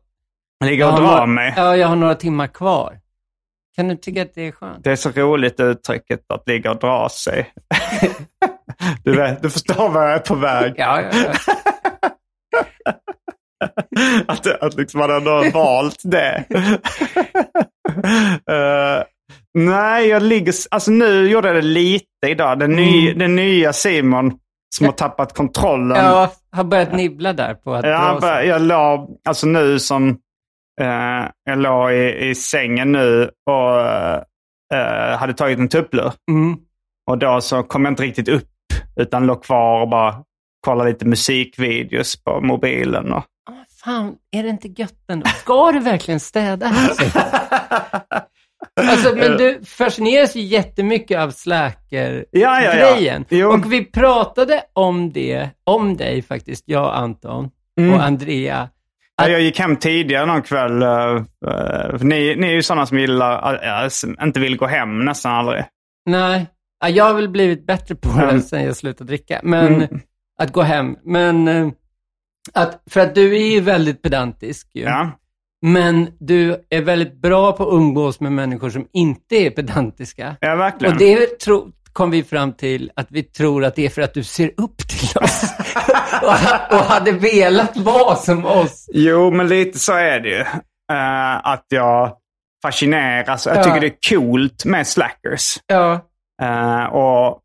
Jag 0.59 0.69
ligger 0.69 0.87
och 0.93 1.01
drar 1.01 1.25
mig. 1.25 1.53
Ja, 1.57 1.77
jag 1.77 1.87
har 1.87 1.95
några 1.95 2.15
timmar 2.15 2.47
kvar. 2.47 2.99
Kan 3.75 3.87
du 3.87 3.95
tycka 3.95 4.21
att 4.21 4.33
det 4.35 4.47
är 4.47 4.51
skönt? 4.51 4.83
Det 4.83 4.91
är 4.91 4.95
så 4.95 5.09
roligt 5.09 5.59
uttrycket 5.59 6.19
att 6.33 6.47
ligga 6.47 6.71
och 6.71 6.79
dra 6.79 7.09
sig. 7.09 7.51
du, 9.03 9.15
vet, 9.15 9.41
du 9.43 9.49
förstår 9.49 9.89
var 9.89 10.01
jag 10.03 10.13
är 10.13 10.19
på 10.19 10.35
väg. 10.35 10.73
Ja, 10.77 11.01
ja, 11.01 11.09
ja. 11.13 11.33
att, 14.27 14.47
att 14.47 14.73
liksom 14.73 14.99
man 14.99 15.11
ändå 15.11 15.31
har 15.31 15.51
valt 15.51 16.01
det. 16.03 16.43
Eh, 18.51 19.03
nej, 19.53 20.07
jag 20.07 20.23
ligger... 20.23 20.53
Alltså 20.71 20.91
nu 20.91 21.27
gjorde 21.29 21.47
jag 21.47 21.55
det 21.55 21.61
lite 21.61 22.05
idag. 22.27 22.59
Den, 22.59 22.71
ny, 22.71 23.07
Mm. 23.07 23.19
den 23.19 23.35
nya 23.35 23.73
Simon 23.73 24.33
som 24.75 24.85
har 24.85 24.93
tappat 24.93 25.33
kontrollen. 25.33 25.97
ja, 25.97 26.31
har 26.51 26.63
börjat 26.63 26.93
nibbla 26.93 27.33
där 27.33 27.53
på 27.53 27.73
att 27.73 27.85
jag, 27.85 28.15
dra 28.15 28.21
sig. 28.21 28.47
jag 28.47 28.61
la, 28.61 29.07
alltså 29.29 29.47
nu 29.47 29.79
som... 29.79 30.17
eh, 30.81 31.29
jag 31.43 31.57
låg 31.59 31.91
i, 31.91 32.29
i 32.29 32.35
sängen 32.35 32.91
nu 32.91 33.29
och 33.45 33.79
eh, 34.77 35.17
hade 35.17 35.33
tagit 35.33 35.59
en 35.59 35.67
tupplur. 35.67 36.11
Mm. 36.31 36.57
Och 37.11 37.17
då 37.17 37.41
så 37.41 37.63
kom 37.63 37.85
jag 37.85 37.91
inte 37.91 38.03
riktigt 38.03 38.27
upp 38.29 38.49
utan 38.95 39.25
låg 39.27 39.43
kvar 39.43 39.81
och 39.81 39.89
bara 39.89 40.15
kollade 40.65 40.89
lite 40.89 41.05
musikvideos 41.05 42.23
på 42.23 42.41
mobilen. 42.41 43.13
Och... 43.13 43.23
Ah, 43.49 43.53
Fan, 43.83 44.15
är 44.31 44.43
det 44.43 44.49
inte 44.49 44.67
gött 44.67 45.09
ändå? 45.09 45.25
Ska 45.27 45.71
du 45.71 45.79
verkligen 45.79 46.19
städa 46.19 46.67
här? 46.67 46.89
Alltså, 48.81 49.15
men 49.15 49.37
du 49.37 49.61
fascineras 49.65 50.35
ju 50.35 50.41
jättemycket 50.41 51.19
av 51.19 51.27
Ja, 51.27 51.31
Slacker-grejen. 51.31 52.25
ja, 52.81 52.97
ja. 52.99 53.23
Jo. 53.29 53.49
Och 53.49 53.71
vi 53.73 53.85
pratade 53.85 54.61
om 54.73 55.11
det, 55.11 55.49
om 55.63 55.97
dig 55.97 56.21
faktiskt, 56.21 56.63
jag 56.67 56.83
och 56.85 56.97
Anton 56.97 57.49
Mm. 57.79 57.93
och 57.93 58.03
Andrea. 58.03 58.69
Ja, 59.17 59.27
jag 59.29 59.41
gick 59.41 59.59
hem 59.59 59.75
tidigare 59.75 60.25
någon 60.25 60.41
kväll. 60.41 60.81
eh, 60.81 61.15
eh, 61.47 61.99
ni, 62.01 62.35
ni 62.35 62.47
är 62.47 62.51
ju 62.53 62.63
sådana 62.63 62.85
som 62.85 62.99
gillar, 62.99 63.89
som 63.89 64.17
inte 64.23 64.39
vill 64.39 64.57
gå 64.57 64.65
hem 64.67 65.05
nästan 65.05 65.31
aldrig. 65.31 65.63
Nej, 66.05 66.45
ja, 66.79 66.89
jag 66.89 67.05
har 67.05 67.13
väl 67.13 67.29
blivit 67.29 67.65
bättre 67.67 67.95
på 67.95 68.09
det 68.19 68.23
Mm. 68.23 68.41
sen 68.41 68.63
jag 68.63 68.75
slutade 68.75 69.07
dricka. 69.07 69.39
Men 69.43 69.75
Mm. 69.75 69.99
att 70.39 70.51
gå 70.53 70.61
hem. 70.61 70.95
Men 71.03 71.47
eh, 71.47 71.67
att, 72.53 72.83
för 72.89 72.99
att 73.01 73.15
du 73.15 73.35
är 73.35 73.51
ju 73.51 73.59
väldigt 73.61 74.01
pedantisk 74.01 74.69
ju. 74.73 74.81
Ja. 74.83 75.11
Men 75.61 76.09
du 76.19 76.65
är 76.69 76.81
väldigt 76.81 77.21
bra 77.21 77.51
på 77.51 77.67
att 77.67 77.73
umgås 77.73 78.19
med 78.19 78.31
människor 78.31 78.69
som 78.69 78.87
inte 78.93 79.35
är 79.35 79.49
pedantiska. 79.49 80.35
ja, 80.39 80.55
verkligen. 80.55 80.93
Och 80.93 80.99
det 80.99 81.39
tro, 81.39 81.71
kom 81.95 82.11
vi 82.11 82.23
fram 82.23 82.53
till 82.53 82.91
att 82.95 83.07
vi 83.09 83.23
tror 83.23 83.65
att 83.65 83.75
det 83.75 83.85
är 83.85 83.89
för 83.89 84.01
att 84.01 84.13
du 84.13 84.23
ser 84.23 84.51
upp 84.57 84.77
till 84.77 85.17
oss. 85.23 85.43
och, 86.21 86.77
och 86.77 86.85
hade 86.85 87.11
velat 87.11 87.77
vara 87.77 88.15
som 88.15 88.45
oss. 88.45 88.89
Jo, 88.93 89.31
men 89.31 89.47
lite 89.47 89.79
så 89.79 89.93
är 89.93 90.19
det 90.19 90.29
ju. 90.29 90.39
Eh, 90.91 91.47
att 91.47 91.65
jag 91.69 92.17
fascineras. 92.61 93.45
Jag 93.45 93.57
Ja. 93.57 93.63
tycker 93.63 93.79
det 93.79 93.87
är 93.87 94.09
coolt 94.09 94.65
med 94.65 94.87
slackers. 94.87 95.57
Ja. 95.67 95.93
Eh, 96.41 96.83
och 96.85 97.39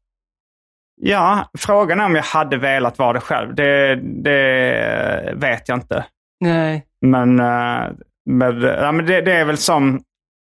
ja, 1.01 1.51
frågan 1.59 2.01
är 2.01 2.05
om 2.05 2.15
jag 2.15 2.23
hade 2.23 2.57
velat 2.57 2.99
vara 2.99 3.13
det 3.13 3.21
själv. 3.21 3.55
Det, 3.55 3.95
det 4.25 5.33
vet 5.37 5.69
jag 5.69 5.77
inte. 5.77 6.05
Nej. 6.41 6.87
Men, 7.07 7.41
eh, 7.41 7.91
med, 8.31 8.63
ja, 8.63 8.93
men 8.93 9.07
det, 9.07 9.21
det 9.21 9.33
är 9.33 9.45
väl 9.45 9.57
som, 9.57 10.01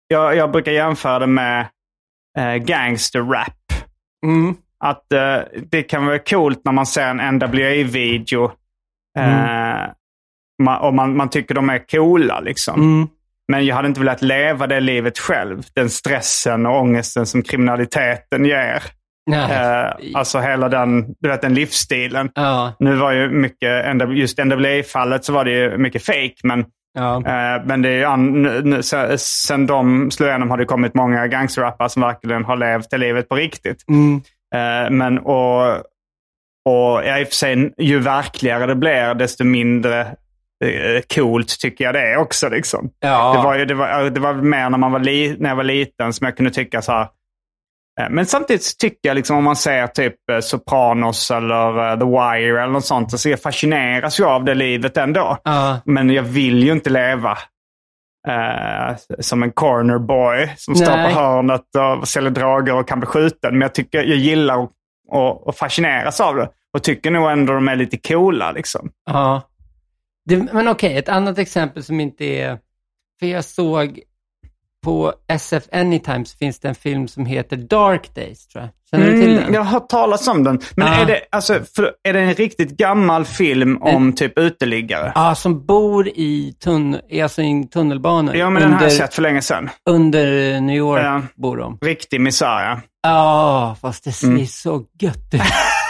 jag, 0.08 0.36
jag 0.36 0.50
brukar 0.52 0.72
jämföra 0.72 1.18
det 1.18 1.26
med 1.26 1.66
uh, 2.38 2.54
gangster-rap. 2.56 3.61
Mm. 4.26 4.54
Att 4.84 5.12
eh, 5.12 5.36
det 5.70 5.82
kan 5.82 6.06
vara 6.06 6.18
coolt 6.18 6.60
när 6.64 6.72
man 6.72 6.86
ser 6.86 7.06
en 7.06 7.34
NWA-video 7.36 8.44
eh, 9.18 9.86
ma- 10.62 10.78
och 10.80 10.94
man, 10.94 11.16
man 11.16 11.30
tycker 11.30 11.54
de 11.54 11.70
är 11.70 11.88
coola. 11.90 12.40
Liksom. 12.40 12.80
Mm. 12.80 13.08
Men 13.52 13.66
jag 13.66 13.76
hade 13.76 13.88
inte 13.88 14.00
velat 14.00 14.22
leva 14.22 14.66
det 14.66 14.80
livet 14.80 15.18
själv. 15.18 15.62
Den 15.74 15.90
stressen 15.90 16.66
och 16.66 16.80
ångesten 16.80 17.26
som 17.26 17.42
kriminaliteten 17.42 18.44
ger. 18.44 18.82
Eh, 19.32 19.92
alltså 20.14 20.38
hela 20.40 20.68
den, 20.68 21.14
du 21.20 21.28
vet, 21.28 21.42
den 21.42 21.54
livsstilen. 21.54 22.30
ja. 22.34 22.72
Nu 22.78 22.96
var 22.96 23.12
ju 23.12 23.30
mycket, 23.30 23.84
just 24.16 24.38
NWA-fallet 24.38 25.24
så 25.24 25.32
var 25.32 25.44
det 25.44 25.50
ju 25.50 25.78
mycket 25.78 26.04
fake. 26.04 26.34
Men, 26.42 26.64
Ja. 26.94 27.16
eh, 27.16 27.62
men 27.64 27.82
det 27.82 27.88
är 27.88 29.16
sen 29.16 29.66
de 29.66 30.10
slog 30.10 30.28
igenom 30.28 30.50
har 30.50 30.56
det 30.56 30.64
kommit 30.64 30.94
många 30.94 31.26
gangsterrappare 31.26 31.88
som 31.88 32.02
verkligen 32.02 32.44
har 32.44 32.56
levt 32.56 32.90
det 32.90 32.98
livet 32.98 33.28
på 33.28 33.34
riktigt. 33.34 33.84
Mm. 33.88 34.22
Eh, 34.54 34.90
men 34.90 35.18
och, 35.18 35.70
och 36.68 37.02
ja, 37.04 37.18
i 37.18 37.24
och 37.24 37.28
för 37.28 37.34
sig, 37.34 37.74
ju 37.78 37.98
verkligare 37.98 38.66
det 38.66 38.74
blir, 38.74 39.14
desto 39.14 39.44
mindre 39.44 40.00
eh, 40.64 41.02
coolt 41.14 41.60
tycker 41.60 41.84
jag 41.84 41.94
det 41.94 42.00
är 42.12 42.16
också. 42.16 42.48
Liksom. 42.48 42.90
Ja. 43.00 43.32
Det, 43.36 43.42
var, 43.42 43.58
ju- 43.58 43.64
det, 43.64 43.74
var, 43.74 44.10
det 44.10 44.20
var 44.20 44.34
mer 44.34 44.70
när, 44.70 44.78
man 44.78 44.92
var 44.92 45.00
li, 45.00 45.36
när 45.38 45.48
jag 45.48 45.56
var 45.56 45.64
liten 45.64 46.12
som 46.12 46.24
jag 46.24 46.36
kunde 46.36 46.50
tycka 46.50 46.82
så 46.82 46.92
här. 46.92 47.08
Eh, 48.00 48.10
Men 48.10 48.26
samtidigt 48.26 48.78
tycker 48.78 49.08
jag 49.08 49.14
liksom 49.14 49.36
om 49.36 49.44
man 49.44 49.56
ser 49.56 49.86
typ 49.86 50.30
eh, 50.30 50.40
Sopranos 50.40 51.30
eller 51.30 51.92
eh, 51.92 51.98
The 51.98 52.04
Wire 52.04 52.62
eller 52.62 52.72
något 52.72 52.84
sånt, 52.84 53.20
så 53.20 53.28
jag 53.28 53.42
fascineras 53.42 54.20
ju 54.20 54.24
av 54.24 54.44
det 54.44 54.54
livet 54.54 54.96
ändå. 54.96 55.38
Ja. 55.44 55.80
Men 55.84 56.10
jag 56.10 56.22
vill 56.22 56.62
ju 56.62 56.72
inte 56.72 56.90
leva 56.90 57.38
eh, 58.28 58.96
som 59.20 59.42
en 59.42 59.52
corner 59.52 59.98
boy 59.98 60.54
som 60.56 60.74
står 60.74 60.96
Nej. 60.96 61.14
på 61.14 61.20
hörnet 61.20 61.66
och 62.00 62.08
säljer 62.08 62.30
droger 62.30 62.74
och 62.74 62.88
kan 62.88 63.00
bli 63.00 63.06
skjuten. 63.06 63.50
Men 63.52 63.60
jag, 63.60 63.74
tycker, 63.74 63.98
jag 63.98 64.18
gillar 64.18 64.62
att, 64.62 64.70
att, 65.12 65.48
att 65.48 65.58
fascineras 65.58 66.20
av 66.20 66.36
det. 66.36 66.48
Och 66.72 66.82
tycker 66.82 67.10
nog 67.10 67.30
ändå 67.30 67.52
de 67.52 67.68
är 67.68 67.76
lite 67.76 67.96
coola 67.96 68.52
liksom. 68.52 68.90
Ja. 69.06 69.42
Det, 70.24 70.36
men 70.36 70.68
okej, 70.68 70.96
ett 70.96 71.08
annat 71.08 71.38
exempel 71.38 71.82
som 71.82 72.00
inte 72.00 72.24
är... 72.24 72.58
För 73.20 73.26
jag 73.26 73.44
såg 73.44 74.00
på 74.82 75.12
SF 75.32 75.62
Anytime 75.72 76.24
så 76.24 76.36
finns 76.36 76.60
det 76.60 76.68
en 76.68 76.74
film 76.74 77.08
som 77.08 77.26
heter 77.26 77.56
Dark 77.56 78.14
Days, 78.14 78.48
tror 78.48 78.62
jag. 78.64 78.70
Känner 78.90 79.06
du 79.12 79.20
till 79.22 79.30
den? 79.34 79.38
Mm, 79.42 79.54
jag 79.54 79.60
har 79.62 79.70
hört 79.72 79.88
talas 79.88 80.28
om 80.28 80.44
den. 80.44 80.60
Men 80.76 80.86
Ja. 80.86 80.94
är, 81.00 81.06
det, 81.06 81.20
alltså, 81.30 81.60
för, 81.76 81.92
är 82.08 82.12
det 82.12 82.20
en 82.20 82.34
riktigt 82.34 82.70
gammal 82.76 83.24
film 83.24 83.78
om 83.82 84.12
typ 84.12 84.38
uteliggare? 84.38 85.12
Ja, 85.14 85.34
som 85.34 85.66
bor 85.66 86.08
i, 86.08 86.54
tunn, 86.64 86.96
alltså 87.22 87.42
i 87.42 87.68
tunnelbanor. 87.72 88.34
Ja, 88.36 88.50
men 88.50 88.62
den 88.62 88.70
har 88.72 88.76
under, 88.78 88.86
jag 88.86 88.92
sett 88.96 89.14
för 89.14 89.22
länge 89.22 89.42
sedan. 89.42 89.70
under 89.90 90.60
New 90.60 90.76
York 90.76 91.02
Ja. 91.04 91.22
bor 91.34 91.56
de. 91.56 91.78
Riktig 91.82 92.20
misär, 92.20 92.46
ja. 92.64 92.80
Ja, 93.02 93.76
fast 93.80 94.04
det 94.04 94.12
ser 94.12 94.26
Mm. 94.26 94.46
så 94.46 94.82
gött 95.00 95.34
ut. 95.34 95.40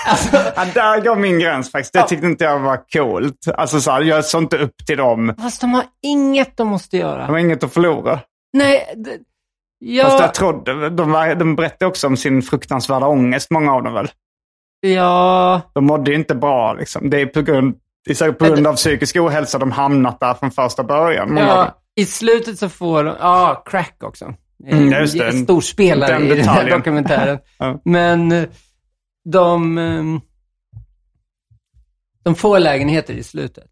alltså, 0.09 0.37
ja. 0.57 0.65
Där 0.75 1.01
går 1.01 1.17
min 1.17 1.39
gräns 1.39 1.73
faktiskt. 1.73 1.93
Det 1.93 2.03
tyckte 2.09 2.27
inte 2.27 2.45
jag 2.45 2.59
var 2.59 2.81
coolt. 2.93 3.49
Alltså, 3.55 3.81
så 3.81 3.91
här, 3.91 4.01
jag 4.03 4.25
såg 4.25 4.43
inte 4.43 4.59
upp 4.59 4.87
till 4.87 4.97
dem. 4.97 5.35
fast 5.43 5.61
de 5.61 5.75
har 5.75 5.85
inget 6.03 6.57
de 6.57 6.69
måste 6.69 6.97
göra. 6.97 7.27
De 7.27 7.31
har 7.33 7.39
inget 7.39 7.65
att 7.65 7.73
förlora. 7.75 8.21
Nej, 8.53 8.95
det, 8.97 9.19
ja, 9.79 10.05
Fast 10.05 10.21
jag 10.21 10.35
trodde, 10.35 10.91
de, 10.91 11.11
var, 11.13 11.35
de 11.35 11.57
berättade 11.57 11.87
också 11.89 12.07
om 12.07 12.17
sin 12.17 12.43
fruktansvärda 12.43 13.07
ångest, 13.07 13.51
många 13.51 13.73
av 13.75 13.83
dem 13.83 13.95
väl. 13.95 14.09
ja, 14.81 15.61
De 15.75 15.85
mådde 15.87 16.11
ju 16.11 16.17
inte 16.17 16.35
bra 16.35 16.73
liksom. 16.73 17.11
Det 17.11 17.21
är 17.21 17.27
på 17.27 17.43
grund, 17.43 17.75
det 18.07 18.33
på 18.33 18.45
grund 18.45 18.67
av 18.67 18.75
psykisk 18.77 19.17
ohälsa 19.17 19.59
de 19.59 19.71
hamnat 19.73 20.21
där 20.21 20.35
från 20.35 20.51
första 20.51 20.85
början. 20.85 21.37
Ja, 21.37 21.79
i 21.95 22.07
slutet 22.07 22.59
så 22.59 22.69
får 22.69 23.05
de, 23.05 23.17
ja, 23.21 23.63
crack 23.67 23.97
också. 24.03 24.35
Mm, 24.67 24.93
just 24.93 25.19
det. 25.19 25.29
En 25.29 25.45
stor 25.45 25.61
spelare 25.61 26.13
Den 26.13 26.23
i 26.23 26.35
den 26.35 26.49
här 26.49 26.71
dokumentären. 26.71 27.39
Ja. 27.59 27.81
Men 27.85 28.33
eh, 28.33 28.45
de, 29.25 29.79
ehm, 29.79 30.21
de 32.25 32.35
får 32.35 32.59
lägenheter 32.59 33.15
i 33.15 33.23
slutet. 33.23 33.65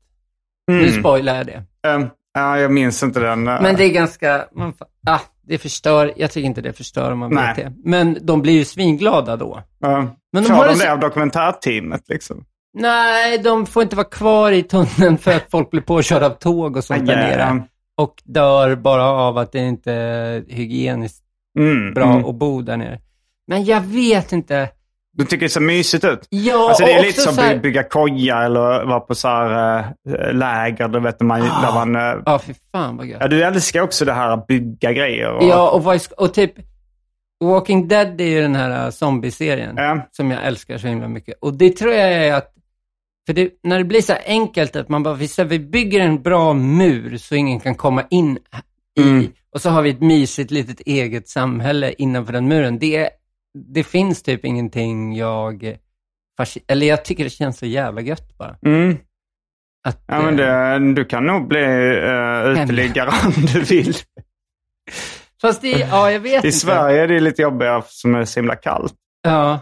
Nu 0.66 0.89
Mm. 0.89 1.01
spoilar 1.01 1.37
jag 1.37 1.47
det. 1.47 1.89
Um, 1.89 2.11
Ja, 2.35 2.59
jag 2.59 2.70
minns 2.72 3.03
inte 3.03 3.20
den. 3.20 3.43
Men 3.45 3.76
det 3.76 3.85
är 3.85 3.93
ganska, 3.93 4.45
man, 4.53 4.72
ah, 5.07 5.18
det 5.43 5.59
förstör, 5.59 6.12
jag 6.16 6.31
tycker 6.31 6.47
inte 6.47 6.61
det 6.61 6.72
förstör 6.72 7.12
om 7.12 7.18
man 7.18 7.35
Nej. 7.35 7.47
vet 7.47 7.57
det. 7.57 7.72
Men 7.85 8.18
de 8.22 8.43
blir 8.43 8.53
ju 8.53 8.64
svinglada 8.64 9.37
då. 9.37 9.62
ja. 9.81 10.14
Men 10.33 10.43
de 10.43 10.49
Får 10.49 10.55
har 10.55 10.66
de 10.66 10.72
det 10.72 10.78
så- 10.78 10.91
av 10.91 10.99
dokumentärteamet 11.01 12.03
liksom? 12.09 12.45
Nej, 12.74 13.39
de 13.39 13.66
får 13.66 13.83
inte 13.83 13.97
vara 13.97 14.07
kvar 14.09 14.53
i 14.53 14.62
tunneln 14.62 15.18
för 15.18 15.31
att 15.37 15.51
folk 15.51 15.70
blir 15.70 15.81
påkörda 15.81 16.26
av 16.26 16.31
tåg 16.31 16.76
och 16.76 16.85
sånt 16.85 17.07
där 17.07 17.16
nere. 17.16 17.41
ja. 17.41 17.66
Och 18.05 18.22
dör 18.24 18.74
bara 18.76 19.05
av 19.05 19.39
att 19.39 19.53
det 19.53 19.59
inte 19.59 19.93
är 19.93 20.45
hygieniskt 20.49 21.24
Mm, 21.59 21.95
bra 21.95 22.05
mm. 22.12 22.24
att 22.24 22.35
bo 22.35 22.62
där 22.62 22.76
nere. 22.76 23.01
Men 23.47 23.64
jag 23.64 23.81
vet 23.81 24.33
inte. 24.33 24.68
Du 25.12 25.24
tycker 25.24 25.46
det 25.46 25.50
ser 25.50 25.61
mysigt 25.61 26.04
ut? 26.04 26.26
Ja, 26.30 26.68
Alltså 26.68 26.84
det 26.84 26.92
är 26.92 27.02
lite 27.02 27.20
som 27.20 27.38
att 27.38 27.62
bygga 27.62 27.82
koja 27.82 28.42
eller 28.44 28.61
vara 28.84 29.00
på 29.00 29.14
så 29.14 29.28
här, 29.28 29.78
äh, 29.78 30.32
läger. 30.34 30.88
Du 30.88 31.00
vet, 31.00 31.20
man, 31.20 31.40
där 31.40 31.74
man, 31.74 31.96
äh, 31.96 32.22
Ja, 32.26 32.38
fy 32.38 32.54
fan 32.72 32.96
vad 32.96 33.06
gött. 33.06 33.18
ja, 33.20 33.28
du 33.28 33.42
älskar 33.44 33.80
också 33.82 34.04
det 34.04 34.12
här 34.12 34.28
att 34.30 34.46
bygga 34.46 34.92
grejer. 34.92 35.30
Och, 35.32 35.44
Ja, 35.44 35.70
och, 35.70 36.00
och 36.24 36.34
typ 36.34 36.52
Walking 37.44 37.88
Dead 37.88 38.20
är 38.20 38.24
ju 38.24 38.40
den 38.42 38.54
här 38.54 38.84
uh, 38.86 38.90
zombie-serien 38.90 39.74
Ja. 39.76 40.08
som 40.12 40.30
jag 40.30 40.44
älskar 40.46 40.78
så 40.78 40.86
himla 40.86 41.08
mycket. 41.08 41.34
Och 41.40 41.54
det 41.54 41.70
tror 41.76 41.92
jag 41.92 42.12
är 42.12 42.34
att, 42.34 42.52
för 43.26 43.32
det, 43.32 43.50
när 43.62 43.78
det 43.78 43.84
blir 43.84 44.02
så 44.02 44.12
här 44.12 44.22
enkelt 44.26 44.76
att 44.76 44.88
man 44.88 45.02
bara, 45.02 45.14
vi, 45.14 45.28
så 45.28 45.42
här, 45.42 45.48
vi 45.48 45.58
bygger 45.58 46.00
en 46.00 46.22
bra 46.22 46.52
mur 46.52 47.16
så 47.16 47.34
ingen 47.34 47.61
kan 47.61 47.74
komma 47.74 48.02
in 48.11 48.36
i, 48.36 49.02
Mm. 49.02 49.26
och 49.54 49.61
så 49.61 49.70
har 49.70 49.82
vi 49.82 49.90
ett 49.90 50.00
mysigt 50.00 50.50
litet 50.50 50.80
eget 50.80 51.28
samhälle 51.28 51.92
innanför 51.98 52.32
den 52.32 52.48
muren. 52.48 52.78
Det, 52.78 53.11
det 53.55 53.84
finns 53.84 54.22
typ 54.22 54.44
ingenting 54.44 55.16
jag, 55.16 55.76
eller 56.66 56.86
jag 56.86 57.05
tycker 57.05 57.24
det 57.24 57.30
känns 57.30 57.59
så 57.59 57.66
jävla 57.66 58.01
gött 58.01 58.38
bara. 58.38 58.57
Mm. 58.66 58.96
Att, 59.88 60.05
Ja, 60.07 60.22
men 60.22 60.40
eh, 60.40 60.46
det, 60.86 60.94
du 60.94 61.05
kan 61.05 61.26
nog 61.26 61.48
bli 61.48 61.59
uh, 61.61 62.62
uteliggare 62.62 63.11
om 63.26 63.32
du 63.53 63.61
vill. 63.61 63.94
Fast 65.40 65.62
det, 65.62 65.70
ja 65.70 66.12
jag 66.12 66.20
vet 66.20 66.44
I 66.44 66.46
inte. 66.46 66.59
Sverige 66.59 67.03
är 67.03 67.09
det 67.09 67.20
lite 67.20 67.42
jobbigare 67.42 67.82
som 67.86 68.14
är 68.14 68.24
så 68.24 68.40
himla 68.40 68.57
kallt. 68.57 68.94
Ja. 69.22 69.61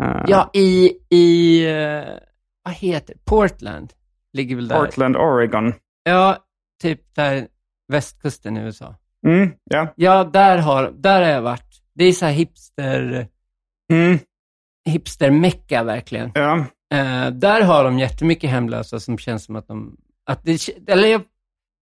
Eh, 0.00 0.24
Ja, 0.26 0.50
i, 0.54 0.92
i 1.10 1.64
eh, 1.70 2.04
vad 2.62 2.74
heter? 2.74 3.16
Portland 3.24 3.92
ligger 4.32 4.56
väl 4.56 4.68
där. 4.68 4.84
Portland, 4.84 5.16
Oregon. 5.16 5.74
Ja, 6.02 6.36
typ 6.82 7.14
där 7.14 7.48
västkusten 7.88 8.56
i 8.56 8.60
USA. 8.60 8.94
Mm, 9.26 9.50
ja. 9.64 9.92
Ja, 9.96 10.24
där 10.24 10.58
har, 10.58 10.90
där 10.94 11.22
har 11.22 11.28
jag 11.28 11.42
varit. 11.42 11.67
Det 11.98 12.04
är 12.04 12.12
så 12.12 12.24
här 12.26 12.32
hipster, 12.32 13.26
Mm, 13.92 14.18
hipster-mecka 14.88 15.82
verkligen. 15.82 16.30
ja. 16.34 16.64
Eh, 16.94 17.30
där 17.30 17.62
har 17.62 17.84
de 17.84 17.98
jättemycket 17.98 18.50
hemlösa 18.50 19.00
som 19.00 19.18
känns 19.18 19.44
som 19.44 19.56
att 19.56 19.66
de, 19.68 19.96
att 20.26 20.44
det, 20.44 20.68
eller 20.88 21.08
jag, 21.08 21.22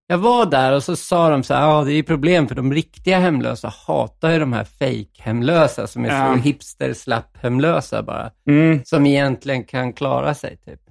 jag 0.07 0.17
var 0.17 0.45
där 0.45 0.75
och 0.75 0.83
så 0.83 0.95
sa 0.95 1.29
de 1.29 1.43
så 1.43 1.53
här, 1.53 1.61
ja 1.61 1.83
det 1.83 1.93
är 1.93 2.03
problem 2.03 2.47
för 2.47 2.55
de 2.55 2.73
riktiga 2.73 3.19
hemlösa 3.19 3.73
hatar 3.87 4.31
ju 4.31 4.39
de 4.39 4.53
här 4.53 4.63
fake-hemlösa 4.63 5.87
som 5.87 6.05
är 6.05 6.09
Ja. 6.09 6.33
så 6.35 6.39
hipster-slapp-hemlösa 6.41 8.03
bara. 8.03 8.31
Mm, 8.49 8.81
Som 8.85 9.05
egentligen 9.05 9.63
kan 9.63 9.93
klara 9.93 10.33
sig 10.33 10.57
typ. 10.57 10.81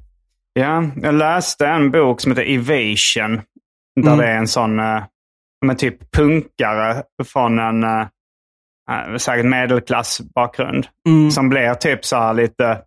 ja. 0.52 0.84
Jag 1.02 1.14
läste 1.14 1.66
en 1.66 1.90
bok 1.90 2.20
som 2.20 2.32
heter 2.32 2.50
Evasion. 2.54 3.40
Där 4.02 4.06
Mm. 4.12 4.18
det 4.18 4.26
är 4.26 4.36
en 4.38 4.48
sån, 4.48 4.80
uh, 4.80 5.04
men 5.66 5.76
typ 5.76 6.12
punkare 6.12 7.02
från 7.24 7.58
en 7.58 7.84
uh, 8.90 9.16
säkert 9.16 9.46
medelklassbakgrund. 9.46 10.86
Mm. 11.08 11.30
Som 11.30 11.48
blir 11.48 11.74
typ 11.74 12.04
så 12.04 12.16
här 12.16 12.34
lite, 12.34 12.78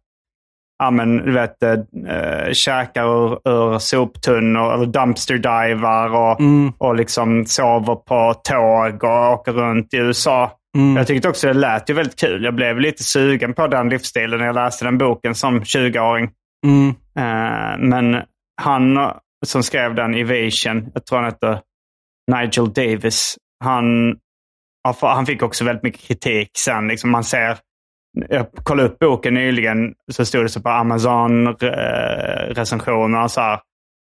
ja 0.80 0.92
men 0.92 1.18
du 1.18 1.32
vet, 1.32 1.64
uh, 1.64 2.52
käkar 2.54 3.04
ur, 3.04 3.50
ur 3.50 3.80
soptunnor 3.80 4.74
eller 4.74 4.86
dumpster 4.86 5.38
divar 5.38 6.10
och, 6.16 6.40
Mm. 6.40 6.74
och 6.78 6.96
liksom 6.96 7.46
sover 7.46 7.96
på 7.96 8.34
tåg 8.34 9.04
och 9.04 9.34
åker 9.34 9.52
runt 9.52 9.94
i 9.94 9.98
USA. 9.98 10.52
Mm. 10.78 10.98
Jag 10.98 11.08
tyckte 11.08 11.30
också 11.30 11.48
det 11.48 11.54
lät 11.54 11.90
ju 11.90 11.94
väldigt 11.94 12.20
kul. 12.20 12.44
Jag 12.44 12.56
blev 12.56 12.80
lite 12.80 13.04
sugen 13.04 13.54
på 13.54 13.68
den 13.68 13.90
livsstilen 13.90 14.40
när 14.40 14.46
jag 14.46 14.56
läste 14.56 14.86
den 14.86 14.98
boken 14.98 15.36
som 15.36 15.62
20-åring. 15.62 16.30
Mm. 16.66 16.90
Eh, 17.18 17.78
men 17.80 18.22
han 18.62 19.12
som 19.46 19.64
skrev 19.64 19.96
den, 19.96 20.14
Evasion, 20.14 20.92
jag 20.94 21.06
tror 21.06 21.18
han 21.20 21.26
heter 21.26 21.60
Nigel 22.32 22.74
Davis, 22.74 23.36
han, 23.64 24.16
han 25.02 25.26
fick 25.26 25.44
också 25.44 25.66
väldigt 25.66 25.84
mycket 25.84 26.02
kritik 26.02 26.52
sen. 26.58 26.88
Liksom 26.88 27.10
man 27.10 27.24
ser, 27.24 27.58
jag 28.30 28.48
kollade 28.64 28.90
upp 28.90 29.00
boken 29.00 29.34
nyligen, 29.34 29.94
så 30.12 30.26
stod 30.26 30.46
det 30.46 30.50
så 30.50 30.62
på 30.62 30.70
Amazon-recensioner 30.70 33.28
så 33.28 33.42
här, 33.42 33.60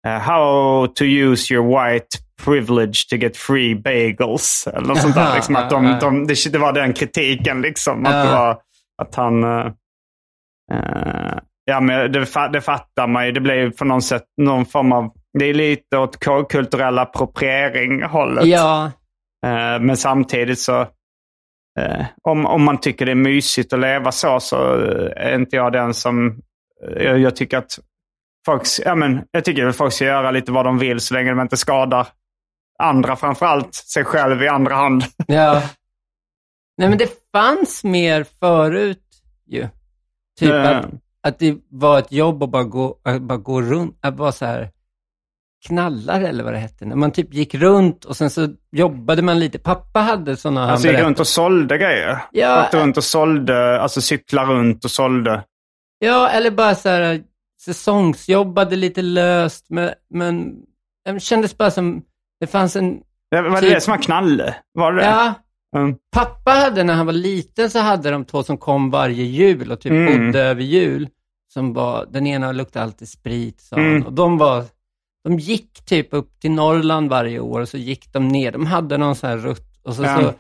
eh, 0.08 0.20
How 0.20 0.88
to 0.88 1.04
use 1.04 1.54
your 1.54 1.68
white 1.68 2.08
privilege 2.44 3.08
to 3.10 3.16
get 3.16 3.38
free 3.38 3.76
bagels. 3.76 4.68
Eller 4.74 4.88
något 4.88 5.02
sånt 5.02 5.16
där. 5.16 5.34
Liksom, 5.36 5.56
att 5.56 5.72
ja, 5.72 5.78
de, 5.78 5.86
ja. 5.86 6.00
de, 6.00 6.28
det, 6.52 6.58
var 6.58 6.74
den 6.74 6.94
kritiken. 6.94 7.62
Liksom, 7.62 8.06
att, 8.06 8.14
Ja. 8.14 8.24
det 8.24 8.32
var, 8.32 8.58
att 9.02 9.16
han... 9.16 9.44
eh, 9.44 9.68
ja, 11.66 11.80
men 11.80 12.12
det, 12.12 12.26
det 12.54 12.62
fattar 12.62 13.08
man 13.08 13.26
ju. 13.26 13.32
Det 13.32 13.42
blir 13.42 13.70
på 13.70 13.86
något 13.86 14.04
sätt 14.04 14.24
någon 14.42 14.66
form 14.66 14.92
av... 14.92 15.12
Det 15.40 15.46
är 15.46 15.54
lite 15.54 15.98
åt 15.98 16.18
kulturell 16.50 17.00
appropriering-hållet. 17.00 18.46
Ja, 18.46 18.86
Eh, 18.86 18.92
men 19.82 19.98
samtidigt 19.98 20.60
så... 20.60 20.82
eh, 21.80 22.06
om, 22.24 22.46
om 22.46 22.64
man 22.64 22.80
tycker 22.80 23.06
det 23.06 23.12
är 23.12 23.16
mysigt 23.16 23.74
att 23.74 23.80
leva 23.80 24.12
så, 24.12 24.40
så 24.40 24.74
är 25.16 25.36
inte 25.36 25.56
jag 25.56 25.74
den 25.74 25.94
som... 25.94 26.28
eh, 26.88 27.04
jag, 27.04 27.20
jag 27.20 27.36
tycker 27.36 27.58
att 27.58 27.80
folk, 28.46 28.64
ja, 28.86 28.96
men, 28.96 29.22
jag 29.32 29.46
tycker 29.46 29.66
att 29.66 29.76
folk 29.76 29.94
ska 29.94 30.06
göra 30.06 30.32
lite 30.32 30.52
vad 30.52 30.66
de 30.66 30.78
vill 30.80 31.00
så 31.00 31.14
länge 31.14 31.30
de 31.30 31.40
inte 31.42 31.58
skadar 31.58 32.08
andra, 32.80 33.16
framförallt 33.16 33.76
sig 33.76 34.04
själv 34.04 34.44
i 34.44 34.48
andra 34.48 34.76
hand. 34.76 35.04
ja. 35.28 35.64
Nej 36.78 36.90
men 36.90 36.98
det 36.98 37.12
fanns 37.32 37.84
mer 37.84 38.24
förut 38.40 39.04
ju. 39.48 39.68
Typ 40.40 40.50
Eh, 40.52 40.78
att, 40.78 40.86
att 41.24 41.40
det 41.40 41.58
var 41.70 42.00
ett 42.00 42.12
jobb 42.12 42.44
att 42.44 42.50
bara 42.50 42.64
gå, 42.64 43.00
att 43.04 43.22
bara 43.22 43.38
gå 43.38 43.62
runt, 43.62 43.98
att 44.02 44.18
vara 44.18 44.32
så 44.32 44.46
här 44.46 44.72
knallare 45.68 46.28
eller 46.28 46.44
vad 46.44 46.54
det 46.54 46.60
hette. 46.60 46.86
När 46.86 46.96
man 46.96 47.12
typ 47.12 47.34
gick 47.34 47.56
runt 47.56 48.06
och 48.06 48.18
sen 48.18 48.30
så 48.30 48.48
jobbade 48.72 49.22
man 49.22 49.40
lite. 49.40 49.60
Pappa 49.60 50.00
hade 50.00 50.38
sådana, 50.38 50.72
Alltså 50.72 50.88
gick 50.88 51.00
runt 51.00 51.20
och 51.20 51.28
sålde 51.28 51.78
grejer. 51.78 52.18
Ja, 52.32 52.64
Åkte 52.66 52.80
runt 52.84 52.98
och 52.98 53.04
sålde, 53.04 53.82
alltså 53.82 54.02
cykla 54.02 54.46
runt 54.46 54.86
och 54.86 54.92
sålde. 54.92 55.44
Ja, 56.00 56.30
eller 56.30 56.52
bara 56.52 56.76
så 56.76 56.90
här 56.90 57.22
säsongsjobbade 57.62 58.76
lite 58.76 59.02
löst, 59.02 59.66
men, 59.70 59.90
men 60.14 60.56
det 61.06 61.20
kändes 61.20 61.58
bara 61.58 61.72
som, 61.72 62.02
det 62.40 62.48
fanns 62.48 62.76
en, 62.76 63.00
Det 63.32 63.42
var 63.42 63.50
det 63.50 63.60
Typ- 63.62 63.74
det 63.74 63.82
som 63.82 63.92
var 63.92 64.02
knalle? 64.02 64.56
Var 64.74 64.92
det 64.94 65.04
ja, 65.06 65.34
Mm. 65.76 65.96
pappa 66.16 66.52
hade 66.52 66.84
när 66.84 66.94
han 66.94 67.06
var 67.06 67.14
liten 67.14 67.70
så 67.70 67.80
hade 67.80 68.12
de 68.12 68.26
två 68.26 68.44
som 68.44 68.58
kom 68.58 68.90
varje 68.92 69.24
jul 69.24 69.72
och 69.72 69.82
typ 69.82 69.92
Mm. 69.92 70.26
bodde 70.26 70.40
över 70.44 70.62
jul. 70.62 71.08
Som 71.54 71.74
var, 71.74 72.06
den 72.12 72.28
ena 72.28 72.52
luktade 72.52 72.86
alltid 72.86 73.10
sprit, 73.10 73.62
sa 73.62 73.76
Mm. 73.76 73.94
han. 73.94 74.04
Och 74.06 74.14
de 74.14 74.38
var, 74.38 74.64
de 75.24 75.40
gick 75.40 75.86
typ 75.86 76.14
upp 76.14 76.40
till 76.40 76.52
Norrland 76.52 77.10
varje 77.10 77.40
år 77.40 77.60
och 77.62 77.70
så 77.70 77.78
gick 77.78 78.14
de 78.14 78.28
ner. 78.28 78.52
De 78.52 78.66
hade 78.66 78.98
någon 78.98 79.16
sån 79.16 79.30
här 79.30 79.38
rutt 79.38 79.80
och 79.84 79.96
så, 79.96 80.04
Ja. 80.04 80.18
så 80.22 80.34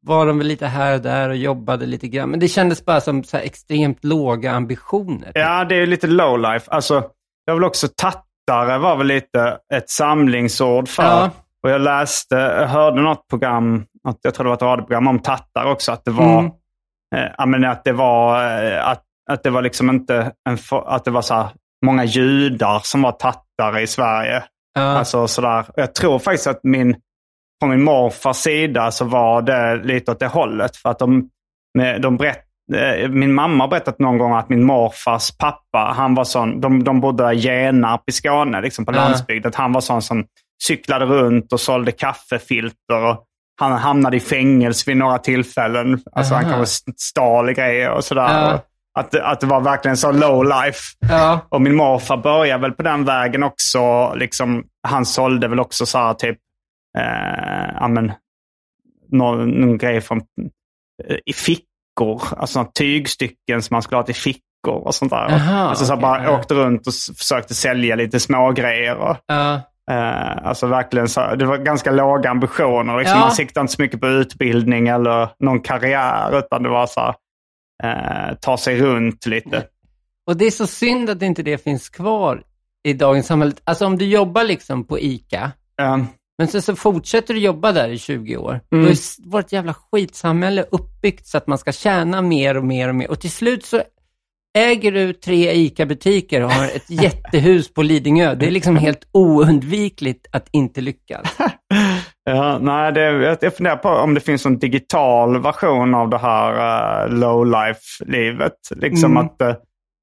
var 0.00 0.26
de 0.26 0.38
väl 0.38 0.46
lite 0.46 0.66
här 0.66 0.94
och 0.94 1.00
där 1.00 1.28
och 1.28 1.36
jobbade 1.36 1.86
lite 1.86 2.08
grann. 2.08 2.30
Men 2.30 2.40
det 2.40 2.48
kändes 2.48 2.84
bara 2.84 3.00
som 3.00 3.24
så 3.24 3.36
extremt 3.36 4.04
låga 4.04 4.52
ambitioner. 4.52 5.32
Ja, 5.34 5.64
det 5.64 5.74
är 5.76 5.86
lite 5.86 6.06
low 6.06 6.38
life. 6.38 6.70
Alltså, 6.70 7.02
jag 7.44 7.54
vill 7.54 7.64
också 7.64 7.88
tattare 7.96 8.78
var 8.78 8.96
väl 8.96 9.06
lite 9.06 9.58
ett 9.74 9.90
samlingsord 9.90 10.88
för. 10.88 11.02
Ja. 11.02 11.30
Och 11.62 11.70
jag 11.70 11.80
läste, 11.80 12.34
jag 12.34 12.66
hörde 12.68 13.02
något 13.02 13.28
program, 13.28 13.84
jag 14.22 14.34
tror 14.34 14.44
det 14.44 14.48
var 14.48 14.56
ett 14.56 14.62
radioprogram 14.62 15.06
om 15.08 15.18
tattare 15.18 15.70
också, 15.70 15.92
att 15.92 16.04
det 16.04 16.10
var, 16.10 16.38
Mm. 16.40 17.64
eh, 17.64 17.70
att 17.70 17.84
det 17.84 17.92
var, 17.92 18.44
eh, 18.64 18.88
att, 18.88 19.02
att 19.30 19.42
det 19.42 19.50
var 19.50 19.62
liksom 19.62 19.90
inte, 19.90 20.32
en, 20.48 20.58
att 20.70 21.04
det 21.04 21.10
var 21.10 21.22
så 21.22 21.34
här, 21.34 21.48
många 21.86 22.04
judar 22.04 22.80
som 22.84 23.02
var 23.02 23.12
tattare 23.12 23.80
i 23.82 23.86
Sverige. 23.86 24.44
Ja. 24.74 24.80
Alltså 24.82 25.28
sådär. 25.28 25.64
Jag 25.76 25.94
tror 25.94 26.18
faktiskt 26.18 26.46
att 26.46 26.60
min, 26.62 26.96
på 27.60 27.66
min 27.66 27.82
morfars 27.84 28.36
sida 28.36 28.90
så 28.90 29.04
var 29.04 29.42
det 29.42 29.76
lite 29.84 30.10
åt 30.12 30.20
det 30.20 30.26
hållet. 30.26 30.76
För 30.76 30.90
att 30.90 30.98
de, 30.98 31.28
de 32.00 32.16
berätt, 32.16 32.44
eh, 32.74 33.08
min 33.08 33.34
mamma 33.34 33.64
har 33.64 33.68
berättat 33.68 33.98
någon 33.98 34.18
gång 34.18 34.32
att 34.34 34.48
min 34.48 34.64
morfars 34.64 35.30
pappa, 35.38 35.92
han 35.96 36.14
var 36.14 36.24
sån, 36.24 36.60
de, 36.60 36.84
de 36.84 37.00
bodde 37.00 37.32
i 37.32 37.36
Genarp 37.36 38.02
i 38.06 38.12
Skåne, 38.12 38.60
liksom 38.60 38.84
på 38.84 38.92
Ja. 38.92 38.96
landsbygden. 38.96 39.52
Han 39.54 39.72
var 39.72 39.80
sån 39.80 40.02
som 40.02 40.24
cyklade 40.62 41.04
runt 41.04 41.52
och 41.52 41.60
sålde 41.60 41.92
kaffefilter. 41.92 43.04
Och 43.04 43.24
han 43.60 43.72
hamnade 43.72 44.16
i 44.16 44.20
fängelse 44.20 44.90
vid 44.90 44.96
några 44.96 45.18
tillfällen. 45.18 46.00
Alltså 46.12 46.34
han 46.34 46.44
Aha. 46.44 46.52
kanske 46.54 46.92
stal 46.96 47.52
grejer 47.52 47.90
och 47.90 48.04
sådär. 48.04 48.22
Ja. 48.50 48.60
Att, 48.98 49.14
att 49.14 49.40
det 49.40 49.46
var 49.46 49.60
verkligen 49.60 49.96
så 49.96 50.12
low 50.12 50.44
life. 50.44 50.80
ja. 51.08 51.40
Och 51.48 51.62
min 51.62 51.76
morfar 51.76 52.16
började 52.16 52.62
väl 52.62 52.72
på 52.72 52.82
den 52.82 53.04
vägen 53.04 53.42
också. 53.42 54.14
Liksom, 54.14 54.64
han 54.88 55.06
sålde 55.06 55.48
väl 55.48 55.60
också 55.60 55.86
så 55.86 55.98
här 55.98 56.14
typ, 56.14 56.38
eh, 56.98 57.74
ja 57.80 57.88
men, 57.88 58.12
någon, 59.10 59.50
någon 59.50 59.78
grej 59.78 60.00
från, 60.00 60.18
eh, 61.08 61.16
i 61.26 61.32
fickor. 61.32 62.22
Alltså 62.36 62.64
tygstycken 62.78 63.62
som 63.62 63.74
man 63.74 63.82
skulle 63.82 63.96
ha 63.98 64.02
till 64.04 64.14
fickor 64.14 64.42
och 64.84 64.94
sånt 64.94 65.10
där. 65.12 65.32
Aha, 65.34 65.68
alltså 65.68 65.84
så 65.84 65.96
bara 65.96 66.30
åkte 66.34 66.54
runt 66.54 66.86
och 66.86 66.92
försökte 67.18 67.54
sälja 67.54 67.96
lite 67.96 68.20
små 68.20 68.52
grejer 68.52 68.96
och, 68.96 69.16
Ja. 69.26 69.60
Eh, 69.90 70.46
alltså 70.46 70.66
verkligen 70.66 71.08
så, 71.08 71.34
det 71.34 71.44
var 71.44 71.56
ganska 71.56 71.90
låga 71.90 72.30
ambitioner. 72.30 72.98
Liksom. 72.98 73.16
Ja. 73.18 73.20
Man 73.20 73.32
siktade 73.32 73.62
inte 73.62 73.72
så 73.72 73.82
mycket 73.82 74.00
på 74.00 74.08
utbildning 74.08 74.88
eller 74.88 75.28
någon 75.38 75.60
karriär, 75.60 76.38
utan 76.38 76.62
det 76.62 76.68
var 76.68 76.86
så 76.86 77.00
här, 77.00 77.14
eh, 77.82 78.34
ta 78.40 78.58
sig 78.58 78.80
runt 78.80 79.26
lite. 79.26 79.64
Och 80.26 80.36
det 80.36 80.44
är 80.44 80.50
så 80.50 80.66
synd 80.66 81.10
att 81.10 81.22
inte 81.22 81.42
det 81.42 81.58
finns 81.58 81.88
kvar 81.88 82.42
i 82.84 82.92
dagens 82.92 83.26
samhälle. 83.26 83.52
Alltså 83.64 83.86
om 83.86 83.98
du 83.98 84.04
jobbar 84.04 84.44
liksom 84.44 84.84
på 84.84 84.98
ICA, 84.98 85.52
Eh, 85.80 85.98
men 86.38 86.48
sen 86.48 86.62
så 86.62 86.76
fortsätter 86.76 87.34
du 87.34 87.40
jobba 87.40 87.72
där 87.72 87.88
i 87.88 87.98
20 87.98 88.36
år. 88.36 88.60
Mm. 88.72 88.84
Då 88.84 88.90
är 88.90 89.30
vårt 89.30 89.52
jävla 89.52 89.74
skitsamhälle 89.74 90.64
uppbyggt 90.70 91.26
så 91.26 91.38
att 91.38 91.46
man 91.46 91.58
ska 91.58 91.72
tjäna 91.72 92.22
mer 92.22 92.56
och 92.56 92.64
mer 92.64 92.88
och 92.88 92.94
mer. 92.94 93.10
Och 93.10 93.20
till 93.20 93.30
slut 93.30 93.64
så 93.64 93.82
äger 94.58 94.92
du 94.92 95.12
tre 95.12 95.52
ICA-butiker 95.52 96.42
och 96.42 96.52
har 96.52 96.64
ett 96.64 96.90
jättehus 96.90 97.74
på 97.74 97.82
Lidingö. 97.82 98.34
Det 98.34 98.46
är 98.46 98.50
liksom 98.50 98.76
helt 98.76 99.08
oundvikligt 99.12 100.26
att 100.32 100.48
inte 100.50 100.80
lyckas. 100.80 101.28
Ja, 102.28 102.58
nej, 102.58 102.92
det, 102.92 103.00
jag, 103.00 103.38
jag 103.40 103.56
funderar 103.56 103.76
på 103.76 103.88
om 103.88 104.14
det 104.14 104.20
finns 104.20 104.46
en 104.46 104.58
digital 104.58 105.42
version 105.42 105.94
av 105.94 106.08
det 106.08 106.18
här 106.18 106.52
uh, 107.06 107.12
low 107.18 107.46
life-livet. 107.46 108.52
Liksom 108.70 109.10
Mm. 109.10 109.26
att, 109.26 109.48
uh, 109.48 109.54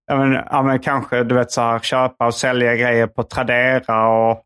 ja, 0.07 0.15
men, 0.15 0.33
ja, 0.51 0.63
men 0.63 0.79
kanske 0.79 1.23
du 1.23 1.35
vet 1.35 1.51
så 1.51 1.61
här, 1.61 1.79
köpa 1.79 2.25
och 2.27 2.35
sälja 2.35 2.75
grejer 2.75 3.07
på 3.07 3.23
Tradera 3.23 4.07
och 4.07 4.41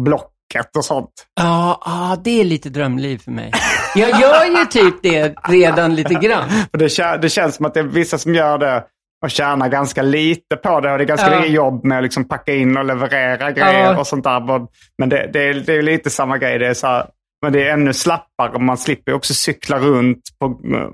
Blocket 0.00 0.76
och 0.76 0.84
sånt. 0.84 1.10
Ja, 1.34 1.82
ja, 1.84 2.16
det 2.24 2.40
är 2.40 2.44
lite 2.44 2.68
drömliv 2.68 3.18
för 3.18 3.30
mig. 3.30 3.52
Jag 3.94 4.20
gör 4.20 4.44
ju 4.58 4.64
typ 4.64 4.94
det 5.02 5.34
redan 5.48 5.94
lite 5.94 6.14
grann. 6.14 6.48
Det, 6.72 7.18
det 7.22 7.28
känns 7.28 7.54
som 7.54 7.66
att 7.66 7.74
det 7.74 7.80
är 7.80 7.84
vissa 7.84 8.18
som 8.18 8.34
gör 8.34 8.58
det 8.58 8.84
och 9.24 9.30
tjänar 9.30 9.68
ganska 9.68 10.02
lite 10.02 10.56
på 10.56 10.80
det. 10.80 10.92
Och 10.92 10.98
det 10.98 11.04
är 11.04 11.08
ganska 11.08 11.30
Ja. 11.32 11.36
mycket 11.36 11.52
jobb 11.54 11.84
med 11.84 11.98
att 11.98 12.04
liksom 12.04 12.28
packa 12.28 12.54
in 12.54 12.76
och 12.76 12.84
leverera 12.84 13.50
grejer 13.50 13.92
Ja. 13.92 13.98
och 13.98 14.06
sånt 14.06 14.24
där. 14.24 14.66
Men 14.98 15.08
det, 15.08 15.30
det, 15.32 15.48
är, 15.48 15.54
det 15.54 15.72
är 15.74 15.82
lite 15.82 16.10
samma 16.10 16.38
grej. 16.38 16.58
Det 16.58 16.66
är 16.66 16.74
så 16.74 16.86
här, 16.86 17.06
men 17.42 17.52
det 17.52 17.68
är 17.68 17.72
ännu 17.72 17.92
slappare. 17.92 18.58
Man 18.58 18.76
slipper 18.76 19.14
också 19.14 19.34
cykla 19.34 19.78
runt. 19.78 20.20
På, 20.40 20.48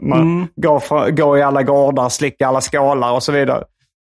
man 0.08 0.20
Mm. 0.20 0.46
gå, 0.56 0.80
för, 0.80 1.10
gå 1.10 1.38
i 1.38 1.42
alla 1.42 1.62
gårdar, 1.62 2.08
slicka 2.08 2.46
alla 2.48 2.60
skålar 2.60 3.12
och 3.12 3.22
så 3.22 3.32
vidare. 3.32 3.64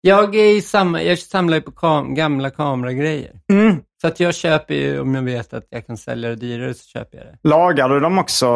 Jag, 0.05 0.34
är 0.34 0.61
samma, 0.61 1.03
jag 1.03 1.18
samlar 1.18 1.57
ju 1.57 1.61
på 1.61 1.70
kam, 1.70 2.14
gamla 2.14 2.50
kameragrejer. 2.50 3.30
Mm. 3.53 3.76
Så 4.00 4.09
att 4.09 4.20
jag 4.20 4.34
köper 4.34 4.74
ju, 4.74 5.00
om 5.00 5.14
jag 5.14 5.22
vet 5.22 5.53
att 5.53 5.66
jag 5.70 5.86
kan 5.86 5.96
sälja 5.96 6.28
det 6.28 6.36
dyrare 6.36 6.74
så 6.74 6.84
köper 6.84 7.18
jag 7.18 7.26
det. 7.26 7.48
Lagar 7.48 7.88
du 7.88 8.00
dem 8.00 8.18
också? 8.18 8.46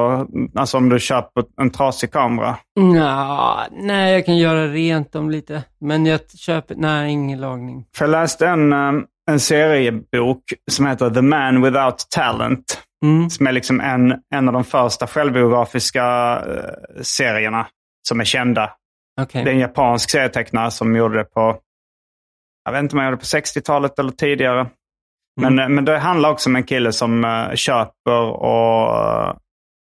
Alltså 0.54 0.76
om 0.76 0.88
du 0.88 1.00
köper 1.00 1.44
en 1.60 1.70
trasig 1.70 2.12
kamera? 2.12 2.56
Nja, 2.80 3.66
nej, 3.70 4.12
jag 4.12 4.26
kan 4.26 4.36
göra 4.36 4.66
rent 4.66 5.12
dem 5.12 5.30
lite. 5.30 5.62
Men 5.80 6.06
jag 6.06 6.20
köper, 6.38 6.74
nej, 6.74 7.12
ingen 7.12 7.40
lagning. 7.40 7.84
För 7.96 8.04
jag 8.04 8.12
läste 8.12 8.46
en, 8.46 8.72
eh, 8.72 8.92
en 9.30 9.40
seriebok 9.40 10.42
som 10.70 10.86
heter 10.86 11.10
The 11.10 11.22
Man 11.22 11.62
Without 11.62 12.06
Talent. 12.10 12.82
Mm. 13.04 13.30
Som 13.30 13.46
är 13.46 13.52
liksom 13.52 13.80
en, 13.80 14.14
en 14.34 14.48
av 14.48 14.52
de 14.54 14.64
första 14.64 15.06
självbiografiska 15.06 16.36
eh, 16.36 17.02
serierna 17.02 17.66
som 18.08 18.20
är 18.20 18.24
kända. 18.24 18.70
Okej. 19.20 19.44
Det 19.44 19.50
är 19.50 19.54
en 19.54 19.60
japansk 19.60 20.10
serietecknare 20.10 20.70
som 20.70 20.96
gjorde 20.96 21.18
det 21.18 21.24
på, 21.24 21.58
jag 22.64 22.72
vet 22.72 22.82
inte 22.82 22.92
om 22.92 22.98
han 22.98 23.06
gjorde 23.06 23.16
det 23.16 23.20
på 23.20 23.36
60-talet 23.58 23.98
eller 23.98 24.12
tidigare. 24.12 24.66
Men, 25.40 25.58
eh, 25.58 25.68
men 25.68 25.84
det 25.84 25.98
handlar 25.98 26.30
också 26.30 26.50
om 26.50 26.56
en 26.56 26.64
kille 26.64 26.92
som 26.92 27.24
eh, 27.24 27.54
köper 27.54 28.20
och... 28.22 29.36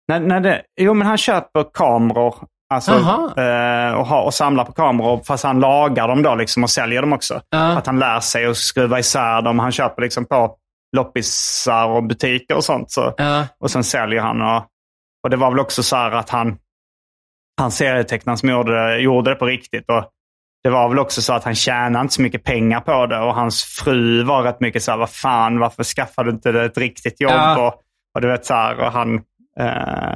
Nej, 0.08 0.20
nej, 0.20 0.42
det, 0.42 0.62
jo, 0.82 0.94
men 0.94 1.08
han 1.08 1.18
köper 1.18 1.66
kameror. 1.74 2.36
Alltså, 2.74 2.92
eh, 2.92 3.94
och, 3.94 4.06
har, 4.08 4.24
och 4.26 4.34
samlar 4.34 4.66
på 4.66 4.72
kameror. 4.72 5.22
Fast 5.24 5.44
han 5.44 5.60
lagar 5.60 6.08
dem 6.08 6.24
då 6.24 6.36
liksom 6.36 6.64
och 6.64 6.70
säljer 6.70 7.02
dem 7.02 7.14
också. 7.14 7.42
Ja. 7.50 7.78
Att 7.78 7.86
han 7.86 8.00
lär 8.00 8.20
sig 8.20 8.46
att 8.46 8.58
skruva 8.58 9.00
isär 9.00 9.42
dem. 9.42 9.60
Han 9.60 9.72
köper 9.72 10.02
liksom 10.02 10.26
på 10.26 10.56
loppisar 10.96 11.88
och 11.88 12.04
butiker 12.04 12.56
och 12.56 12.64
sånt. 12.64 12.92
Så. 12.92 13.14
Ja, 13.18 13.48
Och 13.60 13.72
sen 13.72 13.84
säljer 13.84 14.22
han. 14.22 14.42
Och, 14.42 14.64
och 15.24 15.30
det 15.30 15.38
var 15.38 15.50
väl 15.52 15.60
också 15.60 15.84
så 15.84 15.96
här 15.96 16.12
att 16.12 16.30
han, 16.30 16.58
han 17.58 17.72
serietecknaren 17.72 18.38
som 18.38 18.50
gjorde 18.50 18.86
det, 18.86 19.00
gjorde 19.00 19.30
det 19.30 19.36
på 19.36 19.46
riktigt. 19.46 19.90
Och 19.90 20.12
det 20.64 20.70
var 20.70 20.90
väl 20.90 21.00
också 21.00 21.22
så 21.22 21.34
att 21.34 21.44
han 21.44 21.56
tjänade 21.56 22.02
inte 22.02 22.14
så 22.14 22.22
mycket 22.22 22.44
pengar 22.44 22.80
på 22.80 23.06
det. 23.06 23.20
Och 23.20 23.36
hans 23.36 23.64
fru 23.64 24.24
var 24.24 24.44
rätt 24.44 24.60
mycket 24.60 24.84
så 24.84 24.92
här, 24.92 24.98
vad 24.98 25.10
fan, 25.10 25.60
varför 25.60 25.84
skaffade 25.84 26.30
du 26.30 26.36
inte 26.36 26.50
ett 26.50 26.78
riktigt 26.78 27.22
jobb? 27.22 27.32
Ja. 27.32 27.68
Och, 27.68 27.74
och 28.16 28.22
du 28.22 28.28
vet 28.28 28.46
så 28.46 28.54
här, 28.54 28.80
och 28.80 28.92
han... 28.92 29.22
Eh, 29.60 30.16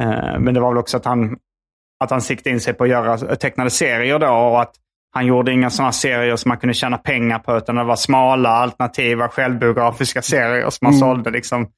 eh, 0.00 0.38
men 0.38 0.54
det 0.54 0.60
var 0.60 0.70
väl 0.70 0.78
också 0.78 0.96
att 0.96 1.04
han, 1.04 1.36
att 2.04 2.10
han 2.10 2.22
siktade 2.22 2.54
in 2.54 2.60
sig 2.60 2.74
på 2.74 2.84
att 2.84 2.90
göra 2.90 3.36
tecknade 3.36 3.70
serier 3.70 4.18
då. 4.18 4.28
Och 4.28 4.62
att 4.62 4.72
han 5.12 5.26
gjorde 5.26 5.52
inga 5.52 5.70
sådana 5.70 5.92
serier 5.92 6.36
som 6.36 6.48
man 6.48 6.58
kunde 6.58 6.74
tjäna 6.74 6.98
pengar 6.98 7.38
på. 7.38 7.56
Utan 7.56 7.74
det 7.76 7.84
var 7.84 7.96
smala, 7.96 8.48
alternativa, 8.48 9.28
självbiografiska 9.28 10.22
serier 10.22 10.70
som 10.70 10.86
man 10.86 10.94
sålde 10.94 11.30
liksom 11.30 11.68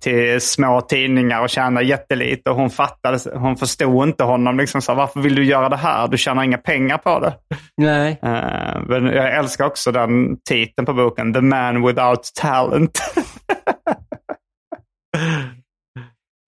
till 0.00 0.40
små 0.40 0.80
tidningar 0.80 1.42
och 1.42 1.48
tjänade 1.50 1.86
jättelite. 1.86 2.50
Och 2.50 2.56
hon 2.56 2.70
fattade, 2.70 3.18
hon 3.34 3.56
förstod 3.56 4.08
inte 4.08 4.24
honom. 4.24 4.56
Liksom 4.58 4.82
så 4.82 4.92
här, 4.92 4.96
Varför 4.96 5.20
vill 5.20 5.34
du 5.34 5.44
göra 5.44 5.68
det 5.68 5.76
här? 5.76 6.08
Du 6.08 6.18
tjänar 6.18 6.44
inga 6.44 6.58
pengar 6.58 6.98
på 6.98 7.20
det. 7.20 7.34
nej. 7.76 8.18
Eh, 8.22 8.80
men 8.86 9.06
jag 9.06 9.36
älskar 9.38 9.66
också 9.66 9.92
den 9.92 10.36
titeln 10.48 10.86
på 10.86 10.94
boken. 10.94 11.34
The 11.34 11.40
man 11.40 11.86
without 11.86 12.30
talent. 12.34 12.98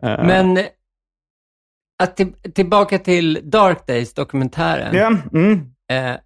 Eh, 0.05 0.24
Men 0.26 0.59
att 2.03 2.16
till, 2.16 2.32
tillbaka 2.55 2.99
till 2.99 3.51
Dark 3.51 3.86
Days, 3.86 4.14
dokumentären. 4.14 4.95
Ja, 4.95 5.16
mm, 5.38 5.70
Eh, 5.92 6.16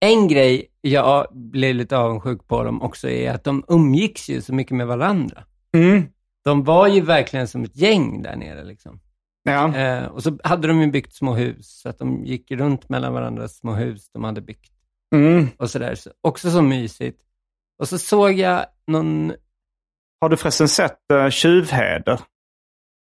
en 0.00 0.28
grej 0.28 0.66
jag 0.80 1.26
blev 1.32 1.74
lite 1.74 1.96
avundsjuk 1.98 2.46
på 2.48 2.62
dem 2.64 2.82
också 2.82 3.08
är 3.08 3.30
att 3.32 3.44
de 3.44 3.64
umgicks 3.68 4.28
ju 4.28 4.40
så 4.42 4.54
mycket 4.54 4.76
med 4.76 4.86
varandra. 4.86 5.42
mm, 5.74 6.02
De 6.46 6.64
var 6.64 6.86
ju 6.86 7.00
verkligen 7.00 7.48
som 7.48 7.64
ett 7.64 7.76
gäng 7.76 8.22
där 8.22 8.36
nere 8.36 8.64
liksom. 8.64 9.00
ja. 9.42 9.76
Eh, 9.76 10.04
och 10.04 10.22
så 10.22 10.38
hade 10.44 10.68
de 10.68 10.80
ju 10.80 10.86
byggt 10.90 11.14
små 11.14 11.34
hus, 11.34 11.80
så 11.80 11.88
att 11.88 11.98
de 11.98 12.24
gick 12.24 12.50
runt 12.50 12.88
mellan 12.88 13.12
varandras 13.12 13.56
små 13.56 13.72
hus 13.74 14.10
de 14.12 14.24
hade 14.24 14.40
byggt 14.40 14.72
Mm. 15.14 15.48
och 15.58 15.70
sådär. 15.70 15.94
Så, 15.94 16.10
också 16.20 16.50
så 16.50 16.62
mysigt. 16.62 17.20
Och 17.78 17.88
så 17.88 17.98
såg 17.98 18.32
jag 18.32 18.66
någon, 18.86 19.32
Har 20.20 20.28
du 20.28 20.36
förresten 20.36 20.68
sett 20.68 20.98
uh, 21.12 21.28
Tjuvheder? 21.30 22.20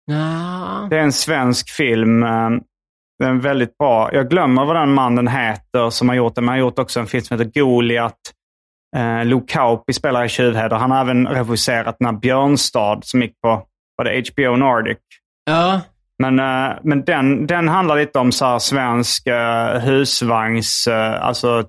ja, 0.07 0.87
Det 0.91 0.97
är 0.97 1.03
en 1.03 1.13
svensk 1.13 1.71
film. 1.71 2.23
eh, 2.23 2.51
Den 3.19 3.37
är 3.37 3.41
väldigt 3.41 3.79
bra. 3.79 4.15
Jag 4.15 4.31
glömmer 4.31 4.65
vad 4.65 4.77
den 4.77 4.95
mannen 4.95 5.29
heter 5.29 5.91
som 5.91 6.09
har 6.09 6.17
gjort 6.17 6.35
den. 6.35 6.45
Men 6.45 6.49
han 6.53 6.59
har 6.61 6.67
gjort 6.67 6.79
också 6.79 7.01
en 7.01 7.07
film 7.07 7.25
som 7.25 7.39
heter 7.39 7.61
Goliat. 7.61 8.19
Eh, 8.97 9.25
Lo 9.25 9.41
Kauppi 9.49 9.93
spelar 9.93 10.25
i 10.25 10.29
Tjuvheder. 10.29 10.77
Han 10.77 10.91
har 10.91 11.01
även 11.01 11.27
regisserat 11.29 11.97
den 11.99 12.07
här 12.07 12.13
Björnstad 12.21 13.01
som 13.05 13.23
gick 13.23 13.41
på 13.41 13.63
var 13.97 14.05
det 14.05 14.25
HBO 14.33 14.57
Nordic. 14.57 14.99
ja, 15.45 15.81
Men, 16.19 16.39
eh, 16.39 16.77
men 16.83 17.05
den, 17.05 17.47
den 17.47 17.69
handlar 17.69 17.97
lite 17.97 18.19
om 18.19 18.33
så 18.33 18.45
här 18.47 18.59
svensk 18.59 19.27
uh, 19.27 19.81
husvagns, 19.81 20.87
eh, 20.87 21.23
alltså 21.27 21.65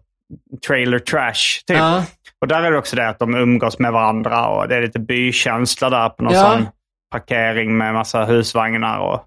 trailer 0.68 1.00
trash. 1.00 1.64
Typ. 1.68 1.78
ja, 1.78 2.04
Och 2.42 2.48
där 2.48 2.62
är 2.64 2.72
det 2.72 2.78
också 2.78 2.96
det 2.96 3.10
att 3.10 3.20
de 3.20 3.36
umgås 3.36 3.80
med 3.80 3.92
varandra 3.92 4.48
och 4.48 4.68
det 4.68 4.76
är 4.76 4.82
lite 4.82 5.00
bykänsla 5.00 5.90
där 5.90 6.10
på 6.10 6.24
någon 6.24 6.34
Ja. 6.34 6.42
sån 6.52 6.68
parkering 7.12 7.78
med 7.78 7.94
massa 7.94 8.26
husvagnar. 8.26 9.00
Och, 9.00 9.24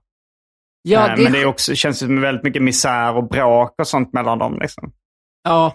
ja, 0.83 1.09
eh, 1.09 1.17
det, 1.17 1.23
Men 1.23 1.33
det 1.33 1.41
är 1.41 1.47
också, 1.47 1.75
känns 1.75 1.99
som 1.99 2.21
väldigt 2.21 2.45
mycket 2.45 2.63
misär 2.63 3.17
och 3.17 3.29
bråk 3.29 3.75
och 3.81 3.87
sånt 3.87 4.13
mellan 4.13 4.39
dem. 4.39 4.59
Liksom. 4.61 4.93
ja, 5.45 5.75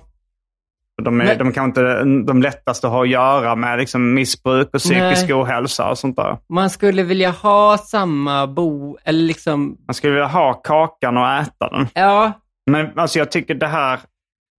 De 1.04 1.22
är, 1.22 1.26
Men- 1.26 1.38
de 1.38 1.52
kan 1.52 1.66
inte 1.66 2.04
de 2.04 2.42
lättaste 2.42 2.88
att 2.88 2.94
ha 2.94 3.02
att 3.04 3.10
göra 3.10 3.56
med 3.56 3.80
liksom, 3.80 4.14
missbruk 4.14 4.70
och 4.74 4.80
psykisk 4.80 5.24
Nej. 5.30 5.34
ohälsa 5.34 5.90
och 5.90 5.98
sånt 5.98 6.16
där. 6.16 6.38
man 6.50 6.70
skulle 6.70 7.04
vilja 7.04 7.30
ha 7.32 7.78
samma 7.78 8.48
bo, 8.48 8.98
eller 9.04 9.20
liksom, 9.24 9.78
Man 9.88 9.94
skulle 9.94 10.14
vilja 10.14 10.28
ha 10.28 10.54
kakan 10.54 11.18
och 11.18 11.28
äta 11.30 11.70
den. 11.70 11.88
ja, 11.94 12.32
Men 12.72 13.00
alltså 13.00 13.20
jag 13.20 13.32
tycker 13.32 13.56
det 13.56 13.68
här, 13.68 14.00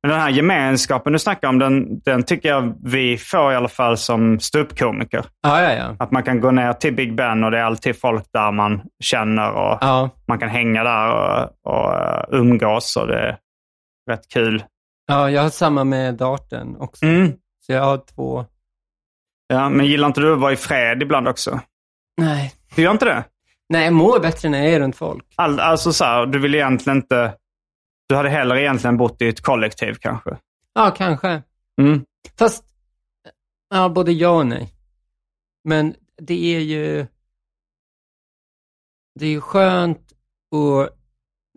den 0.09 0.21
här 0.21 0.31
gemenskapen 0.31 1.13
du 1.13 1.19
snackar 1.19 1.49
om, 1.49 1.59
den, 1.59 2.01
den 2.01 2.23
tycker 2.23 2.49
jag 2.49 2.75
vi 2.85 3.19
får 3.19 3.53
i 3.53 3.57
alla 3.57 3.69
fall 3.69 3.97
som 3.97 4.41
ståuppkomiker. 4.41 5.25
ja, 5.43 5.63
ja, 5.63 5.73
ja. 5.73 5.97
Att 5.99 6.11
man 6.11 6.23
kan 6.23 6.41
gå 6.41 6.51
ner 6.51 6.73
till 6.73 6.95
Big 6.95 7.15
Ben 7.15 7.45
och 7.45 7.51
det 7.51 7.59
är 7.59 7.63
alltid 7.65 8.01
folk 8.01 8.25
där 8.33 8.53
man 8.53 8.83
känner 9.05 9.51
och 9.53 9.79
ja. 9.81 10.11
man 10.29 10.39
kan 10.39 10.49
hänga 10.49 10.85
där 10.85 11.13
och, 11.13 11.75
och 11.75 11.95
eh, 11.95 12.25
umgås 12.31 12.97
och 12.97 13.07
det 13.07 13.19
är 13.19 13.37
rätt 14.11 14.29
kul. 14.33 14.65
Ja, 15.07 15.31
jag 15.31 15.43
har 15.43 15.51
samma 15.51 15.85
med 15.85 16.15
darten 16.15 16.77
också. 16.77 17.05
Mm. 17.05 17.33
Så 17.61 17.73
jag 17.73 17.83
har 17.83 17.99
två. 17.99 18.47
Ja, 19.47 19.69
men 19.69 19.87
gillar 19.87 20.07
inte 20.07 20.21
du 20.21 20.33
att 20.33 20.41
vara 20.41 20.53
i 20.53 20.57
fred 20.57 21.03
ibland 21.03 21.29
också? 21.29 21.61
Nej. 22.17 22.55
Du 22.75 22.83
gör 22.83 22.93
inte 22.93 23.05
det? 23.05 23.25
Nej, 23.69 23.85
jag 23.85 23.93
mår 23.93 24.21
bättre 24.21 24.49
när 24.49 24.65
jag 24.65 24.73
är 24.73 24.81
runt 24.81 24.97
folk. 24.97 25.25
All, 25.37 25.61
alltså 25.61 25.93
så 25.93 26.05
här, 26.05 26.27
du 26.27 26.39
vill 26.39 26.55
egentligen 26.55 26.97
inte... 26.97 27.35
Du 28.09 28.15
hade 28.17 28.29
hellre 28.29 28.61
egentligen 28.61 28.97
bott 28.97 29.23
i 29.23 29.29
ett 29.29 29.41
kollektiv 29.41 29.95
kanske? 29.95 30.37
Ja, 30.75 30.95
kanske. 30.97 31.43
Mm. 31.81 32.05
Fast, 32.39 32.65
ja, 33.71 33.89
både 33.89 34.13
ja 34.13 34.31
och 34.31 34.47
nej. 34.47 34.73
Men 35.65 35.95
det 36.23 36.57
är 36.57 36.61
ju, 36.61 37.07
det 39.15 39.27
är 39.27 39.31
ju 39.31 39.41
skönt 39.41 40.13
och 40.51 40.89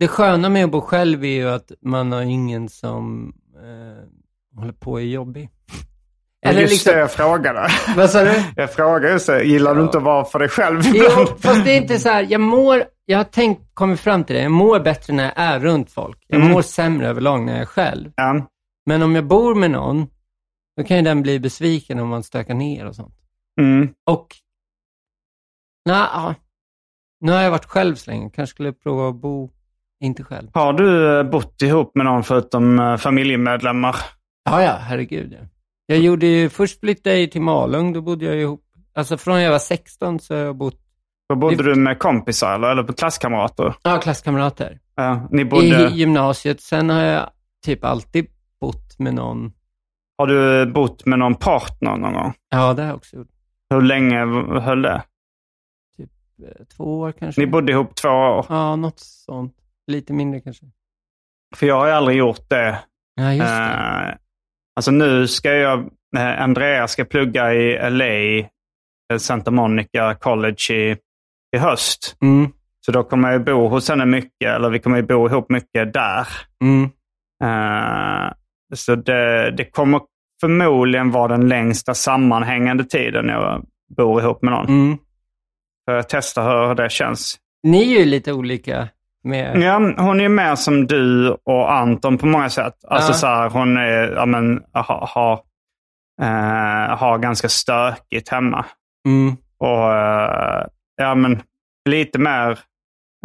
det 0.00 0.08
sköna 0.08 0.48
med 0.48 0.64
att 0.64 0.70
bo 0.70 0.80
själv 0.80 1.24
är 1.24 1.28
ju 1.28 1.48
att 1.50 1.72
man 1.80 2.12
har 2.12 2.22
ingen 2.22 2.68
som 2.68 3.32
eh, 3.56 4.58
håller 4.60 4.72
på 4.72 4.92
och 4.92 5.00
är 5.00 5.04
jobbig. 5.04 5.50
Eller 6.46 6.60
just 6.60 6.72
liksom- 6.72 6.92
det 6.92 6.98
jag 6.98 7.10
frågade. 7.12 7.68
Vad 7.96 8.10
sa 8.10 8.24
du? 8.24 8.42
Jag 8.56 8.72
frågade 8.72 9.10
just 9.12 9.26
det, 9.26 9.42
gillar 9.44 9.74
du 9.74 9.82
inte 9.82 9.98
att 9.98 10.04
vara 10.04 10.24
för 10.24 10.38
dig 10.38 10.48
själv 10.48 10.80
Jo, 10.84 11.04
ibland? 11.04 11.28
fast 11.28 11.64
det 11.64 11.70
är 11.72 11.76
inte 11.82 11.98
så 11.98 12.08
här, 12.08 12.26
jag 12.30 12.40
mår, 12.40 12.84
jag 13.04 13.16
har 13.18 13.24
tänkt, 13.24 13.62
kommit 13.74 14.00
fram 14.00 14.24
till 14.24 14.36
det, 14.36 14.42
jag 14.42 14.52
mår 14.52 14.80
bättre 14.80 15.12
när 15.14 15.24
jag 15.24 15.32
är 15.36 15.60
runt 15.60 15.90
folk. 15.90 16.24
Jag 16.26 16.40
Mm. 16.40 16.52
mår 16.52 16.62
sämre 16.62 17.08
överlag 17.08 17.42
när 17.44 17.52
jag 17.52 17.60
är 17.62 17.66
själv. 17.66 18.12
Ja. 18.16 18.46
Men 18.86 19.02
om 19.02 19.14
jag 19.14 19.26
bor 19.26 19.54
med 19.54 19.70
någon, 19.70 20.06
då 20.76 20.84
kan 20.84 20.96
ju 20.96 21.02
den 21.02 21.22
bli 21.22 21.40
besviken 21.40 21.98
om 21.98 22.08
man 22.08 22.22
stökar 22.22 22.54
ner 22.54 22.86
och 22.86 22.96
sånt. 22.96 23.14
Mm. 23.60 23.88
Och, 24.06 24.26
nej, 25.84 25.96
ja. 26.12 26.34
nu 27.20 27.32
har 27.32 27.42
jag 27.42 27.50
varit 27.50 27.64
själv 27.64 27.94
så 27.94 28.10
länge, 28.10 28.30
kanske 28.30 28.50
skulle 28.54 28.68
jag 28.68 28.80
prova 28.80 29.08
att 29.08 29.14
bo 29.16 29.50
inte 30.00 30.24
själv. 30.24 30.48
Har 30.54 30.72
du 30.72 31.18
eh, 31.18 31.22
bott 31.22 31.62
ihop 31.62 31.92
med 31.94 32.06
någon 32.06 32.22
förutom 32.24 32.78
eh, 32.78 32.96
familjemedlemmar? 32.96 33.96
Ja, 34.44 34.62
ja, 34.62 34.72
herregud. 34.80 35.32
Ja. 35.40 35.46
Jag 35.86 35.98
gjorde 35.98 36.26
ju, 36.26 36.48
först 36.48 36.80
flyttade 36.80 37.18
jag 37.20 37.30
till 37.32 37.42
Malung, 37.42 37.92
då 37.92 38.00
bodde 38.00 38.24
jag 38.24 38.36
ihop. 38.36 38.62
Alltså 38.94 39.18
från 39.18 39.42
jag 39.42 39.50
var 39.50 39.58
16 39.58 40.20
så 40.20 40.34
har 40.34 40.40
jag 40.40 40.56
bott, 40.56 40.78
Då 41.28 41.34
bodde 41.36 41.62
du 41.62 41.74
med 41.74 41.98
kompisar 41.98 42.54
eller, 42.54 42.68
eller 42.70 42.82
på 42.82 42.92
klasskamrater? 42.92 43.74
ja, 43.82 43.98
klasskamrater. 44.00 44.78
Ja, 44.94 45.28
ni 45.30 45.42
I 45.42 45.44
bodde, 45.44 45.88
gymnasiet. 45.92 46.60
Sen 46.60 46.90
har 46.90 47.00
jag 47.02 47.30
typ 47.64 47.84
alltid 47.84 48.26
bott 48.60 48.98
med 48.98 49.14
någon. 49.14 49.52
Har 50.18 50.26
du 50.26 50.66
bott 50.72 51.06
med 51.06 51.18
någon 51.18 51.34
partner 51.34 51.96
någon 51.96 52.12
gång? 52.12 52.32
Ja, 52.50 52.74
det 52.74 52.82
har 52.82 52.88
jag 52.88 52.96
också 52.96 53.16
gjort. 53.16 53.28
Hur 53.70 53.80
länge 53.82 54.18
höll 54.60 54.82
det? 54.82 55.02
Eh, 55.98 56.64
Två 56.76 57.00
år 57.00 57.12
kanske. 57.12 57.40
Ni 57.40 57.46
bodde 57.46 57.72
ihop 57.72 57.94
två 57.94 58.08
år? 58.08 58.46
Ja, 58.48 58.76
något 58.76 58.98
sånt. 59.00 59.54
Lite 59.90 60.12
mindre 60.12 60.40
kanske. 60.40 60.66
För 61.56 61.66
jag 61.66 61.76
har 61.80 61.86
ju 61.86 61.92
aldrig 61.92 62.16
gjort 62.18 62.48
det. 62.50 62.78
Ja, 63.14 63.32
just 63.34 63.46
det. 63.46 64.08
Eh, 64.08 64.14
alltså 64.76 64.90
nu 64.90 65.28
ska 65.28 65.54
jag, 65.54 65.78
eh, 66.16 66.42
Andrea 66.42 66.88
ska 66.88 67.04
plugga 67.04 67.54
i 67.54 67.90
LA, 67.90 68.38
eh, 68.38 69.18
Santa 69.18 69.50
Monica 69.50 70.14
College 70.14 70.72
i, 70.72 70.96
i 71.56 71.58
höst. 71.58 72.16
Mm, 72.22 72.52
Så 72.86 72.92
då 72.92 73.02
kommer 73.04 73.32
jag 73.32 73.44
bo 73.44 73.68
hos 73.68 73.88
henne 73.88 74.06
mycket, 74.06 74.48
eller 74.56 74.70
vi 74.70 74.78
kommer 74.78 74.96
ju 74.96 75.02
bo 75.02 75.28
ihop 75.28 75.50
mycket 75.50 75.92
där. 75.92 76.26
mm. 76.64 76.90
Eh, 77.44 78.32
så 78.74 78.94
det, 78.94 79.50
det 79.50 79.64
kommer 79.64 80.00
förmodligen 80.40 81.10
vara 81.10 81.28
den 81.36 81.48
längsta 81.48 81.94
sammanhängande 81.94 82.84
tiden 82.84 83.28
jag 83.28 83.66
bor 83.96 84.20
ihop 84.22 84.42
med 84.42 84.52
någon. 84.52 84.66
Mm. 84.66 84.98
För 85.84 85.96
jag 85.96 86.08
testar 86.08 86.68
hur 86.68 86.74
det 86.74 86.90
känns. 86.90 87.36
Ni 87.62 87.94
är 87.94 87.98
ju 87.98 88.04
lite 88.04 88.32
olika 88.32 88.88
med... 89.24 89.56
Ja, 89.62 89.74
hon 89.98 90.20
är 90.20 90.28
mer 90.28 90.54
som 90.54 90.86
du 90.86 91.30
och 91.30 91.72
Anton 91.72 92.18
på 92.18 92.26
många 92.26 92.50
sätt. 92.50 92.74
Alltså 92.88 93.10
Ja. 93.12 93.14
så 93.14 93.26
här, 93.26 93.50
hon 93.50 93.76
är, 93.76 94.12
ja, 94.12 94.26
men, 94.26 94.62
har, 94.72 95.08
har, 95.14 95.32
eh, 96.22 96.96
har 96.98 97.18
ganska 97.18 97.48
stökigt 97.48 98.28
hemma. 98.28 98.64
Mm. 99.08 99.36
Och 99.58 99.94
eh, 99.94 100.66
ja, 100.96 101.14
men 101.14 101.42
lite 101.88 102.18
mer, 102.18 102.50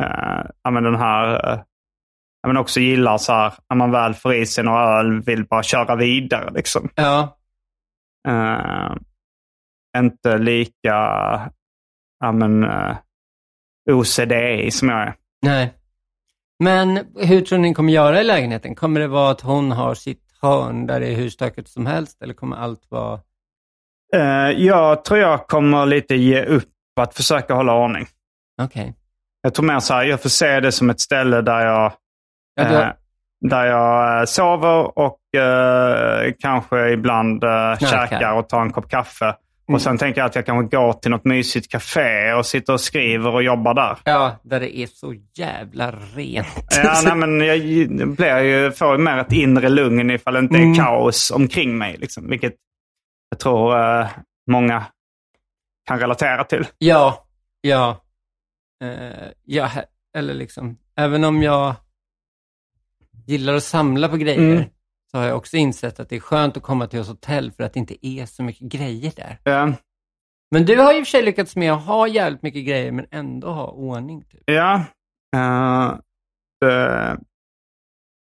eh, 0.01 0.45
ja, 0.63 0.71
men 0.71 0.83
den 0.83 0.95
här, 0.95 1.51
eh, 1.53 1.59
ja, 2.41 2.47
men 2.47 2.57
också 2.57 2.79
gillar 2.79 3.17
så 3.17 3.33
här, 3.33 3.53
när 3.69 3.77
man 3.77 3.91
väl 3.91 4.13
får 4.13 4.33
i 4.33 4.45
sig 4.45 4.63
några 4.63 4.99
öl, 4.99 5.21
vill 5.21 5.45
bara 5.45 5.63
köra 5.63 5.95
vidare 5.95 6.51
liksom. 6.51 6.89
Ja. 6.95 7.37
Eh, 8.27 8.95
inte 9.97 10.37
lika, 10.37 10.91
ja 12.19 12.31
men, 12.33 12.63
eh, 12.63 12.95
OCD 13.91 14.33
som 14.71 14.89
jag 14.89 15.01
är. 15.01 15.13
Nej. 15.45 15.73
Men 16.59 16.99
hur 17.19 17.41
tror 17.41 17.59
ni 17.59 17.73
kommer 17.73 17.93
göra 17.93 18.21
i 18.21 18.23
lägenheten? 18.23 18.75
Kommer 18.75 18.99
det 18.99 19.07
vara 19.07 19.31
att 19.31 19.41
hon 19.41 19.71
har 19.71 19.95
sitt 19.95 20.21
hörn 20.41 20.87
där 20.87 20.99
det 20.99 21.07
är 21.07 21.15
hur 21.15 21.29
stökigt 21.29 21.69
som 21.69 21.85
helst 21.85 22.21
eller 22.21 22.33
kommer 22.33 22.57
allt 22.57 22.81
vara... 22.91 23.19
Eh, 24.15 24.49
jag 24.51 25.03
tror 25.05 25.19
jag 25.19 25.47
kommer 25.47 25.85
lite 25.85 26.15
ge 26.15 26.43
upp 26.45 26.69
att 26.99 27.13
försöka 27.15 27.53
hålla 27.53 27.75
ordning. 27.75 28.07
Okej. 28.61 28.95
Jag 29.41 29.53
tror 29.53 29.65
mer 29.65 29.79
så 29.79 29.93
här, 29.93 30.03
jag 30.03 30.21
får 30.21 30.29
se 30.29 30.59
det 30.59 30.71
som 30.71 30.89
ett 30.89 30.99
ställe 30.99 31.41
där 31.41 31.65
jag, 31.65 31.93
Ja, 32.55 32.63
du- 32.69 32.75
eh, 32.75 32.87
där 33.49 33.65
jag 33.65 34.19
eh, 34.19 34.25
sover 34.25 34.99
och 34.99 35.19
eh, 35.41 36.33
kanske 36.39 36.89
ibland 36.89 37.43
eh, 37.43 37.49
Knarkar. 37.49 38.07
käkar 38.07 38.33
och 38.33 38.49
tar 38.49 38.61
en 38.61 38.71
kopp 38.71 38.89
kaffe. 38.89 39.35
Mm. 39.67 39.75
Och 39.75 39.81
sen 39.81 39.97
tänker 39.97 40.21
jag 40.21 40.25
att 40.25 40.35
jag 40.35 40.45
kanske 40.45 40.77
går 40.77 40.93
till 40.93 41.11
något 41.11 41.25
mysigt 41.25 41.71
café 41.71 42.33
och 42.33 42.45
sitter 42.45 42.73
och 42.73 42.81
skriver 42.81 43.29
och 43.33 43.43
jobbar 43.43 43.73
där. 43.73 43.97
Ja, 44.03 44.39
där 44.43 44.59
det 44.59 44.77
är 44.77 44.87
så 44.87 45.15
jävla 45.35 45.91
rent. 45.91 46.47
Ja, 46.83 47.01
nej, 47.05 47.15
men 47.15 47.39
jag 47.41 47.59
blir 48.15 48.39
ju, 48.39 48.71
får 48.71 48.91
ju 48.91 48.97
mer 49.03 49.17
ett 49.17 49.31
inre 49.31 49.69
lugn 49.69 50.11
ifall 50.11 50.33
det 50.33 50.39
inte 50.39 50.55
är 50.57 50.61
Mm. 50.61 50.75
kaos 50.75 51.31
omkring 51.31 51.77
mig. 51.77 51.97
Liksom, 51.97 52.29
vilket 52.29 52.53
jag 53.29 53.39
tror 53.39 53.79
eh, 53.99 54.07
många 54.51 54.85
kan 55.87 55.99
relatera 55.99 56.43
till. 56.43 56.67
Ja, 56.77 57.25
ja. 57.61 58.01
Eh, 58.83 59.27
ja, 59.43 59.69
eller 60.17 60.33
liksom, 60.33 60.77
även 60.97 61.23
om 61.23 61.43
jag 61.43 61.75
gillar 63.27 63.53
att 63.53 63.63
samla 63.63 64.09
på 64.09 64.17
grejer, 64.17 64.39
Mm. 64.51 64.63
Så 65.15 65.19
har 65.19 65.27
jag 65.27 65.37
också 65.37 65.57
insett 65.57 65.99
att 65.99 66.09
det 66.09 66.15
är 66.15 66.19
skönt 66.19 66.57
att 66.57 66.63
komma 66.63 66.87
till 66.87 66.99
oss 66.99 67.07
hotell 67.07 67.51
för 67.51 67.63
att 67.63 67.73
det 67.73 67.79
inte 67.79 68.07
är 68.07 68.25
så 68.25 68.43
mycket 68.43 68.61
grejer 68.61 69.11
där. 69.15 69.37
Ja. 69.43 69.73
Men 70.51 70.65
du 70.65 70.77
har 70.79 70.93
ju 70.93 70.99
i 70.99 71.01
och 71.01 71.05
för 71.05 71.11
sig 71.11 71.23
lyckats 71.23 71.55
med 71.55 71.73
att 71.73 71.85
ha 71.85 72.07
jävligt 72.07 72.41
mycket 72.41 72.65
grejer, 72.65 72.91
men 72.91 73.05
ändå 73.11 73.47
ha 73.51 73.67
ordning. 73.67 74.21
Typ. 74.25 74.41
Ja. 74.45 74.75
eh, 75.35 75.93
det, 76.61 77.17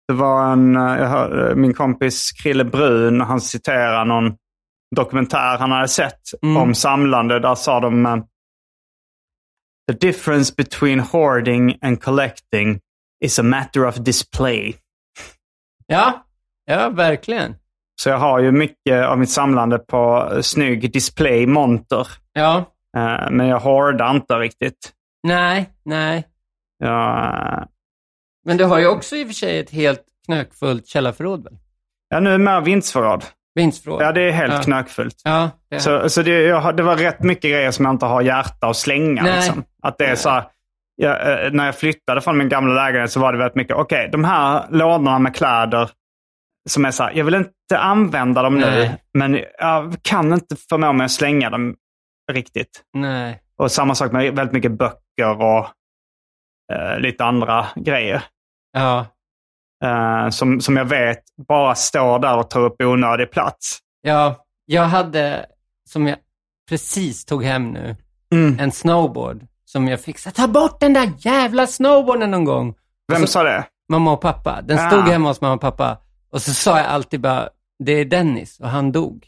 det 0.08 0.14
var 0.14 0.52
en, 0.52 0.76
eh, 0.76 0.82
jag 0.82 1.08
hörde, 1.08 1.54
min 1.54 1.74
kompis 1.74 2.32
Krille 2.32 2.64
Brun, 2.64 3.20
han 3.20 3.40
citerar 3.40 4.04
någon 4.04 4.36
dokumentär 4.96 5.58
han 5.58 5.70
hade 5.70 5.88
sett 5.88 6.20
Mm. 6.42 6.56
om 6.56 6.74
samlande. 6.74 7.40
Där 7.40 7.54
sa 7.54 7.80
de 7.80 8.06
eh, 8.06 8.16
The 9.92 10.06
difference 10.06 10.54
between 10.56 11.00
hoarding 11.00 11.78
and 11.82 12.02
collecting 12.02 12.80
is 13.24 13.38
a 13.38 13.42
matter 13.42 13.86
of 13.86 13.96
display. 13.96 14.74
Ja, 15.86 16.24
ja, 16.64 16.88
verkligen. 16.88 17.54
Så 18.00 18.08
jag 18.08 18.18
har 18.18 18.38
ju 18.40 18.52
mycket 18.52 19.06
av 19.06 19.18
mitt 19.18 19.30
samlande 19.30 19.78
på 19.78 20.30
snygg 20.42 20.92
display 20.92 21.46
monter. 21.46 22.06
Ja, 22.32 22.64
Eh, 22.96 23.30
men 23.30 23.46
jag 23.48 23.60
hoardar 23.60 24.10
inte 24.10 24.34
riktigt. 24.34 24.92
nej, 25.22 25.70
nej. 25.84 26.24
Jag, 26.78 27.18
eh, 27.58 27.64
Men 28.46 28.56
du 28.56 28.64
har 28.64 28.78
ju 28.78 28.86
också 28.86 29.16
i 29.16 29.22
och 29.22 29.26
för 29.26 29.34
sig 29.34 29.58
ett 29.58 29.70
helt 29.70 30.02
knökfullt 30.26 30.86
källarförråd 30.86 31.44
väl? 31.44 31.56
ja, 32.08 32.20
nu 32.20 32.34
är 32.34 32.38
mer 32.38 32.60
vinstförråd. 32.60 33.24
Vinstförråd. 33.54 34.02
Ja, 34.02 34.12
det 34.12 34.22
är 34.22 34.30
helt 34.32 34.52
Ja. 34.52 34.62
knökfullt. 34.62 35.20
Ja, 35.24 35.50
det 35.70 35.80
Så, 35.80 36.08
så 36.08 36.22
det, 36.22 36.42
jag, 36.42 36.76
det 36.76 36.82
var 36.82 36.96
rätt 36.96 37.22
mycket 37.22 37.50
grejer 37.50 37.70
som 37.70 37.84
jag 37.84 37.94
inte 37.94 38.06
har 38.06 38.22
hjärta 38.22 38.66
att 38.66 38.76
slänga. 38.76 39.22
Nej. 39.22 39.36
Liksom. 39.36 39.64
Att 39.82 39.98
det 39.98 40.06
är 40.06 40.14
så 40.14 40.30
här, 40.30 40.44
jag, 40.96 41.44
eh, 41.44 41.52
när 41.52 41.66
jag 41.66 41.74
flyttade 41.76 42.20
från 42.20 42.38
min 42.38 42.48
gamla 42.48 42.74
lägenhet 42.84 43.10
så 43.12 43.20
var 43.20 43.32
det 43.32 43.38
väldigt 43.38 43.56
mycket, 43.56 43.76
okej, 43.76 44.08
de 44.12 44.24
här 44.24 44.64
lådorna 44.70 45.18
med 45.18 45.34
kläder 45.34 45.90
som 46.70 46.84
är 46.84 46.90
så 46.90 47.02
här, 47.02 47.12
jag 47.12 47.24
vill 47.24 47.34
inte 47.34 47.78
använda 47.78 48.42
dem 48.42 48.54
nu, 48.54 48.60
Nej. 48.70 49.02
men 49.14 49.40
jag 49.58 49.96
kan 50.02 50.32
inte 50.32 50.56
förmå 50.56 50.92
mig 50.92 51.04
att 51.04 51.10
slänga 51.10 51.50
dem 51.50 51.76
riktigt. 52.32 52.82
Nej. 52.92 53.40
Och 53.56 53.72
samma 53.72 53.94
sak 53.94 54.12
med 54.12 54.36
väldigt 54.36 54.52
mycket 54.52 54.72
böcker 54.72 55.40
och 55.42 55.66
eh, 56.72 56.98
lite 56.98 57.24
andra 57.24 57.66
grejer. 57.76 58.24
Ja, 58.72 59.06
eh, 59.84 60.28
som, 60.30 60.60
som 60.60 60.76
jag 60.76 60.84
vet 60.84 61.22
bara 61.48 61.74
står 61.74 62.18
där 62.18 62.36
och 62.38 62.50
tar 62.50 62.60
upp 62.60 62.82
onödig 62.82 63.30
plats. 63.30 63.78
ja. 64.02 64.44
Jag 64.64 64.82
hade, 64.84 65.46
som 65.90 66.06
jag 66.06 66.18
precis 66.68 67.24
tog 67.24 67.44
hem 67.44 67.70
nu, 67.70 67.96
Mm. 68.32 68.58
en 68.60 68.72
snowboard 68.72 69.46
som 69.64 69.88
jag 69.88 70.00
fixade. 70.00 70.36
Ta 70.36 70.48
bort 70.48 70.80
den 70.80 70.92
där 70.92 71.12
jävla 71.18 71.66
snowboarden 71.66 72.30
någon 72.30 72.44
gång. 72.44 72.74
Vem 73.12 73.20
så- 73.20 73.26
sa 73.26 73.42
det? 73.42 73.64
Mamma 73.88 74.12
och 74.12 74.20
pappa. 74.20 74.62
Den 74.62 74.78
Ah. 74.78 74.90
stod 74.90 75.00
hemma 75.04 75.28
hos 75.28 75.40
mamma 75.40 75.54
och 75.54 75.60
pappa. 75.60 75.98
Och 76.32 76.42
så 76.42 76.54
sa 76.54 76.78
jag 76.78 76.86
alltid 76.86 77.20
bara, 77.20 77.48
det 77.84 77.92
är 77.92 78.04
Dennis 78.04 78.60
och 78.60 78.68
han 78.68 78.92
dog. 78.92 79.26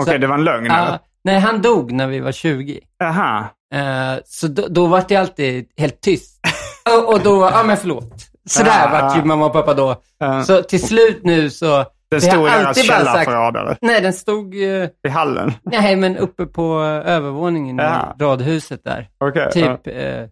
Okej, 0.00 0.12
Så- 0.14 0.18
det 0.18 0.26
var 0.26 0.34
en 0.34 0.44
lögn. 0.44 0.70
Eller? 0.70 0.98
nej, 1.24 1.38
han 1.40 1.62
dog 1.62 1.92
när 1.92 2.06
vi 2.06 2.20
var 2.20 2.32
20. 2.32 2.80
Jaha. 2.98 3.44
Eh, 3.74 4.20
så 4.24 4.48
då, 4.48 4.66
då 4.68 4.86
var 4.86 5.04
det 5.08 5.16
alltid 5.16 5.68
helt 5.76 6.00
tyst. 6.00 6.40
och, 6.98 7.14
och 7.14 7.20
då, 7.20 7.50
ja 7.52 7.62
men 7.66 7.76
förlåt. 7.76 8.12
Sådär 8.48 8.86
Ah, 8.86 8.90
vart 8.92 9.16
ju 9.16 9.20
ah. 9.20 9.24
mamma 9.24 9.46
och 9.46 9.52
pappa 9.52 9.74
då. 9.74 10.02
Ja. 10.18 10.42
Så 10.44 10.62
till 10.62 10.82
slut 10.82 11.20
nu 11.24 11.50
så... 11.50 11.84
Den 12.10 12.20
stod 12.20 12.46
i 12.46 12.50
deras 12.50 12.86
källarförråd 12.86 13.56
eller? 13.56 13.78
Nej, 13.80 14.00
den 14.00 14.12
stod 14.12 14.54
ju... 14.54 14.88
I 15.06 15.08
hallen? 15.08 15.52
Nej, 15.62 15.96
men 15.96 16.16
uppe 16.16 16.46
på 16.46 16.80
övervåningen 17.04 17.80
i 17.80 17.82
radhuset 18.20 18.84
där. 18.84 19.08
Okej. 19.18 19.52
Typ 19.52 19.86
eh, 19.86 20.24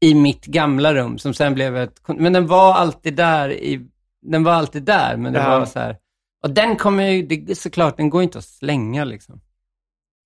i 0.00 0.14
mitt 0.14 0.44
gamla 0.46 0.94
rum 0.94 1.18
som 1.18 1.34
sen 1.34 1.54
blev 1.54 1.76
ett... 1.76 1.92
Men 2.06 2.32
den 2.32 2.46
var 2.46 2.74
alltid 2.74 3.14
där 3.16 3.52
i... 3.52 3.86
Den 4.30 4.44
var 4.44 4.52
alltid 4.52 4.82
där, 4.82 5.16
men 5.16 5.32
det 5.32 5.38
Ja. 5.38 5.58
var 5.58 5.66
så 5.66 5.78
här... 5.78 5.96
Och 6.42 6.50
den 6.50 6.76
kommer 6.76 7.04
ju... 7.04 7.22
Det, 7.22 7.54
såklart, 7.58 7.96
den 7.96 8.10
går 8.10 8.22
inte 8.22 8.38
att 8.38 8.44
slänga 8.44 9.04
liksom. 9.04 9.40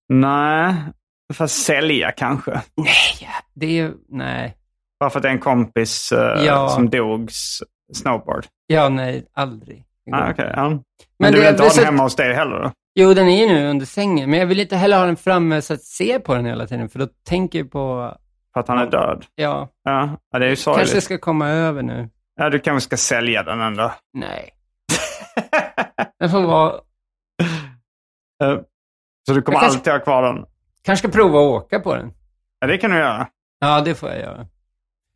Nej, 0.09 0.75
fast 1.35 1.63
sälja 1.65 2.13
kanske. 2.13 2.51
Nej, 2.77 3.29
det 3.55 3.79
är. 3.79 3.93
Nej. 4.09 4.57
Bara 5.01 5.11
för 5.11 5.19
att 5.19 5.23
det 5.23 5.29
är 5.29 5.33
en 5.33 5.39
kompis 5.39 6.13
eh, 6.13 6.45
Ja. 6.45 6.69
som 6.69 6.91
dog 6.91 7.31
snowboard. 7.93 8.47
Ja, 8.67 8.89
nej, 8.89 9.27
aldrig. 9.33 9.85
Ah, 10.13 10.31
okay, 10.31 10.51
ja. 10.57 10.69
Men, 10.69 10.83
Men 11.19 11.33
du 11.33 11.39
det- 11.39 11.45
vill 11.45 11.51
inte 11.51 11.63
det 11.63 11.63
ha 11.63 11.67
är 11.67 11.71
så- 11.75 11.81
den 11.81 11.87
hemma 11.87 12.03
hos 12.03 12.17
dig 12.17 12.35
heller 12.35 12.59
då? 12.63 12.73
Jo, 12.95 13.15
den 13.15 13.29
är 13.29 13.41
ju 13.41 13.47
nu 13.55 13.67
under 13.71 13.87
sängen, 13.87 14.31
men 14.31 14.39
jag 14.39 14.47
vill 14.47 14.61
inte 14.61 14.77
heller 14.77 14.99
ha 14.99 15.07
den 15.07 15.17
framme 15.17 15.63
så 15.63 15.75
att 15.75 15.83
se 15.83 16.21
på 16.21 16.35
den 16.35 16.47
hela 16.47 16.67
tiden, 16.67 16.89
för 16.89 16.99
då 16.99 17.09
tänker 17.27 17.59
jag 17.59 17.71
på, 17.71 18.15
För 18.55 18.61
att 18.61 18.69
han 18.69 18.79
är 18.79 18.91
död? 18.91 19.25
ja, 19.35 19.69
Ja, 19.85 20.17
ja 20.33 20.39
det 20.39 20.45
är 20.47 20.51
ju 20.51 20.57
sorgligt. 20.57 20.79
kanske 20.87 21.01
ska 21.01 21.19
komma 21.19 21.49
över 21.49 21.83
nu. 21.83 22.09
Ja, 22.41 22.51
du 22.51 22.59
kanske 22.59 22.87
ska 22.87 22.97
sälja 22.97 23.43
den 23.43 23.61
ändå. 23.61 23.93
Nej. 24.13 24.51
Den 26.19 26.31
får 26.31 26.43
vara, 26.43 26.81
Så 29.27 29.33
du 29.35 29.43
kommer 29.43 29.57
Jag 29.57 29.63
kanske- 29.63 29.79
alltid 29.79 29.93
ha 29.93 30.01
kvar 30.01 30.23
den? 30.23 30.45
kanske 30.83 31.09
ska 31.09 31.19
prova 31.19 31.39
att 31.39 31.45
åka 31.65 31.81
på 31.81 31.95
den. 31.95 32.13
Ja, 32.61 32.67
det 32.67 32.79
kan 32.79 32.91
du 32.91 32.97
göra. 32.97 33.29
Ja, 33.59 33.81
det 33.81 33.95
får 33.95 34.09
jag 34.09 34.19
göra. 34.21 34.37
Men, 34.37 34.47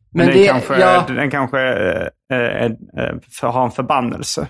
Men 0.09 0.27
den, 0.27 0.37
det, 0.37 0.47
kanske, 0.47 0.79
ja, 0.79 1.05
den 1.07 1.31
kanske 1.31 1.59
eh, 1.59 2.07
eh, 2.37 2.65
eh, 2.65 3.15
för, 3.31 3.47
har 3.47 3.65
en 3.65 3.71
förbannelse. 3.71 4.47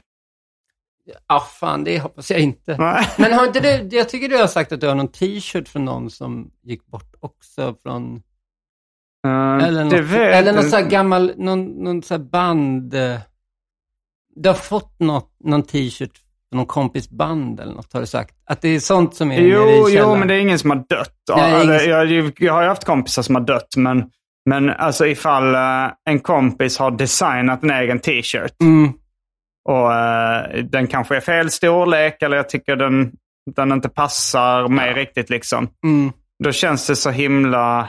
ja, 1.27 1.39
fan, 1.39 1.83
det 1.83 1.99
hoppas 1.99 2.31
jag 2.31 2.39
inte. 2.39 2.77
Nej. 2.77 3.07
Men 3.17 3.33
har 3.33 3.45
inte 3.47 3.59
du, 3.59 3.97
jag 3.97 4.09
tycker 4.09 4.29
du 4.29 4.37
har 4.37 4.47
sagt 4.47 4.71
att 4.71 4.81
du 4.81 4.87
har 4.87 4.95
någon 4.95 5.11
t-shirt 5.11 5.67
från 5.69 5.85
någon 5.85 6.09
som 6.09 6.51
gick 6.63 6.85
bort 6.85 7.13
också 7.19 7.75
från, 7.83 8.23
Eh, 9.25 9.67
eller 9.67 9.83
något, 9.83 9.93
eller 10.11 10.53
någon 10.53 10.63
sån 10.63 10.79
här 10.83 10.89
gammal, 10.89 11.33
någon, 11.37 11.65
någon 11.65 12.01
sån 12.03 12.21
här 12.21 12.25
band. 12.29 12.93
eh, 12.93 13.17
Du 14.35 14.49
har 14.49 14.53
fått 14.55 14.99
något, 14.99 15.31
någon 15.43 15.63
t-shirt 15.63 16.11
från 16.49 16.57
någon 16.57 16.65
kompis 16.65 17.09
band 17.09 17.59
eller 17.59 17.73
något, 17.73 17.93
har 17.93 17.99
du 18.01 18.05
sagt? 18.07 18.35
Att 18.45 18.61
det 18.61 18.69
är 18.69 18.79
sånt 18.79 19.15
som 19.15 19.31
är 19.31 19.35
nere 19.41 19.47
Jo, 19.49 19.61
i 19.69 19.77
jo, 19.77 19.87
källaren? 19.87 20.19
men 20.19 20.27
det 20.27 20.33
är 20.35 20.39
ingen 20.39 20.59
som 20.59 20.69
har 20.69 20.77
dött. 20.89 21.15
Ja, 21.27 21.35
Nej, 21.37 21.61
eller, 21.61 21.83
ingen 22.07 22.15
jag, 22.15 22.33
jag 22.39 22.53
har 22.53 22.61
ju 22.61 22.67
haft 22.67 22.83
kompisar 22.85 23.21
som 23.21 23.35
har 23.35 23.41
dött, 23.41 23.67
men, 23.77 24.09
men 24.49 24.69
alltså 24.69 25.07
ifall 25.07 25.55
eh, 25.55 25.91
en 26.09 26.19
kompis 26.19 26.77
har 26.79 26.91
designat 26.91 27.63
en 27.63 27.69
egen 27.71 27.99
t-shirt 27.99 28.53
Mm, 28.61 28.93
och 29.69 29.93
eh, 29.93 30.63
den 30.65 30.87
kanske 30.87 31.15
är 31.15 31.21
fel 31.21 31.51
storlek 31.51 32.21
eller 32.21 32.37
jag 32.37 32.49
tycker 32.49 32.75
den, 32.75 33.11
den 33.55 33.71
inte 33.71 33.89
passar 33.89 34.67
mig 34.67 34.93
riktigt 34.93 35.29
liksom. 35.29 35.67
mm, 35.83 36.11
Då 36.43 36.51
känns 36.51 36.87
det 36.87 36.95
så 36.95 37.09
himla, 37.09 37.87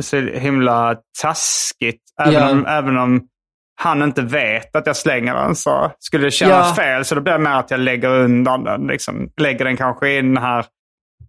så 0.00 0.16
himla 0.20 0.96
taskigt. 1.22 2.02
Även, 2.22 2.34
Ja. 2.34 2.50
om, 2.50 2.66
även 2.66 2.98
om 2.98 3.28
han 3.74 4.02
inte 4.02 4.22
vet 4.22 4.76
att 4.76 4.86
jag 4.86 4.96
slänger 4.96 5.34
den 5.34 5.54
så 5.54 5.92
skulle 5.98 6.24
det 6.24 6.30
kännas 6.30 6.68
Ja. 6.68 6.74
fel. 6.84 7.04
Så 7.04 7.14
det 7.14 7.20
blir 7.20 7.38
mer 7.38 7.50
att 7.50 7.70
jag 7.70 7.80
lägger 7.80 8.08
undan 8.08 8.64
den. 8.64 8.86
Liksom. 8.86 9.30
Lägger 9.36 9.64
den 9.64 9.76
kanske 9.76 10.08
i 10.12 10.16
den 10.16 10.36
här 10.36 10.66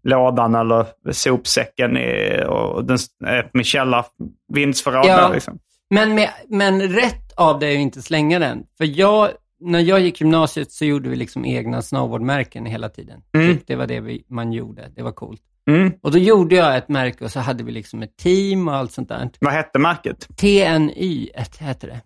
lådan 0.03 0.55
eller 0.55 0.86
sopsäcken 1.11 1.97
i, 1.97 2.43
och 2.47 2.86
den 2.86 2.97
är 3.26 3.41
på 3.43 3.49
min 3.53 3.64
källa 3.64 4.05
vindsförråd. 4.53 5.05
Ja. 5.05 5.30
Liksom. 5.34 5.59
Men, 5.89 6.16
med, 6.16 6.30
men 6.49 6.82
rätt 6.82 7.34
av 7.38 7.59
dig 7.59 7.76
att 7.76 7.80
inte 7.82 8.01
slänga 8.01 8.39
den. 8.39 8.64
För 8.78 8.99
jag, 8.99 9.30
när 9.59 9.80
jag 9.80 9.99
gick 9.99 10.22
gymnasiet 10.22 10.72
så 10.72 10.86
gjorde 10.86 11.09
vi 11.09 11.16
liksom 11.16 11.45
egna 11.45 11.82
snowboardmärken 11.82 12.66
hela 12.66 12.89
tiden. 12.89 13.22
Mm. 13.36 13.47
Typ, 13.57 13.68
Det 13.68 13.76
var 13.76 13.88
det 13.88 13.99
vi, 13.99 14.26
man 14.30 14.53
gjorde. 14.53 14.89
Det 14.95 15.03
var 15.03 15.11
coolt. 15.11 15.41
Mm. 15.72 15.93
Och 16.01 16.11
då 16.11 16.18
gjorde 16.18 16.55
jag 16.55 16.78
ett 16.78 16.89
märke 16.89 17.24
och 17.24 17.32
så 17.32 17.39
hade 17.39 17.64
vi 17.64 17.72
liksom 17.72 18.01
ett 18.03 18.18
team 18.18 18.68
och 18.68 18.76
allt 18.76 18.91
sånt 18.91 19.09
där. 19.09 19.30
Vad 19.39 19.53
hette 19.53 19.80
märket? 19.80 20.28
TNY 20.38 21.30
ett 21.36 21.57
hette 21.57 21.88
det. 21.88 22.01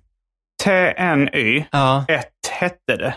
TNY. 0.64 1.66
Ja. 1.72 2.06
1 2.08 2.26
hette 2.60 2.96
det. 2.98 3.16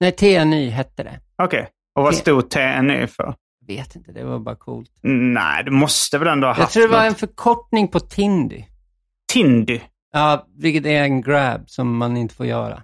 Nej, 0.00 0.12
TNY 0.12 0.68
hette 0.70 1.02
det. 1.02 1.20
Okej. 1.42 1.68
Och 1.94 2.02
vad 2.02 2.12
T- 2.12 2.18
stod 2.20 2.50
TNY 2.50 3.06
för? 3.06 3.34
Jag 3.66 3.76
vet 3.76 3.96
inte, 3.96 4.12
det 4.12 4.24
var 4.24 4.38
bara 4.38 4.56
coolt. 4.56 4.90
Nej, 5.02 5.64
du 5.64 5.70
måste 5.70 6.18
väl 6.18 6.28
ändå 6.28 6.46
ha 6.46 6.54
Jag 6.54 6.60
haft 6.60 6.72
tror 6.72 6.82
det 6.82 6.88
var 6.92 6.98
något. 7.04 7.08
en 7.08 7.14
förkortning 7.14 7.88
på 7.88 8.00
Tindy. 8.00 8.64
Tindy. 9.32 9.80
Ja, 10.12 10.46
vilket 10.56 10.86
är 10.86 11.02
en 11.02 11.20
grab 11.22 11.70
som 11.70 11.96
man 11.96 12.16
inte 12.16 12.34
får 12.34 12.46
göra. 12.46 12.82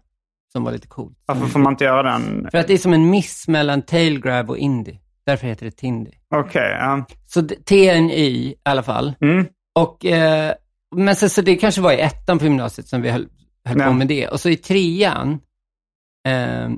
Som 0.53 0.65
var 0.65 0.73
lite 0.73 0.89
coolt. 0.89 1.19
Varför 1.27 1.47
får 1.47 1.59
man 1.61 1.73
inte 1.73 1.85
göra 1.85 2.03
den? 2.13 2.49
För 2.51 2.59
att 2.59 2.67
det 2.67 2.75
är 2.75 2.79
som 2.79 2.93
en 2.93 3.11
miss 3.11 3.49
mellan 3.49 3.83
tail 3.83 4.21
grab 4.21 4.51
och 4.51 4.59
indie. 4.59 4.99
Därför 5.27 5.47
heter 5.47 5.65
det 5.65 5.71
Tindy. 5.71 6.11
Okej, 6.35 6.77
ja. 6.81 7.05
Så 7.27 7.41
d- 7.41 7.55
TNY 7.65 8.21
i 8.27 8.55
alla 8.63 8.83
fall. 8.83 9.15
Mm. 9.21 9.47
Och, 9.75 10.05
eh, 10.07 10.53
men 10.97 11.17
sen, 11.17 11.31
så 11.31 11.43
det 11.43 11.57
kanske 11.57 11.81
var 11.81 11.93
i 11.93 12.01
ettan 12.01 12.39
på 12.39 12.45
gymnasiet 12.45 12.89
som 12.89 13.03
vi 13.03 13.11
höll, 13.11 13.29
höll 13.65 13.79
på 13.81 13.93
med 13.93 14.07
det. 14.09 14.29
Och 14.29 14.41
så 14.41 14.49
i 14.49 14.57
trean 14.57 15.39
eh, 16.29 16.71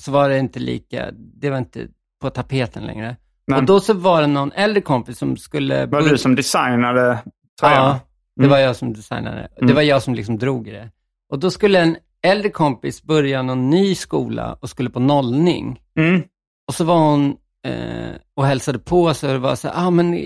så 0.00 0.12
var 0.12 0.28
det 0.28 0.38
inte 0.38 0.58
lika, 0.58 1.10
det 1.14 1.50
var 1.50 1.58
inte 1.58 1.86
på 2.20 2.30
tapeten 2.30 2.84
längre. 2.86 3.16
Men- 3.46 3.58
Och 3.58 3.64
då 3.64 3.80
så 3.80 3.94
var 3.94 4.20
det 4.20 4.26
någon 4.26 4.52
äldre 4.52 4.80
kompis 4.80 5.18
som 5.18 5.36
skulle... 5.36 5.86
Var 5.86 6.02
det 6.02 6.08
du 6.08 6.18
som 6.18 6.34
designade 6.34 7.18
tröjan? 7.60 7.76
Ja, 7.84 8.00
det 8.36 8.42
Mm. 8.42 8.50
var 8.50 8.58
jag 8.58 8.76
som 8.76 8.92
designade. 8.92 9.48
Det 9.56 9.62
Mm. 9.62 9.74
var 9.74 9.82
jag 9.82 10.02
som 10.02 10.14
liksom 10.14 10.38
drog 10.38 10.64
det. 10.64 10.90
Och 11.30 11.38
då 11.38 11.50
skulle 11.50 11.80
en 11.80 11.96
äldre 12.22 12.50
kompis 12.50 13.02
börja 13.02 13.42
någon 13.42 13.70
ny 13.70 13.94
skola 13.94 14.58
och 14.60 14.70
skulle 14.70 14.90
på 14.90 15.00
nollning. 15.00 15.80
Mm. 15.98 16.22
Och 16.68 16.74
så 16.74 16.84
var 16.84 16.98
hon 16.98 17.36
eh, 17.66 18.14
och 18.36 18.46
hälsade 18.46 18.78
på 18.78 19.14
så 19.14 19.26
det 19.26 19.38
var 19.38 19.54
så 19.54 19.68
här, 19.68 19.86
ah, 19.86 19.90
men 19.90 20.18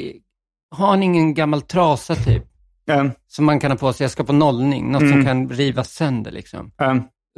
har 0.76 0.96
ni 0.96 1.04
ingen 1.04 1.34
gammal 1.34 1.62
trasa 1.62 2.14
typ? 2.14 2.44
Ja, 2.84 3.10
Som 3.26 3.44
man 3.44 3.60
kan 3.60 3.70
ha 3.70 3.78
på 3.78 3.92
sig, 3.92 4.04
jag 4.04 4.10
ska 4.10 4.24
på 4.24 4.32
nollning, 4.32 4.92
något 4.92 5.00
som 5.00 5.12
Mm. 5.12 5.24
kan 5.24 5.48
rivas 5.48 5.90
sönder 5.90 6.30
liksom. 6.30 6.70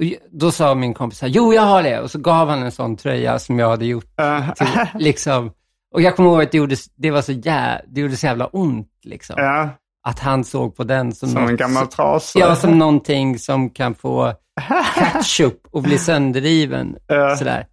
ju- 0.01 0.17
då 0.31 0.51
sa 0.51 0.75
min 0.75 0.95
kompis 0.95 1.19
så 1.19 1.27
här, 1.27 1.33
jo 1.33 1.55
jag 1.55 1.63
har 1.63 1.83
det. 1.83 2.01
Och 2.01 2.11
så 2.11 2.19
gav 2.19 2.49
han 2.49 2.63
en 2.63 2.73
sån 2.73 2.97
tröja 2.97 3.39
som 3.39 3.59
jag 3.59 3.69
hade 3.69 3.87
gjort. 3.87 4.13
ja. 4.17 4.55
Till, 4.57 4.67
liksom. 5.05 5.51
Och 5.95 6.03
jag 6.03 6.17
kommer 6.17 6.31
ihåg 6.31 6.43
att 6.43 6.53
det, 6.53 6.59
gjorde, 6.59 6.77
det 6.97 7.11
var 7.11 7.23
så 7.23 7.33
jä, 7.33 7.81
det 7.89 8.01
gjorde 8.01 8.17
så 8.17 8.27
jävla 8.27 8.47
ont 8.47 8.89
liksom. 9.05 9.35
ja. 9.39 9.69
Att 10.09 10.19
han 10.19 10.45
såg 10.45 10.77
på 10.77 10.85
den 10.85 11.13
som, 11.13 11.29
Som 11.29 11.39
en 11.43 11.51
något- 11.51 11.59
gammal 11.59 11.87
trasa. 11.87 12.39
Ja, 12.39 12.57
som 12.57 12.79
någonting 12.79 13.39
som 13.39 13.71
kan 13.71 13.95
få 13.95 14.33
ketchup 14.95 15.67
och 15.71 15.83
bli 15.83 15.99
sönderriven. 15.99 16.97
Ja. 17.07 17.37
Sådär. 17.37 17.67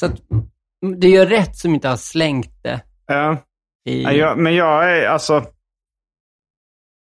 Så 0.00 0.06
att, 0.06 0.12
mm, 0.82 1.00
det 1.00 1.08
gör 1.08 1.26
rätt 1.26 1.56
som 1.56 1.74
inte 1.74 1.88
har 1.88 1.96
slängt 1.96 2.62
det 2.62 2.80
Ja. 3.06 3.36
i... 3.88 4.02
Ja, 4.02 4.12
jag, 4.12 4.38
men 4.38 4.54
jag 4.54 4.90
är 4.98 5.08
alltså... 5.08 5.44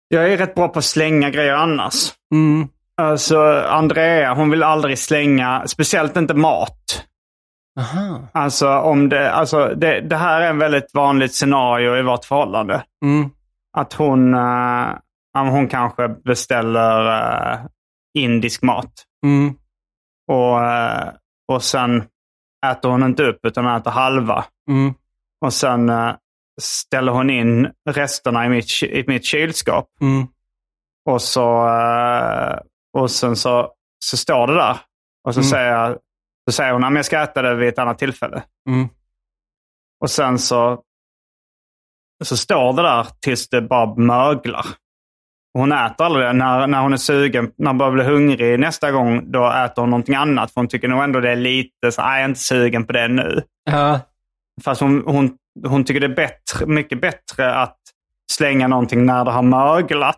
Jag 0.08 0.34
är 0.34 0.38
rätt 0.38 0.56
bra 0.56 0.68
på 0.68 0.80
att 0.80 0.86
slänga 0.86 1.30
grejer 1.30 1.54
annars. 1.54 2.14
Mm, 2.34 2.68
Alltså 2.96 3.42
Andrea, 3.68 4.34
hon 4.34 4.50
vill 4.50 4.64
aldrig 4.64 5.00
slänga, 5.00 5.68
speciellt 5.68 6.18
inte 6.18 6.34
mat. 6.34 7.06
aha. 7.80 8.28
Alltså, 8.32 8.70
om 8.70 9.10
det, 9.10 9.32
alltså 9.32 9.68
det, 9.76 10.02
det 10.02 10.16
här 10.18 10.42
är 10.42 10.50
en 10.50 10.58
väldigt 10.58 10.94
vanligt 10.94 11.34
scenario 11.36 11.98
i 11.98 12.02
vårt 12.02 12.26
förhållande. 12.26 12.84
Mm, 13.06 13.30
Att 13.78 13.94
hon, 13.94 14.34
ja, 14.34 15.00
hon 15.34 15.68
kanske 15.68 16.08
beställer 16.08 17.08
eh, 17.54 17.60
indisk 18.18 18.62
mat. 18.62 18.92
mm, 19.26 19.54
Och, 20.28 20.64
eh, 20.66 21.10
och 21.52 21.64
sen 21.64 22.04
äter 22.66 22.90
hon 22.90 23.04
inte 23.04 23.24
upp 23.24 23.40
utan 23.46 23.68
äter 23.76 23.92
halva. 23.92 24.46
mm, 24.70 24.94
Och 25.46 25.54
sen 25.54 25.90
eh, 25.90 26.16
ställer 26.62 27.12
hon 27.12 27.30
in 27.30 27.72
resterna 27.90 28.46
i 28.46 28.50
mitt, 28.50 28.84
i 28.84 29.04
mitt 29.08 29.26
kylskåp. 29.26 29.88
mm, 30.02 30.28
Och 31.06 31.22
så 31.22 31.68
eh, 31.68 32.60
och 32.98 33.12
sen 33.12 33.36
så, 33.36 33.74
så 34.06 34.18
står 34.18 34.48
det 34.48 34.54
där. 34.56 34.78
Och 35.28 35.34
så, 35.34 35.40
Mm. 35.40 35.50
säger, 35.50 35.98
så 36.50 36.52
säger 36.52 36.74
hon 36.74 36.84
att 36.84 36.94
jag 36.96 37.06
ska 37.06 37.22
äta 37.22 37.42
det 37.42 37.56
vid 37.56 37.70
ett 37.70 37.80
annat 37.80 37.98
tillfälle. 38.00 38.44
mm. 38.70 38.90
Och 40.02 40.10
sen 40.10 40.40
så, 40.40 40.84
så 42.24 42.38
står 42.38 42.74
det 42.74 42.82
där 42.82 43.08
tills 43.22 43.50
det 43.50 43.62
bara 43.62 43.96
möglar. 43.96 44.66
Hon 45.54 45.72
äter 45.72 46.06
aldrig 46.06 46.26
det. 46.26 46.34
När, 46.34 46.68
när 46.68 46.82
hon 46.82 46.94
är 46.94 46.98
sugen, 46.98 47.52
när 47.58 47.68
hon 47.68 47.78
börjar 47.78 47.92
bli 47.92 48.04
hungrig 48.04 48.60
nästa 48.60 48.92
gång, 48.92 49.32
då 49.32 49.52
äter 49.52 49.82
hon 49.82 49.90
någonting 49.90 50.16
annat. 50.16 50.52
För 50.54 50.62
hon 50.62 50.68
tycker 50.68 50.88
nog 50.88 51.04
ändå 51.04 51.20
det 51.20 51.32
är 51.32 51.36
lite 51.36 51.92
så, 51.92 52.02
"Nej, 52.02 52.12
jag 52.12 52.22
är 52.22 52.26
inte 52.30 52.40
sugen 52.40 52.86
på 52.86 52.94
det 52.94 53.08
nu. 53.08 53.42
Ja, 53.72 54.00
Fast 54.64 54.82
hon, 54.82 55.04
hon, 55.06 55.32
hon 55.68 55.84
tycker 55.84 56.00
det 56.00 56.06
är 56.06 56.16
bättre, 56.16 56.66
mycket 56.66 57.02
bättre 57.02 57.56
att 57.56 57.78
slänga 58.32 58.68
någonting 58.68 59.06
när 59.06 59.26
det 59.26 59.32
har 59.32 59.42
möglat. 59.44 60.18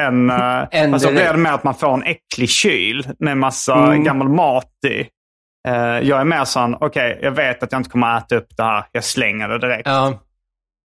Än, 0.00 0.30
äh, 0.30 0.36
Än 0.70 0.92
fast 0.92 1.04
då 1.04 1.10
blir 1.12 1.32
det 1.32 1.38
mer 1.38 1.50
att 1.52 1.64
man 1.64 1.74
får 1.74 1.94
en 1.94 2.02
äcklig 2.02 2.48
kyl 2.48 3.06
med 3.18 3.36
massa 3.38 3.84
Mm. 3.86 4.04
gammal 4.04 4.28
mat 4.28 4.70
i. 4.86 5.00
Eh, 5.68 5.98
jag 6.08 6.20
är 6.20 6.24
mer 6.24 6.44
sån, 6.44 6.76
okej, 6.80 7.18
jag 7.22 7.30
vet 7.32 7.62
att 7.62 7.72
jag 7.72 7.78
inte 7.78 7.90
kommer 7.90 8.16
att 8.16 8.24
äta 8.32 8.36
upp 8.36 8.56
det 8.56 8.62
här. 8.62 8.84
Jag 8.92 9.04
slänger 9.04 9.48
det 9.48 9.58
direkt. 9.58 9.88
ja, 9.88 10.18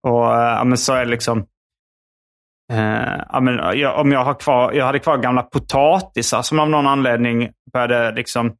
Och 0.08 0.36
eh, 0.36 0.42
ja, 0.58 0.64
men 0.64 0.78
så 0.78 0.94
är 0.94 1.00
det 1.06 1.12
liksom... 1.12 1.46
eh, 2.74 3.22
ja, 3.30 3.40
men, 3.40 3.80
jag, 3.80 4.00
om 4.00 4.12
jag, 4.12 4.24
har 4.24 4.34
kvar, 4.34 4.72
jag 4.72 4.86
hade 4.86 5.00
kvar 5.00 5.18
gamla 5.18 5.44
potatisar 5.44 6.42
som 6.42 6.60
av 6.60 6.70
någon 6.70 6.88
anledning 6.88 7.50
började 7.74 8.12
liksom 8.12 8.54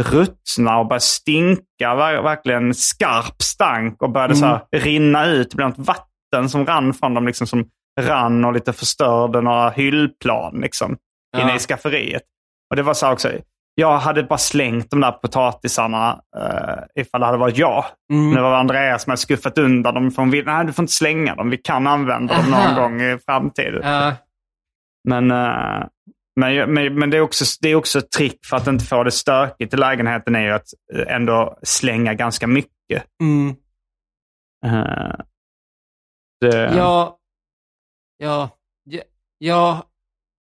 ruttna 0.00 0.78
och 0.78 0.86
började 0.86 1.00
stinka. 1.04 1.94
Ver, 1.94 2.22
verkligen 2.22 2.74
skarp 2.74 3.42
stank 3.42 4.02
och 4.02 4.10
började 4.10 4.36
så 4.36 4.46
här, 4.46 4.60
rinna 4.72 5.26
ut. 5.26 5.50
Det 5.50 5.56
blev 5.56 5.68
något 5.68 5.78
vatten 5.78 6.48
som 6.48 6.66
rann 6.66 6.94
från 6.94 7.14
dem. 7.14 7.26
Liksom, 7.26 7.46
som 7.46 7.64
rann 8.00 8.44
och 8.44 8.52
lite 8.52 8.72
förstörde 8.72 9.40
några 9.40 9.70
hyllplan 9.70 10.60
liksom, 10.60 10.96
Ja. 11.36 11.42
inne 11.42 11.56
i 11.56 11.58
skafferiet. 11.58 12.22
Och 12.70 12.76
det 12.76 12.82
var 12.82 12.94
så 12.94 13.12
också. 13.12 13.30
Jag 13.74 13.98
hade 13.98 14.22
bara 14.22 14.38
slängt 14.38 14.90
de 14.90 15.00
där 15.00 15.12
potatisarna 15.12 16.20
uh, 16.36 17.02
ifall 17.02 17.20
det 17.20 17.26
hade 17.26 17.38
varit 17.38 17.58
jag. 17.58 17.84
mm. 18.12 18.34
Det 18.34 18.42
var 18.42 18.56
Andreas 18.56 19.02
som 19.02 19.10
hade 19.10 19.20
skuffat 19.20 19.58
undan 19.58 19.94
dem. 19.94 20.30
Vill, 20.30 20.44
nej, 20.44 20.66
du 20.66 20.72
får 20.72 20.82
inte 20.82 20.92
slänga 20.92 21.34
dem. 21.34 21.50
Vi 21.50 21.56
kan 21.56 21.86
använda 21.86 22.36
dem 22.36 22.50
någon 22.50 22.74
gång 22.74 23.00
i 23.00 23.18
framtiden. 23.26 23.80
ja. 23.82 24.16
Men, 25.08 25.30
eh, 25.30 25.86
Men, 26.36 26.72
men, 26.74 26.94
men 26.94 27.10
det, 27.10 27.16
är 27.16 27.20
också, 27.20 27.44
det 27.60 27.68
är 27.68 27.74
också 27.74 27.98
ett 27.98 28.10
trick 28.10 28.46
för 28.46 28.56
att 28.56 28.66
inte 28.66 28.84
få 28.84 29.04
det 29.04 29.10
stökigt 29.10 29.74
i 29.74 29.76
lägenheten 29.76 30.34
är 30.34 30.40
ju 30.40 30.50
att 30.50 30.66
ändå 31.06 31.58
slänga 31.62 32.14
ganska 32.14 32.46
mycket. 32.46 33.04
Mm. 33.22 33.48
Uh, 34.66 35.14
det, 36.40 36.74
Ja, 36.76 37.18
ja, 38.18 38.50
ja, 38.84 39.02
ja, 39.38 39.86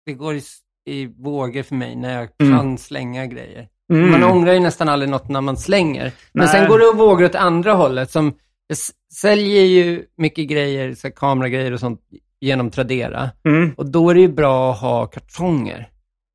det 0.06 0.12
går 0.12 0.34
i, 0.34 0.42
i 0.86 1.06
vågor 1.06 1.62
för 1.62 1.74
mig 1.74 1.96
när 1.96 2.18
jag 2.20 2.28
Mm. 2.42 2.58
kan 2.58 2.78
slänga 2.78 3.26
grejer. 3.26 3.68
Mm. 3.92 4.10
Man 4.10 4.22
ångrar 4.24 4.52
ju 4.52 4.60
nästan 4.60 4.88
aldrig 4.88 5.10
något 5.10 5.28
när 5.28 5.40
man 5.40 5.56
slänger. 5.56 6.12
Men 6.32 6.44
Nej. 6.44 6.48
sen 6.48 6.68
går 6.68 6.78
det 6.78 6.98
våga 6.98 7.26
åt 7.26 7.34
andra 7.34 7.72
hållet. 7.72 8.10
Som, 8.10 8.34
jag 8.66 8.78
säljer 9.14 9.62
ju 9.64 10.04
mycket 10.16 10.48
grejer, 10.48 10.94
så 10.94 11.10
kameragrejer 11.10 11.72
och 11.72 11.80
sånt, 11.80 12.00
genom 12.40 12.70
Tradera. 12.70 13.30
Mm. 13.44 13.74
Och 13.76 13.90
då 13.90 14.10
är 14.10 14.14
det 14.14 14.20
ju 14.20 14.28
bra 14.32 14.72
att 14.72 14.80
ha 14.80 15.06
kartonger. 15.06 15.88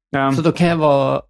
Ja. 0.10 0.32
Så 0.32 0.42
då 0.42 0.52
kan 0.52 0.68
jag 0.68 0.78
vara 0.78 1.22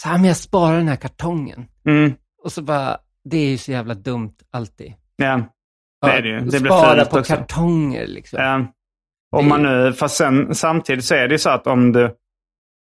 så 0.00 0.08
här, 0.08 0.18
men 0.18 0.24
jag 0.26 0.36
sparar 0.36 0.76
den 0.76 0.88
här 0.88 0.96
kartongen. 0.96 1.66
Mm. 1.86 2.12
Och 2.44 2.52
så 2.52 2.62
bara, 2.62 2.98
det 3.24 3.36
är 3.38 3.48
ju 3.48 3.58
så 3.58 3.70
jävla 3.72 3.94
dumt 3.94 4.34
alltid. 4.50 4.92
Ja. 5.16 5.40
Det 6.00 6.12
är 6.12 6.22
det 6.22 6.28
ju. 6.28 6.40
Det 6.40 6.58
spara 6.58 7.04
på 7.04 7.18
också. 7.18 7.34
kartonger 7.34 8.06
liksom. 8.06 8.38
Ja. 8.42 8.66
Om 9.36 9.48
man 9.48 9.62
nu, 9.62 9.92
fast 9.92 10.16
sen, 10.16 10.54
samtidigt 10.54 11.04
så 11.04 11.14
är 11.14 11.28
det 11.28 11.34
ju 11.34 11.38
så 11.38 11.50
att 11.50 11.66
om 11.66 11.92
du, 11.92 12.14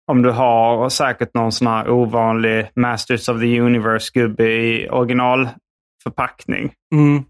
om 0.07 0.21
du 0.21 0.31
har 0.31 0.89
säkert 0.89 1.33
någon 1.33 1.51
sån 1.51 1.67
här 1.67 1.89
ovanlig 1.89 2.69
Masters 2.75 3.29
of 3.29 3.39
the 3.39 3.59
Universe-gubbe 3.61 4.43
i 4.43 4.89
originalförpackning. 4.89 6.73
Mm. 6.95 7.23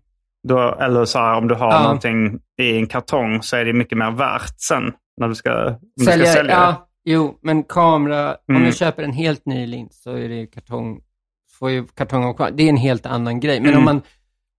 Då, 0.47 0.59
eller 0.59 1.05
så 1.05 1.19
här, 1.19 1.37
om 1.37 1.47
du 1.47 1.55
har 1.55 1.71
Ja. 1.71 1.83
någonting 1.83 2.39
i 2.61 2.77
en 2.77 2.87
kartong 2.87 3.41
så 3.43 3.55
är 3.57 3.65
det 3.65 3.73
mycket 3.73 3.97
mer 3.97 4.11
värt 4.11 4.59
sen 4.59 4.93
när 5.17 5.27
du 5.27 5.35
ska, 5.35 5.67
om 5.67 5.77
du 5.95 6.03
ska 6.03 6.11
Sälja, 6.11 6.25
sälja 6.25 6.53
ja, 6.53 6.87
jo, 7.05 7.39
men 7.41 7.63
kamera, 7.63 8.29
om 8.47 8.55
Mm. 8.55 8.65
jag 8.65 8.75
köper 8.75 9.03
en 9.03 9.13
helt 9.13 9.45
ny 9.45 9.65
lins 9.65 10.01
så 10.03 10.11
är 10.11 10.29
det 10.29 10.47
kartong, 10.47 10.99
får 11.59 11.69
ju 11.71 11.85
kartongen 11.87 12.33
kvar. 12.33 12.51
Det 12.51 12.63
är 12.63 12.69
en 12.69 12.77
helt 12.77 13.05
annan 13.05 13.39
grej. 13.39 13.59
Men 13.59 13.69
Mm. 13.69 13.79
om 13.79 13.85
man, 13.85 14.01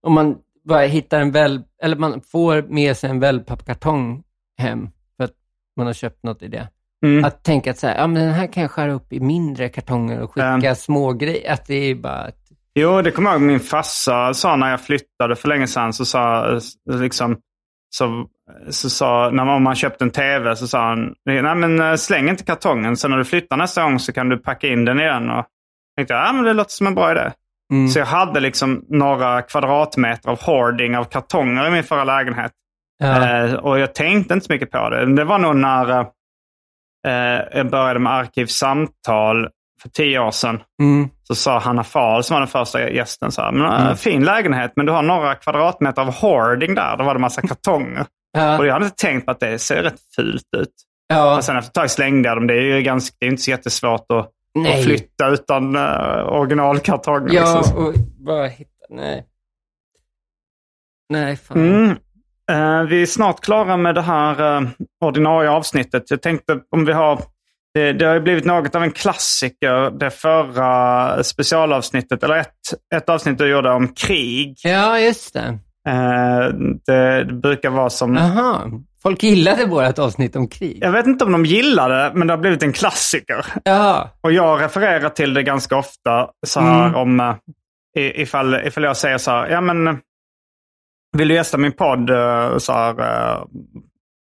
om 0.03 0.13
man 0.13 0.37
bara 0.63 0.81
hittar 0.81 1.19
en 1.21 1.31
väl, 1.31 1.61
eller 1.83 1.95
man 1.95 2.21
får 2.21 2.61
med 2.61 2.97
sig 2.97 3.09
en 3.09 3.19
wellpappkartong 3.19 4.23
hem 4.57 4.89
för 5.17 5.23
att 5.23 5.33
man 5.77 5.85
har 5.85 5.93
köpt 5.93 6.23
något 6.23 6.41
i 6.41 6.47
det. 6.47 6.69
Mm. 7.05 7.25
Att 7.25 7.43
tänka 7.43 7.71
att 7.71 7.77
så 7.77 7.87
här, 7.87 7.97
ja 7.97 8.07
men 8.07 8.23
den 8.23 8.33
här 8.33 8.47
kan 8.47 8.61
jag 8.61 8.71
skära 8.71 8.91
upp 8.91 9.13
i 9.13 9.19
mindre 9.19 9.69
kartonger 9.69 10.21
och 10.21 10.33
skicka 10.33 10.59
Ja. 10.61 10.75
små 10.75 11.13
grejer. 11.13 11.53
Att 11.53 11.65
det 11.67 11.73
är 11.75 11.95
bara, 11.95 12.13
att, 12.21 12.35
Jo, 12.75 13.01
det 13.01 13.11
kommer 13.11 13.29
jag 13.31 13.39
ihåg 13.41 13.47
min 13.47 13.59
farsa 13.59 14.33
sa 14.33 14.55
när 14.55 14.71
jag 14.71 14.81
flyttade 14.81 15.35
för 15.35 15.47
länge 15.47 15.67
sedan. 15.67 15.93
Så 15.93 16.05
sa, 16.05 16.45
liksom, 16.91 17.37
så, 17.95 18.25
så 18.69 18.89
sa, 18.89 19.29
när 19.33 19.45
man, 19.45 19.63
man 19.63 19.75
köpte 19.75 20.03
en 20.03 20.11
tv 20.11 20.55
så 20.55 20.67
sa 20.67 20.87
han, 20.89 21.13
nej 21.25 21.55
men 21.55 21.79
eh, 21.81 21.95
släng 21.95 22.29
inte 22.29 22.43
kartongen. 22.43 22.97
Så 22.97 23.07
när 23.07 23.17
du 23.17 23.25
flyttar 23.25 23.57
nästa 23.57 23.83
gång 23.83 23.99
så 23.99 24.13
kan 24.13 24.29
du 24.29 24.37
packa 24.37 24.67
in 24.67 24.85
den 24.85 24.99
igen. 24.99 25.29
Och 25.29 25.35
jag 25.37 25.45
tänkte, 25.97 26.13
ja 26.13 26.31
men 26.33 26.43
det 26.43 26.53
låter 26.53 26.71
som 26.71 26.87
en 26.87 26.95
bra 26.95 27.11
idé. 27.11 27.31
mm. 27.73 27.87
Så 27.87 27.99
jag 27.99 28.05
hade 28.05 28.39
liksom 28.39 28.85
några 28.89 29.41
kvadratmeter 29.41 30.29
av 30.29 30.41
hoarding 30.41 30.97
av 30.97 31.03
kartonger 31.03 31.67
i 31.67 31.71
min 31.71 31.83
förra 31.83 32.03
lägenhet. 32.03 32.51
ja. 32.99 33.43
Eh, 33.45 33.53
och 33.53 33.79
jag 33.79 33.95
tänkte 33.95 34.33
inte 34.33 34.45
så 34.45 34.53
mycket 34.53 34.71
på 34.71 34.89
det. 34.89 35.15
Det 35.15 35.23
var 35.23 35.39
nog 35.39 35.55
när 35.55 36.05
eh, 37.07 37.57
jag 37.57 37.69
började 37.69 37.99
med 37.99 38.13
Arkivsamtal 38.13 39.49
för 39.81 39.89
tio 39.89 40.19
år 40.19 40.31
sedan. 40.31 40.61
mm. 40.81 41.09
Så 41.23 41.35
sa 41.35 41.59
Hanna 41.59 41.83
Fahl 41.83 42.23
som 42.23 42.33
var 42.35 42.39
den 42.41 42.47
första 42.47 42.89
gästen, 42.89 43.31
så 43.31 43.41
här, 43.41 43.51
men, 43.51 43.65
eh, 43.71 43.81
Mm. 43.81 43.97
fin 43.97 44.25
lägenhet 44.25 44.73
men 44.75 44.85
du 44.85 44.91
har 44.91 45.01
några 45.03 45.35
kvadratmeter 45.35 46.01
av 46.01 46.13
hoarding 46.13 46.75
där. 46.75 46.97
Då 46.97 47.03
var 47.03 47.13
det 47.13 47.19
massa 47.19 47.41
kartonger. 47.47 48.05
ja. 48.31 48.57
Och 48.57 48.65
jag 48.65 48.73
hade 48.73 48.85
inte 48.85 48.97
tänkt 48.97 49.25
på 49.25 49.31
att 49.31 49.39
det 49.39 49.59
ser 49.59 49.83
rätt 49.83 49.99
fult 50.15 50.43
ut. 50.57 50.73
ja. 51.07 51.37
Och 51.37 51.43
sen 51.43 51.57
efter 51.57 51.69
ett 51.69 51.73
tag 51.73 51.91
slängde 51.91 52.29
jag 52.29 52.37
dem. 52.37 52.47
Det 52.47 52.53
är 52.53 52.61
ju 52.75 52.81
ganska, 52.81 53.15
det 53.19 53.25
är 53.25 53.29
inte 53.29 53.41
så 53.43 53.51
jättesvårt 53.51 54.05
att, 54.11 54.31
att 54.77 54.83
flytta 54.83 55.27
utan 55.29 55.75
uh, 55.75 56.23
originalkartonger. 56.27 57.33
Ja, 57.33 57.57
liksom. 57.57 57.85
och 57.85 57.93
bara 58.25 58.47
hitta, 58.47 58.69
nej. 58.89 59.25
Nej, 61.09 61.35
fan. 61.37 61.57
Mm. 61.57 61.95
Eh, 62.49 62.81
vi 62.81 63.01
är 63.01 63.05
snart 63.05 63.41
klara 63.41 63.77
med 63.77 63.95
det 63.95 64.01
här 64.01 64.57
eh, 64.57 64.67
ordinarie 65.05 65.49
avsnittet. 65.49 66.03
Jag 66.11 66.21
tänkte 66.21 66.59
om 66.75 66.85
vi 66.85 66.93
har... 66.93 67.21
Det, 67.73 68.05
har 68.05 68.13
ju 68.13 68.19
blivit 68.19 68.45
något 68.45 68.75
av 68.75 68.83
en 68.83 68.91
klassiker, 68.91 69.99
det 69.99 70.09
förra 70.09 71.23
specialavsnittet, 71.23 72.23
eller 72.23 72.35
ett, 72.35 72.47
ett 72.95 73.09
avsnitt 73.09 73.37
du 73.37 73.47
gjorde 73.49 73.71
om 73.71 73.87
krig. 73.87 74.57
Ja, 74.63 74.99
just 74.99 75.33
det. 75.33 75.59
Eh, 75.87 76.47
det, 76.85 77.23
det 77.23 77.33
brukar 77.33 77.69
vara 77.69 77.89
som... 77.89 78.17
Aha. 78.17 78.63
Folk 79.03 79.23
gillade 79.23 79.65
vårt 79.65 79.99
avsnitt 79.99 80.35
om 80.35 80.47
krig. 80.47 80.77
Jag 80.81 80.91
vet 80.91 81.07
inte 81.07 81.25
om 81.25 81.31
de 81.31 81.45
gillar 81.45 81.89
det, 81.89 82.11
men 82.13 82.27
det 82.27 82.33
har 82.33 82.37
blivit 82.37 82.63
en 82.63 82.73
klassiker. 82.73 83.45
Ja. 83.63 84.09
Och 84.21 84.31
jag 84.31 84.61
refererar 84.61 85.09
till 85.09 85.33
det 85.33 85.43
ganska 85.43 85.77
ofta 85.77 86.27
så 86.47 86.59
här 86.59 86.87
Mm. 86.87 86.95
om 86.95 87.35
ifall, 87.97 88.55
ifall 88.67 88.83
jag 88.83 88.97
säger 88.97 89.17
så 89.17 89.31
här, 89.31 89.47
ja 89.49 89.61
men 89.61 89.99
vill 91.17 91.27
du 91.27 91.33
gästa 91.33 91.57
min 91.57 91.71
podd? 91.71 92.09
eh, 92.09 92.57
Så 92.57 92.73
här, 92.73 92.99
eh, 92.99 93.43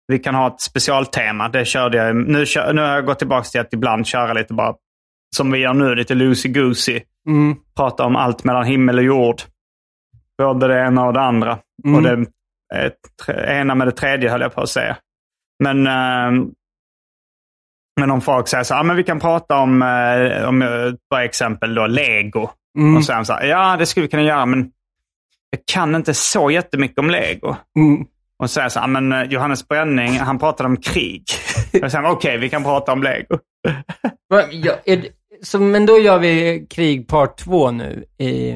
vi 0.08 0.20
kan 0.20 0.36
ha 0.36 0.48
ett 0.48 0.62
specialtema. 0.62 1.50
Det 1.50 1.66
körde 1.66 1.98
jag. 1.98 2.16
Nu, 2.16 2.46
kör, 2.46 2.74
nu 2.74 2.82
har 2.82 2.90
jag 2.90 3.06
gått 3.06 3.20
tillbaka 3.20 3.44
till 3.44 3.62
att 3.62 3.74
ibland 3.74 4.08
köra 4.08 4.34
lite 4.34 4.54
bara 4.54 4.76
som 5.36 5.52
vi 5.52 5.60
gör 5.60 5.74
nu, 5.74 5.96
lite 5.96 6.14
loosey-goosey. 6.14 7.02
Mm. 7.30 7.56
Prata 7.76 8.06
om 8.06 8.16
allt 8.16 8.44
mellan 8.44 8.66
himmel 8.66 8.98
och 8.98 9.04
jord. 9.04 9.42
Både 10.38 10.68
det 10.68 10.80
ena 10.80 11.06
och 11.06 11.14
det 11.14 11.22
andra. 11.22 11.60
Mm. 11.86 11.96
Och 11.96 12.02
det 12.04 12.26
eh, 13.28 13.60
ena 13.60 13.76
med 13.76 13.88
det 13.88 13.92
tredje 13.92 14.30
höll 14.30 14.42
jag 14.42 14.56
på 14.56 14.62
att 14.62 14.70
säga. 14.70 14.98
Men, 15.64 15.88
eh, 15.88 16.46
men 18.00 18.12
om 18.12 18.22
folk 18.22 18.48
säger 18.48 18.64
så 18.64 18.74
här, 18.74 18.82
ah, 18.82 18.84
men 18.84 18.96
vi 18.96 19.04
kan 19.04 19.20
prata 19.20 19.58
om, 19.58 19.82
eh, 19.82 20.48
om 20.50 20.62
eh, 20.62 20.94
bara 21.10 21.24
exempel 21.24 21.76
då, 21.76 21.88
lego. 21.88 22.50
Mm. 22.80 22.96
Och 22.98 23.04
de 23.08 23.26
så 23.26 23.34
här, 23.34 23.46
ja 23.46 23.76
det 23.78 23.86
skulle 23.86 24.02
vi 24.06 24.10
kunna 24.10 24.24
göra 24.24 24.46
men 24.46 24.72
jag 25.54 25.66
kan 25.66 25.96
inte 25.96 26.14
så 26.14 26.52
jättemycket 26.52 27.00
om 27.00 27.10
lego. 27.10 27.56
Mm. 27.80 28.06
Och 28.40 28.50
så 28.50 28.54
säger 28.54 28.66
jag 28.66 28.72
så 28.72 28.80
här, 28.80 28.88
men 28.88 29.12
eh, 29.12 29.24
Johannes 29.24 29.68
Bränning, 29.68 30.20
han 30.20 30.40
pratade 30.40 30.70
om 30.70 30.78
krig. 30.78 31.24
Jag 31.72 31.92
säger, 31.92 32.12
okej 32.12 32.38
vi 32.38 32.50
kan 32.50 32.64
prata 32.64 32.92
om 32.92 33.04
lego. 33.04 33.38
Ja, 34.52 34.74
är 34.86 34.98
det, 34.98 35.08
så, 35.42 35.60
men 35.60 35.86
då 35.86 36.00
gör 36.00 36.20
vi 36.20 36.66
krig 36.70 37.08
part 37.08 37.38
två 37.38 37.72
nu 37.72 38.04
i... 38.18 38.50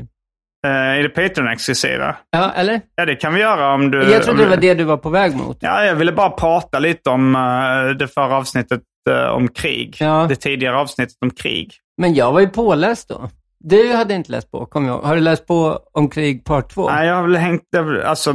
Eh, 0.65 0.71
är 0.71 1.03
det 1.03 1.09
Patreon-exklusiva? 1.09 2.15
Ja, 2.31 2.51
eller? 2.55 2.81
Ja 2.95 3.05
det 3.05 3.15
kan 3.15 3.33
vi 3.33 3.39
göra 3.39 3.73
om 3.73 3.91
du... 3.91 3.97
Jag 4.11 4.23
trodde 4.23 4.43
om 4.43 4.49
det 4.49 4.55
var 4.55 4.61
det 4.61 4.73
du 4.73 4.83
var 4.83 4.97
på 4.97 5.09
väg 5.09 5.35
mot. 5.35 5.57
Ja, 5.59 5.85
jag 5.85 5.95
ville 5.95 6.11
bara 6.11 6.29
prata 6.29 6.79
lite 6.79 7.09
om 7.09 7.35
eh, 7.35 7.97
det 7.97 8.07
förra 8.07 8.37
avsnittet 8.37 8.81
eh, 9.09 9.27
om 9.27 9.47
krig. 9.47 9.97
Ja. 9.99 10.25
Det 10.29 10.35
tidigare 10.35 10.77
avsnittet 10.77 11.17
om 11.21 11.31
krig. 11.31 11.73
Men 11.97 12.13
jag 12.13 12.31
var 12.31 12.39
ju 12.39 12.47
påläst 12.47 13.09
då. 13.09 13.29
Du 13.59 13.93
hade 13.93 14.13
inte 14.13 14.31
läst 14.31 14.51
på, 14.51 14.65
kom 14.65 14.85
jag. 14.85 14.99
Har 14.99 15.15
du 15.15 15.21
läst 15.21 15.47
på 15.47 15.79
om 15.93 16.09
krig 16.09 16.45
part 16.45 16.69
två? 16.73 16.89
Nej, 16.89 17.07
jag 17.07 17.15
har 17.15 17.23
väl 17.23 17.35
hängt, 17.35 17.63
alltså 18.05 18.33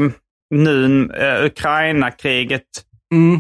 nu, 0.51 0.85
uh, 1.05 1.45
Ukraina-kriget 1.47 2.63
Mm. 3.15 3.35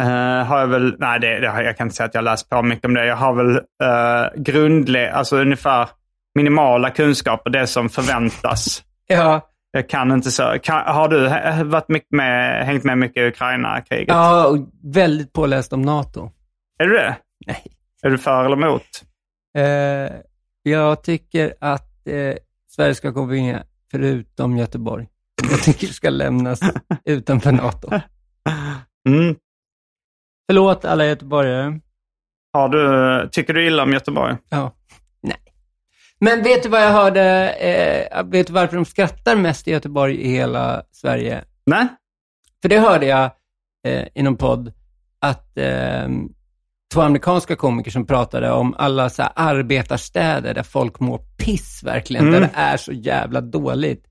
eh, 0.00 0.46
har 0.46 0.58
jag 0.60 0.66
väl, 0.66 0.96
nej 0.98 1.20
det, 1.20 1.40
det 1.40 1.46
jag 1.46 1.76
kan 1.76 1.86
inte 1.86 1.96
säga 1.96 2.06
att 2.06 2.14
jag 2.14 2.18
har 2.20 2.24
läst 2.24 2.48
på 2.50 2.62
mycket 2.62 2.84
om 2.84 2.94
det. 2.94 3.06
Jag 3.06 3.16
har 3.16 3.34
väl 3.34 3.56
uh, 3.56 4.42
grundle, 4.42 5.12
alltså 5.12 5.36
ungefär 5.36 5.88
minimala 6.34 6.90
kunskaper, 6.90 7.50
det 7.50 7.66
som 7.66 7.88
förväntas. 7.88 8.82
Ja. 9.12 9.40
Jag 9.72 9.88
kan 9.88 10.12
inte 10.12 10.30
så. 10.30 10.56
Kan, 10.62 10.94
har 10.94 11.08
du 11.08 11.26
eh, 11.26 11.62
varit 11.64 11.88
mycket 11.88 12.10
med, 12.10 12.66
hängt 12.66 12.84
med 12.84 12.98
mycket 12.98 13.16
i 13.20 13.26
Ukraina-kriget? 13.26 14.08
ja, 14.08 14.46
och 14.46 14.56
väldigt 14.94 15.32
påläst 15.32 15.72
om 15.72 15.82
NATO. 15.82 16.30
Är 16.78 16.86
du 16.86 16.92
det? 16.92 17.16
Nej. 17.46 17.62
Är 18.02 18.10
du 18.10 18.18
för 18.18 18.44
eller 18.44 18.56
emot? 18.56 18.82
Eh, 19.58 20.16
jag 20.62 21.02
tycker 21.02 21.54
att 21.60 22.06
eh, 22.06 22.34
Sverige 22.68 22.94
ska 22.94 23.10
gå 23.10 23.26
med 23.26 23.62
förutom 23.90 24.56
Göteborg. 24.56 25.08
Jag 25.50 25.62
tycker 25.62 25.86
det 25.86 25.92
ska 25.92 26.10
lämnas 26.10 26.60
utanför 27.04 27.52
NATO. 27.52 27.90
Mm. 29.08 29.36
Förlåt 30.48 30.84
alla 30.84 31.06
göteborgare. 31.06 31.80
Har 32.52 32.68
du, 32.68 33.28
tycker 33.28 33.54
du 33.54 33.66
illa 33.66 33.82
om 33.82 33.92
Göteborg? 33.92 34.36
Ja. 34.48 34.74
Nej. 35.22 35.36
Men 36.18 36.42
vet 36.42 36.62
du 36.62 36.68
vad 36.68 36.82
jag 36.82 36.92
hörde? 36.92 37.50
Eh, 37.50 38.24
vet 38.24 38.46
du 38.46 38.52
varför 38.52 38.76
de 38.76 38.84
skrattar 38.84 39.36
mest 39.36 39.68
i 39.68 39.70
Göteborg 39.70 40.16
i 40.16 40.28
hela 40.28 40.82
Sverige? 40.90 41.44
Nej? 41.66 41.86
För 42.62 42.68
det 42.68 42.78
hörde 42.78 43.06
jag 43.06 43.30
eh, 43.86 44.06
i 44.14 44.22
någon 44.22 44.36
podd, 44.36 44.72
att 45.20 45.58
eh, 45.58 46.08
två 46.92 47.00
amerikanska 47.00 47.56
komiker 47.56 47.90
som 47.90 48.06
pratade 48.06 48.50
om 48.50 48.74
alla 48.78 49.10
så 49.10 49.22
här, 49.22 49.32
arbetarstäder 49.34 50.54
där 50.54 50.62
folk 50.62 51.00
mår 51.00 51.18
piss 51.18 51.80
verkligen, 51.84 52.28
Mm. 52.28 52.40
där 52.40 52.48
det 52.48 52.50
är 52.60 52.76
så 52.76 52.92
jävla 52.92 53.40
dåligt 53.40 54.04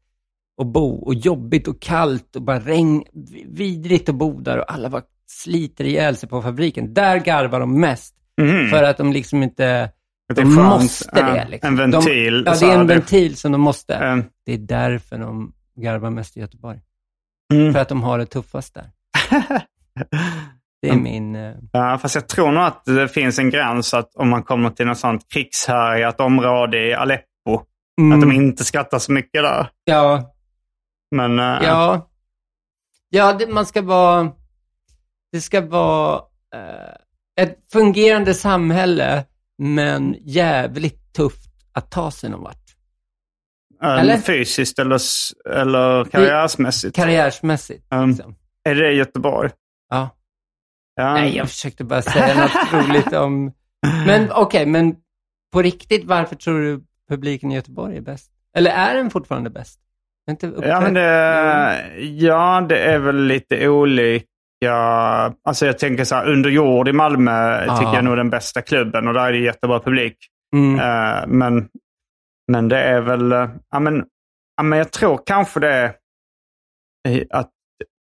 att 0.62 0.68
bo 0.68 0.96
och 0.96 1.14
jobbigt 1.14 1.68
och 1.68 1.82
kallt 1.82 2.36
och 2.36 2.42
bara 2.42 2.60
regn, 2.60 3.04
vidrigt 3.46 4.10
att 4.10 4.16
bo 4.16 4.40
där 4.40 4.58
och 4.58 4.72
alla 4.74 4.90
bara 4.90 5.02
sliter 5.28 5.84
ihjäl 5.86 6.16
sig 6.16 6.30
på 6.30 6.42
fabriken. 6.42 6.94
Där 6.94 7.18
garvar 7.18 7.60
de 7.60 7.80
mest, 7.80 8.16
Mhm. 8.42 8.70
för 8.70 8.84
att 8.84 8.98
de 8.98 9.14
liksom 9.14 9.44
inte, 9.44 9.92
de 10.36 10.54
måste 10.56 11.10
Ja, 11.20 11.34
det. 11.34 11.48
Liksom. 11.50 11.80
En 11.80 11.92
ventil. 11.92 12.44
De, 12.44 12.52
ja, 12.52 12.58
det 12.60 12.66
är 12.74 12.80
en 12.80 12.88
ventil 12.88 13.36
som 13.38 13.52
de 13.52 13.62
måste. 13.62 13.96
eh, 13.96 14.18
Det 14.46 14.54
är 14.54 14.58
därför 14.58 15.18
de 15.18 15.54
garvar 15.76 16.10
mest 16.10 16.38
i 16.38 16.40
Göteborg. 16.40 16.80
mm. 17.54 17.74
För 17.74 17.80
att 17.80 17.90
de 17.90 18.04
har 18.04 18.18
det 18.18 18.26
tuffast 18.26 18.74
där. 18.74 18.92
Det 20.82 20.88
är 20.88 20.92
Mm. 20.92 21.04
min... 21.04 21.36
eh, 21.36 21.54
Ja, 21.72 21.98
fast 21.98 22.16
jag 22.16 22.28
tror 22.28 22.52
nog 22.52 22.64
att 22.64 22.86
det 22.86 23.08
finns 23.08 23.40
en 23.40 23.50
gräns 23.50 23.94
att 23.94 24.16
om 24.16 24.30
man 24.30 24.44
kommer 24.44 24.70
till 24.70 24.86
något 24.86 24.98
sånt 24.98 25.26
krigshärjat 25.34 26.20
område 26.20 26.78
i 26.88 26.94
Aleppo, 26.94 27.56
att 28.14 28.22
de 28.22 28.32
inte 28.32 28.64
skrattar 28.66 29.00
så 29.00 29.12
mycket 29.12 29.44
där. 29.44 29.70
Ja, 29.84 30.34
Men 31.16 31.40
eh, 31.40 31.46
ja. 31.46 32.10
Ja, 33.10 33.34
det, 33.34 33.48
man 33.48 33.66
ska 33.66 33.82
vara... 33.82 34.32
Det 35.32 35.42
ska 35.42 35.62
vara 35.62 36.16
eh, 36.56 37.44
ett 37.44 37.58
fungerande 37.72 38.34
samhälle, 38.34 39.26
men 39.58 40.16
jävligt 40.22 41.14
tufft 41.14 41.50
att 41.74 41.92
ta 41.92 42.12
sig 42.12 42.30
någon 42.30 42.44
vart. 42.44 42.56
eh, 43.84 43.90
eller? 44.00 44.18
fysiskt 44.18 44.80
eller, 44.80 45.00
eller 45.56 46.06
karriärsmässigt. 46.06 46.96
Karriärsmässigt. 46.96 47.92
Mm. 47.94 48.10
Liksom. 48.10 48.36
Är 48.70 48.76
det 48.76 48.94
Göteborg? 48.94 49.50
Ja. 49.90 50.10
Ja. 51.00 51.14
Nej, 51.14 51.36
jag 51.38 51.50
försökte 51.50 51.84
bara 51.84 52.02
säga 52.02 52.42
något 52.42 52.74
roligt 52.74 53.14
om... 53.14 53.52
Men 54.06 54.32
okej, 54.32 54.66
men 54.66 54.96
på 55.54 55.62
riktigt, 55.62 56.06
varför 56.06 56.36
tror 56.36 56.62
du 56.62 56.84
publiken 57.10 57.52
i 57.52 57.56
Göteborg 57.56 57.98
är 57.98 58.02
bäst? 58.02 58.32
Eller 58.58 58.72
är 58.72 58.94
den 58.96 59.10
fortfarande 59.10 59.50
bäst? 59.50 59.80
Inte 60.30 60.54
Ja, 60.62 60.82
men 60.82 60.94
det, 60.94 62.00
ja, 62.00 62.66
det 62.70 62.80
är 62.80 63.00
väl 63.00 63.24
lite 63.26 63.68
olika. 63.68 64.26
Alltså 65.44 65.66
jag 65.66 65.78
tänker 65.80 66.04
så 66.04 66.16
här, 66.16 66.28
Under 66.32 66.50
jord 66.50 66.88
i 66.88 66.94
Malmö 66.94 67.66
Ja. 67.66 67.78
tycker 67.78 67.94
jag 67.94 68.04
nog 68.04 68.14
är 68.14 68.18
den 68.18 68.30
bästa 68.30 68.62
klubben 68.62 69.08
och 69.08 69.14
där 69.14 69.28
är 69.28 69.32
det 69.32 69.38
jättebra 69.40 69.80
publik. 69.80 70.18
Mm. 70.56 70.80
Eh, 70.80 71.28
men, 71.28 71.68
men 72.52 72.70
det 72.70 72.80
är 72.80 73.02
väl, 73.02 73.32
eh, 73.32 73.50
ja 73.72 73.80
men, 73.80 74.06
ja, 74.58 74.64
men 74.64 74.80
jag 74.80 74.92
tror 74.92 75.22
kanske 75.26 75.60
det 75.60 75.94
är 77.08 77.26
att 77.30 77.50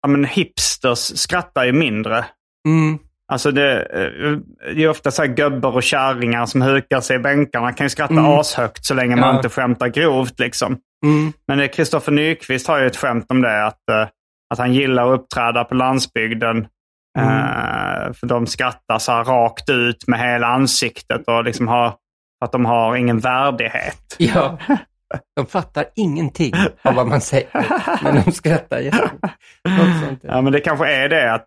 ja, 0.03 0.09
men 0.09 0.25
hipsters 0.25 1.19
skrattar 1.19 1.65
ju 1.65 1.73
mindre. 1.73 2.25
Mm. 2.69 2.99
Alltså 3.33 3.51
det, 3.51 3.83
eh, 3.83 4.39
det 4.75 4.85
är 4.85 4.89
ofta 4.89 5.11
så 5.11 5.23
här 5.23 5.29
gubbar 5.29 5.73
och 5.73 5.83
kärringar 5.83 6.47
som 6.47 6.63
hukar 6.63 7.01
sig 7.01 7.17
i 7.17 7.19
bänkarna 7.19 7.73
kan 7.73 7.85
ju 7.87 7.91
skratta 7.91 8.13
Mm. 8.15 8.25
ashögt 8.27 8.85
så 8.85 8.95
länge 8.95 9.17
man 9.17 9.29
Ja. 9.29 9.37
inte 9.37 9.49
skämtar 9.49 9.89
grovt 9.89 10.39
liksom. 10.41 10.79
Mm. 11.05 11.33
Men 11.47 11.69
Kristoffer 11.69 12.13
Nyqvist 12.13 12.69
har 12.69 12.79
ju 12.81 12.87
ett 12.87 12.97
skämt 12.97 13.27
om 13.29 13.43
det. 13.43 13.67
Att, 13.67 13.89
eh, 13.91 14.07
att 14.53 14.59
han 14.59 14.75
gillar 14.75 15.13
att 15.13 15.21
uppträda 15.21 15.65
på 15.65 15.75
landsbygden. 15.75 16.67
Mm. 17.19 17.29
Eh, 17.29 18.13
för 18.13 18.27
de 18.27 18.47
skrattar 18.47 18.99
så 18.99 19.13
här 19.13 19.25
rakt 19.25 19.69
ut 19.71 20.07
med 20.07 20.21
hela 20.21 20.47
ansiktet 20.47 21.29
och 21.29 21.45
liksom 21.45 21.69
har, 21.69 21.95
att 22.45 22.53
de 22.53 22.65
har 22.65 22.97
ingen 22.97 23.19
värdighet. 23.19 24.17
Ja. 24.19 24.59
De 25.37 25.47
fattar 25.47 25.85
ingenting 25.97 26.55
av 26.83 26.95
vad 26.95 27.07
man 27.07 27.21
säger, 27.21 27.49
men 28.03 28.23
de 28.25 28.33
skrattar 28.33 28.79
jättemycket. 28.79 30.21
Ja, 30.23 30.41
men 30.41 30.53
det 30.53 30.61
kanske 30.61 30.93
är 30.93 31.09
det 31.09 31.33
att 31.35 31.47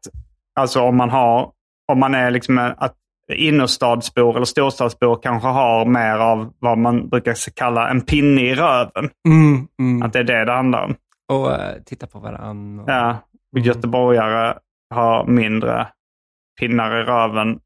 alltså 0.60 0.82
om 0.82 0.98
man 0.98 1.10
har, 1.10 1.52
om 1.92 2.00
man 2.00 2.16
är 2.16 2.32
liksom 2.32 2.74
att 2.78 2.96
innerstadsbor 3.34 4.36
eller 4.36 4.46
storstadsbor 4.46 5.20
kanske 5.24 5.48
har 5.48 5.86
mer 5.86 6.18
av 6.18 6.54
vad 6.60 6.78
man 6.78 7.10
brukar 7.10 7.36
kalla 7.56 7.90
en 7.90 8.02
pinne 8.02 8.42
i 8.42 8.56
röven. 8.56 9.10
Mm, 9.28 9.68
mm. 9.80 10.02
Att 10.02 10.14
det 10.14 10.20
är 10.20 10.24
det 10.24 10.46
det 10.46 10.52
handlar 10.52 10.86
om. 10.86 10.96
Och 11.34 11.52
eh, 11.52 11.76
titta 11.86 12.08
på 12.08 12.20
varann. 12.20 12.80
Och... 12.80 12.90
Ja, 12.90 13.18
och 13.54 13.60
göteborgare 13.60 14.58
har 14.94 15.26
mindre 15.26 15.88
pinnar 16.60 16.96
i 17.02 17.04
röven 17.04 17.60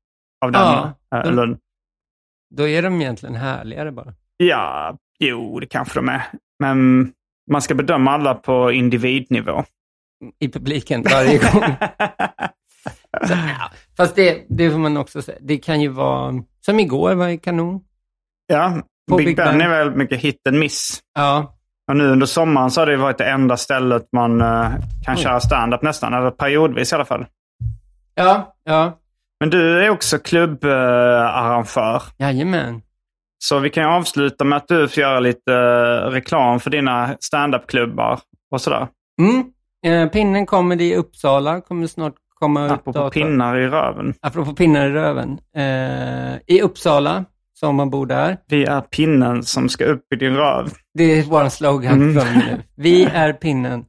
av 0.46 0.52
den. 0.52 0.62
Ja, 0.62 0.94
eh, 1.16 1.24
de- 1.24 1.30
eller, 1.30 1.58
Då 2.56 2.68
är 2.68 2.82
de 2.82 3.02
egentligen 3.02 3.36
härligare 3.36 3.92
bara. 3.92 4.14
ja, 4.38 4.98
jo, 5.20 5.60
det 5.60 5.68
kanske 5.68 6.00
de 6.00 6.10
är. 6.10 6.22
Men 6.60 7.12
man 7.52 7.62
ska 7.62 7.76
bedöma 7.76 8.12
alla 8.12 8.36
på 8.36 8.72
individnivå. 8.72 9.64
I 10.40 10.50
publiken 10.50 11.04
varje 11.04 11.38
gång. 11.38 11.64
Så, 13.28 13.34
ja. 13.34 13.72
Fast 13.98 14.16
det, 14.16 14.46
det 14.50 14.72
får 14.72 14.78
man 14.78 14.98
också 14.98 15.22
säga. 15.22 15.38
Det 15.42 15.58
kan 15.58 15.82
ju 15.82 15.88
vara, 15.88 16.34
som 16.66 16.80
igår 16.80 17.16
var 17.16 17.28
ju 17.28 17.38
kanon. 17.38 17.80
ja, 18.48 18.82
På 19.10 19.18
Big, 19.18 19.26
Big 19.28 19.36
Ben 19.36 19.58
Ben. 19.58 19.62
är 19.62 19.70
väl 19.70 19.96
mycket 19.96 20.20
hit 20.20 20.48
and 20.48 20.60
miss. 20.60 21.00
Ja, 21.16 21.56
Och 21.90 21.96
nu 21.98 22.08
under 22.08 22.26
sommaren 22.26 22.72
så 22.72 22.82
har 22.82 22.86
det 22.86 22.98
varit 22.98 23.18
det 23.18 23.30
enda 23.30 23.58
stället 23.58 24.08
man 24.12 24.42
eh, 24.42 24.72
kan 25.06 25.16
Oj. 25.16 25.24
köra 25.24 25.40
stand-up 25.40 25.82
nästan. 25.82 26.14
Eller 26.14 26.32
periodvis 26.32 26.92
i 26.92 26.96
alla 26.96 27.06
fall. 27.06 27.26
ja, 28.16 28.56
ja. 28.64 28.96
Men 29.40 29.50
du 29.50 29.84
är 29.86 29.90
också 29.90 30.20
klubbarrangör. 30.20 32.02
Jajamän. 32.18 32.82
Så 33.44 33.60
vi 33.60 33.70
kan 33.70 33.84
ju 33.84 33.90
avsluta 33.90 34.44
med 34.44 34.58
att 34.58 34.68
du 34.68 34.88
får 34.88 35.02
göra 35.02 35.20
lite 35.20 35.54
eh, 35.54 36.10
reklam 36.12 36.60
för 36.60 36.70
dina 36.70 37.16
stand-up-klubbar 37.20 38.20
och 38.52 38.62
sådär. 38.62 38.88
Mm. 39.22 39.46
Eh, 39.86 40.10
pinnen 40.12 40.46
kommer 40.46 40.82
i 40.82 40.96
Uppsala, 40.96 41.62
kommer 41.62 41.88
snart 41.88 42.14
komma 42.40 42.66
ut. 42.66 42.72
Apropå 42.72 42.92
dator. 42.92 43.10
pinnar 43.10 43.56
i 43.58 43.68
röven. 43.68 44.14
Apropå 44.22 44.54
pinnar 44.54 44.88
i 44.88 44.90
röven. 44.92 45.40
Eh, 45.56 46.38
I 46.56 46.62
Uppsala, 46.62 47.26
så 47.54 47.68
om 47.68 47.76
man 47.76 47.90
bor 47.90 48.06
där. 48.06 48.38
Vi 48.48 48.66
är 48.66 48.82
pinnen 48.82 49.44
som 49.44 49.70
ska 49.70 49.86
upp 49.86 50.14
i 50.14 50.16
din 50.16 50.36
röv. 50.36 50.72
Det 50.94 51.04
är 51.04 51.24
vår 51.24 51.50
slogan 51.50 51.94
Mm. 52.02 52.14
från 52.14 52.28
och 52.28 52.36
nu. 52.48 52.62
Vi 52.76 53.04
är 53.04 53.34
pinnen. 53.34 53.86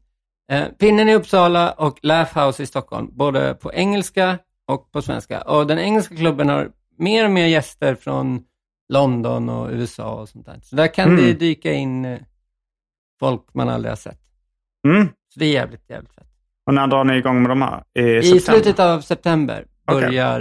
Eh, 0.53 0.65
pinnen 0.79 1.09
i 1.09 1.15
Uppsala 1.15 1.71
och 1.73 1.99
Laugh 2.03 2.39
House 2.47 2.63
i 2.63 2.67
Stockholm, 2.67 3.09
både 3.13 3.55
på 3.55 3.73
engelska 3.73 4.39
och 4.69 4.93
på 4.93 5.03
svenska. 5.03 5.41
Och 5.41 5.67
den 5.67 5.79
engelska 5.79 6.17
klubben 6.17 6.49
har 6.49 6.71
mer 6.99 7.25
och 7.25 7.31
mer 7.31 7.47
gäster 7.47 7.95
från 7.95 8.43
London 8.89 9.49
och 9.49 9.71
USA 9.71 10.13
och 10.21 10.29
sånt 10.29 10.47
där. 10.47 10.61
Så 10.63 10.77
där 10.77 10.87
kan 10.95 11.09
Mm. 11.09 11.25
det 11.25 11.33
dyka 11.33 11.73
in 11.73 12.05
eh, 12.05 12.19
folk 13.21 13.43
man 13.55 13.69
aldrig 13.69 13.91
har 13.91 13.97
sett. 13.97 14.21
Mm. 14.89 15.07
Så 15.07 15.41
det 15.41 15.45
är 15.47 15.53
jävligt, 15.53 15.91
jävligt 15.91 16.15
fett. 16.15 16.27
Och 16.71 16.75
när 16.75 16.87
drar 16.87 17.05
ni 17.05 17.17
igång 17.17 17.43
med 17.43 17.51
de 17.51 17.63
här? 17.63 17.85
I, 17.95 18.17
I 18.17 18.41
slutet 18.41 18.79
av 18.79 19.01
september 19.01 19.67
börjar 19.87 20.41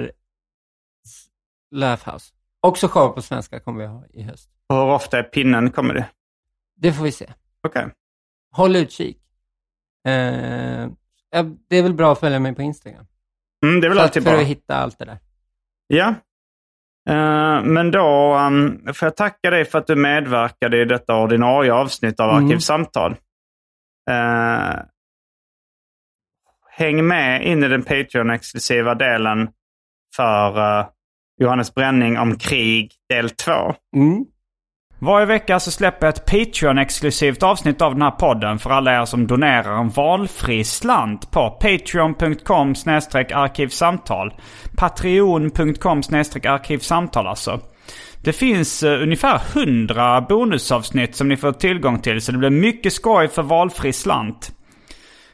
s- 1.06 1.26
Laugh 1.72 2.10
House. 2.14 2.34
Också 2.62 2.88
show 2.88 3.10
på 3.10 3.22
svenska 3.22 3.60
kommer 3.60 3.80
vi 3.80 3.86
ha 3.88 4.04
i 4.14 4.24
höst. 4.24 4.50
Och 4.68 4.76
Hur 4.76 4.84
ofta 4.84 5.20
är 5.20 5.24
pinnen 5.24 5.72
kommer 5.72 5.94
det? 5.94 6.10
Det 6.78 6.94
får 6.94 7.04
vi 7.04 7.12
se. 7.12 7.30
Okej. 7.68 7.88
Håll 8.52 8.76
utkik. 8.76 9.18
Eh, 10.08 10.88
det 11.70 11.78
är 11.78 11.84
väl 11.84 11.94
bra 11.94 12.12
att 12.12 12.20
följa 12.20 12.40
mig 12.40 12.56
på 12.56 12.62
Instagram. 12.62 13.06
Mm, 13.66 13.82
det 13.82 13.88
är 13.88 13.90
väl 13.90 13.98
För, 13.98 14.04
att, 14.06 14.10
alltid 14.10 14.24
för 14.24 14.32
bra. 14.32 14.42
att 14.42 14.48
hitta 14.48 14.76
allt 14.76 15.00
det 15.00 15.06
där. 15.06 15.18
Ja. 15.88 16.08
Eh, 17.10 17.64
men 17.64 17.92
då 17.92 18.38
um, 18.38 18.94
får 18.94 19.06
jag 19.06 19.16
tacka 19.16 19.50
dig 19.50 19.66
för 19.66 19.78
att 19.80 19.88
du 19.88 19.96
medverkade 19.96 20.82
i 20.82 20.86
detta 20.86 21.16
ordinarie 21.16 21.74
avsnitt 21.74 22.20
av 22.20 22.30
Mm. 22.30 22.46
Arkivsamtal. 22.46 23.12
Eh, 24.10 24.80
häng 26.80 27.08
med 27.08 27.46
in 27.46 27.64
i 27.64 27.68
den 27.68 27.84
Patreon-exklusiva 27.84 28.96
delen 28.96 29.50
för 30.16 30.80
eh, 30.80 30.86
Johannes 31.42 31.74
Bränning 31.74 32.18
om 32.18 32.38
krig 32.38 32.92
del 33.10 33.30
2. 33.30 33.52
Mm. 33.96 34.26
Varje 35.02 35.26
vecka 35.26 35.60
så 35.60 35.72
släpper 35.72 36.08
jag 36.08 36.14
ett 36.14 36.26
Patreon-exklusivt 36.26 37.44
avsnitt 37.44 37.82
av 37.82 37.94
den 37.94 38.02
här 38.02 38.12
podden 38.12 38.60
för 38.60 38.70
alla 38.70 39.02
er 39.02 39.06
som 39.06 39.28
donerar 39.28 39.80
en 39.80 39.90
valfri 39.90 40.64
slant 40.64 41.32
på 41.32 41.50
patreon.com 41.50 42.70
arkivsamtal. 43.34 44.34
Patreon.com 44.78 46.00
arkivsamtal 46.00 47.28
alltså. 47.28 47.60
Det 48.24 48.34
finns 48.34 48.84
eh, 48.84 49.04
ungefär 49.04 49.42
100 49.54 50.22
bonusavsnitt 50.22 51.16
som 51.16 51.28
ni 51.28 51.38
får 51.38 51.52
tillgång 51.52 52.00
till 52.00 52.22
så 52.22 52.32
det 52.32 52.38
blir 52.38 52.50
mycket 52.50 52.94
skoj 52.94 53.28
för 53.28 53.44
valfri 53.44 53.94
slant. 53.94 54.52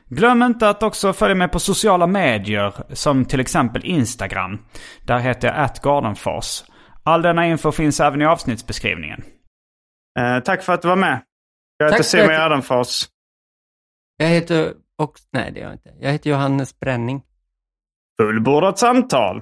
Glöm 0.09 0.43
inte 0.43 0.69
att 0.69 0.83
också 0.83 1.13
följa 1.13 1.35
med 1.35 1.51
på 1.51 1.59
sociala 1.59 2.07
medier 2.07 2.73
som 2.93 3.25
till 3.25 3.39
exempel 3.39 3.85
Instagram. 3.85 4.65
Där 5.01 5.19
heter 5.19 5.47
jag 5.47 5.57
atgardenfors. 5.59 6.63
All 7.03 7.21
denna 7.21 7.47
info 7.47 7.71
finns 7.71 7.99
även 7.99 8.21
i 8.21 8.25
avsnittsbeskrivningen. 8.25 9.23
Eh, 10.19 10.39
tack 10.39 10.63
för 10.63 10.73
att 10.73 10.81
du 10.81 10.87
var 10.87 10.95
med. 10.95 11.21
Jag 11.77 11.85
heter 11.85 11.97
Tack 11.97 12.05
för 12.05 12.17
Simon 12.17 12.25
att- 12.29 12.31
Gärdenfors. 12.37 13.03
Jag 14.17 14.27
heter 14.27 14.73
också, 14.97 15.23
nej 15.33 15.51
det 15.51 15.59
gör 15.59 15.67
jag 15.67 15.75
inte. 15.75 15.93
Jag 15.99 16.11
heter 16.11 16.29
Johannes 16.29 16.79
Bränning. 16.79 17.21
Fullbordat 18.21 18.79
samtal. 18.79 19.41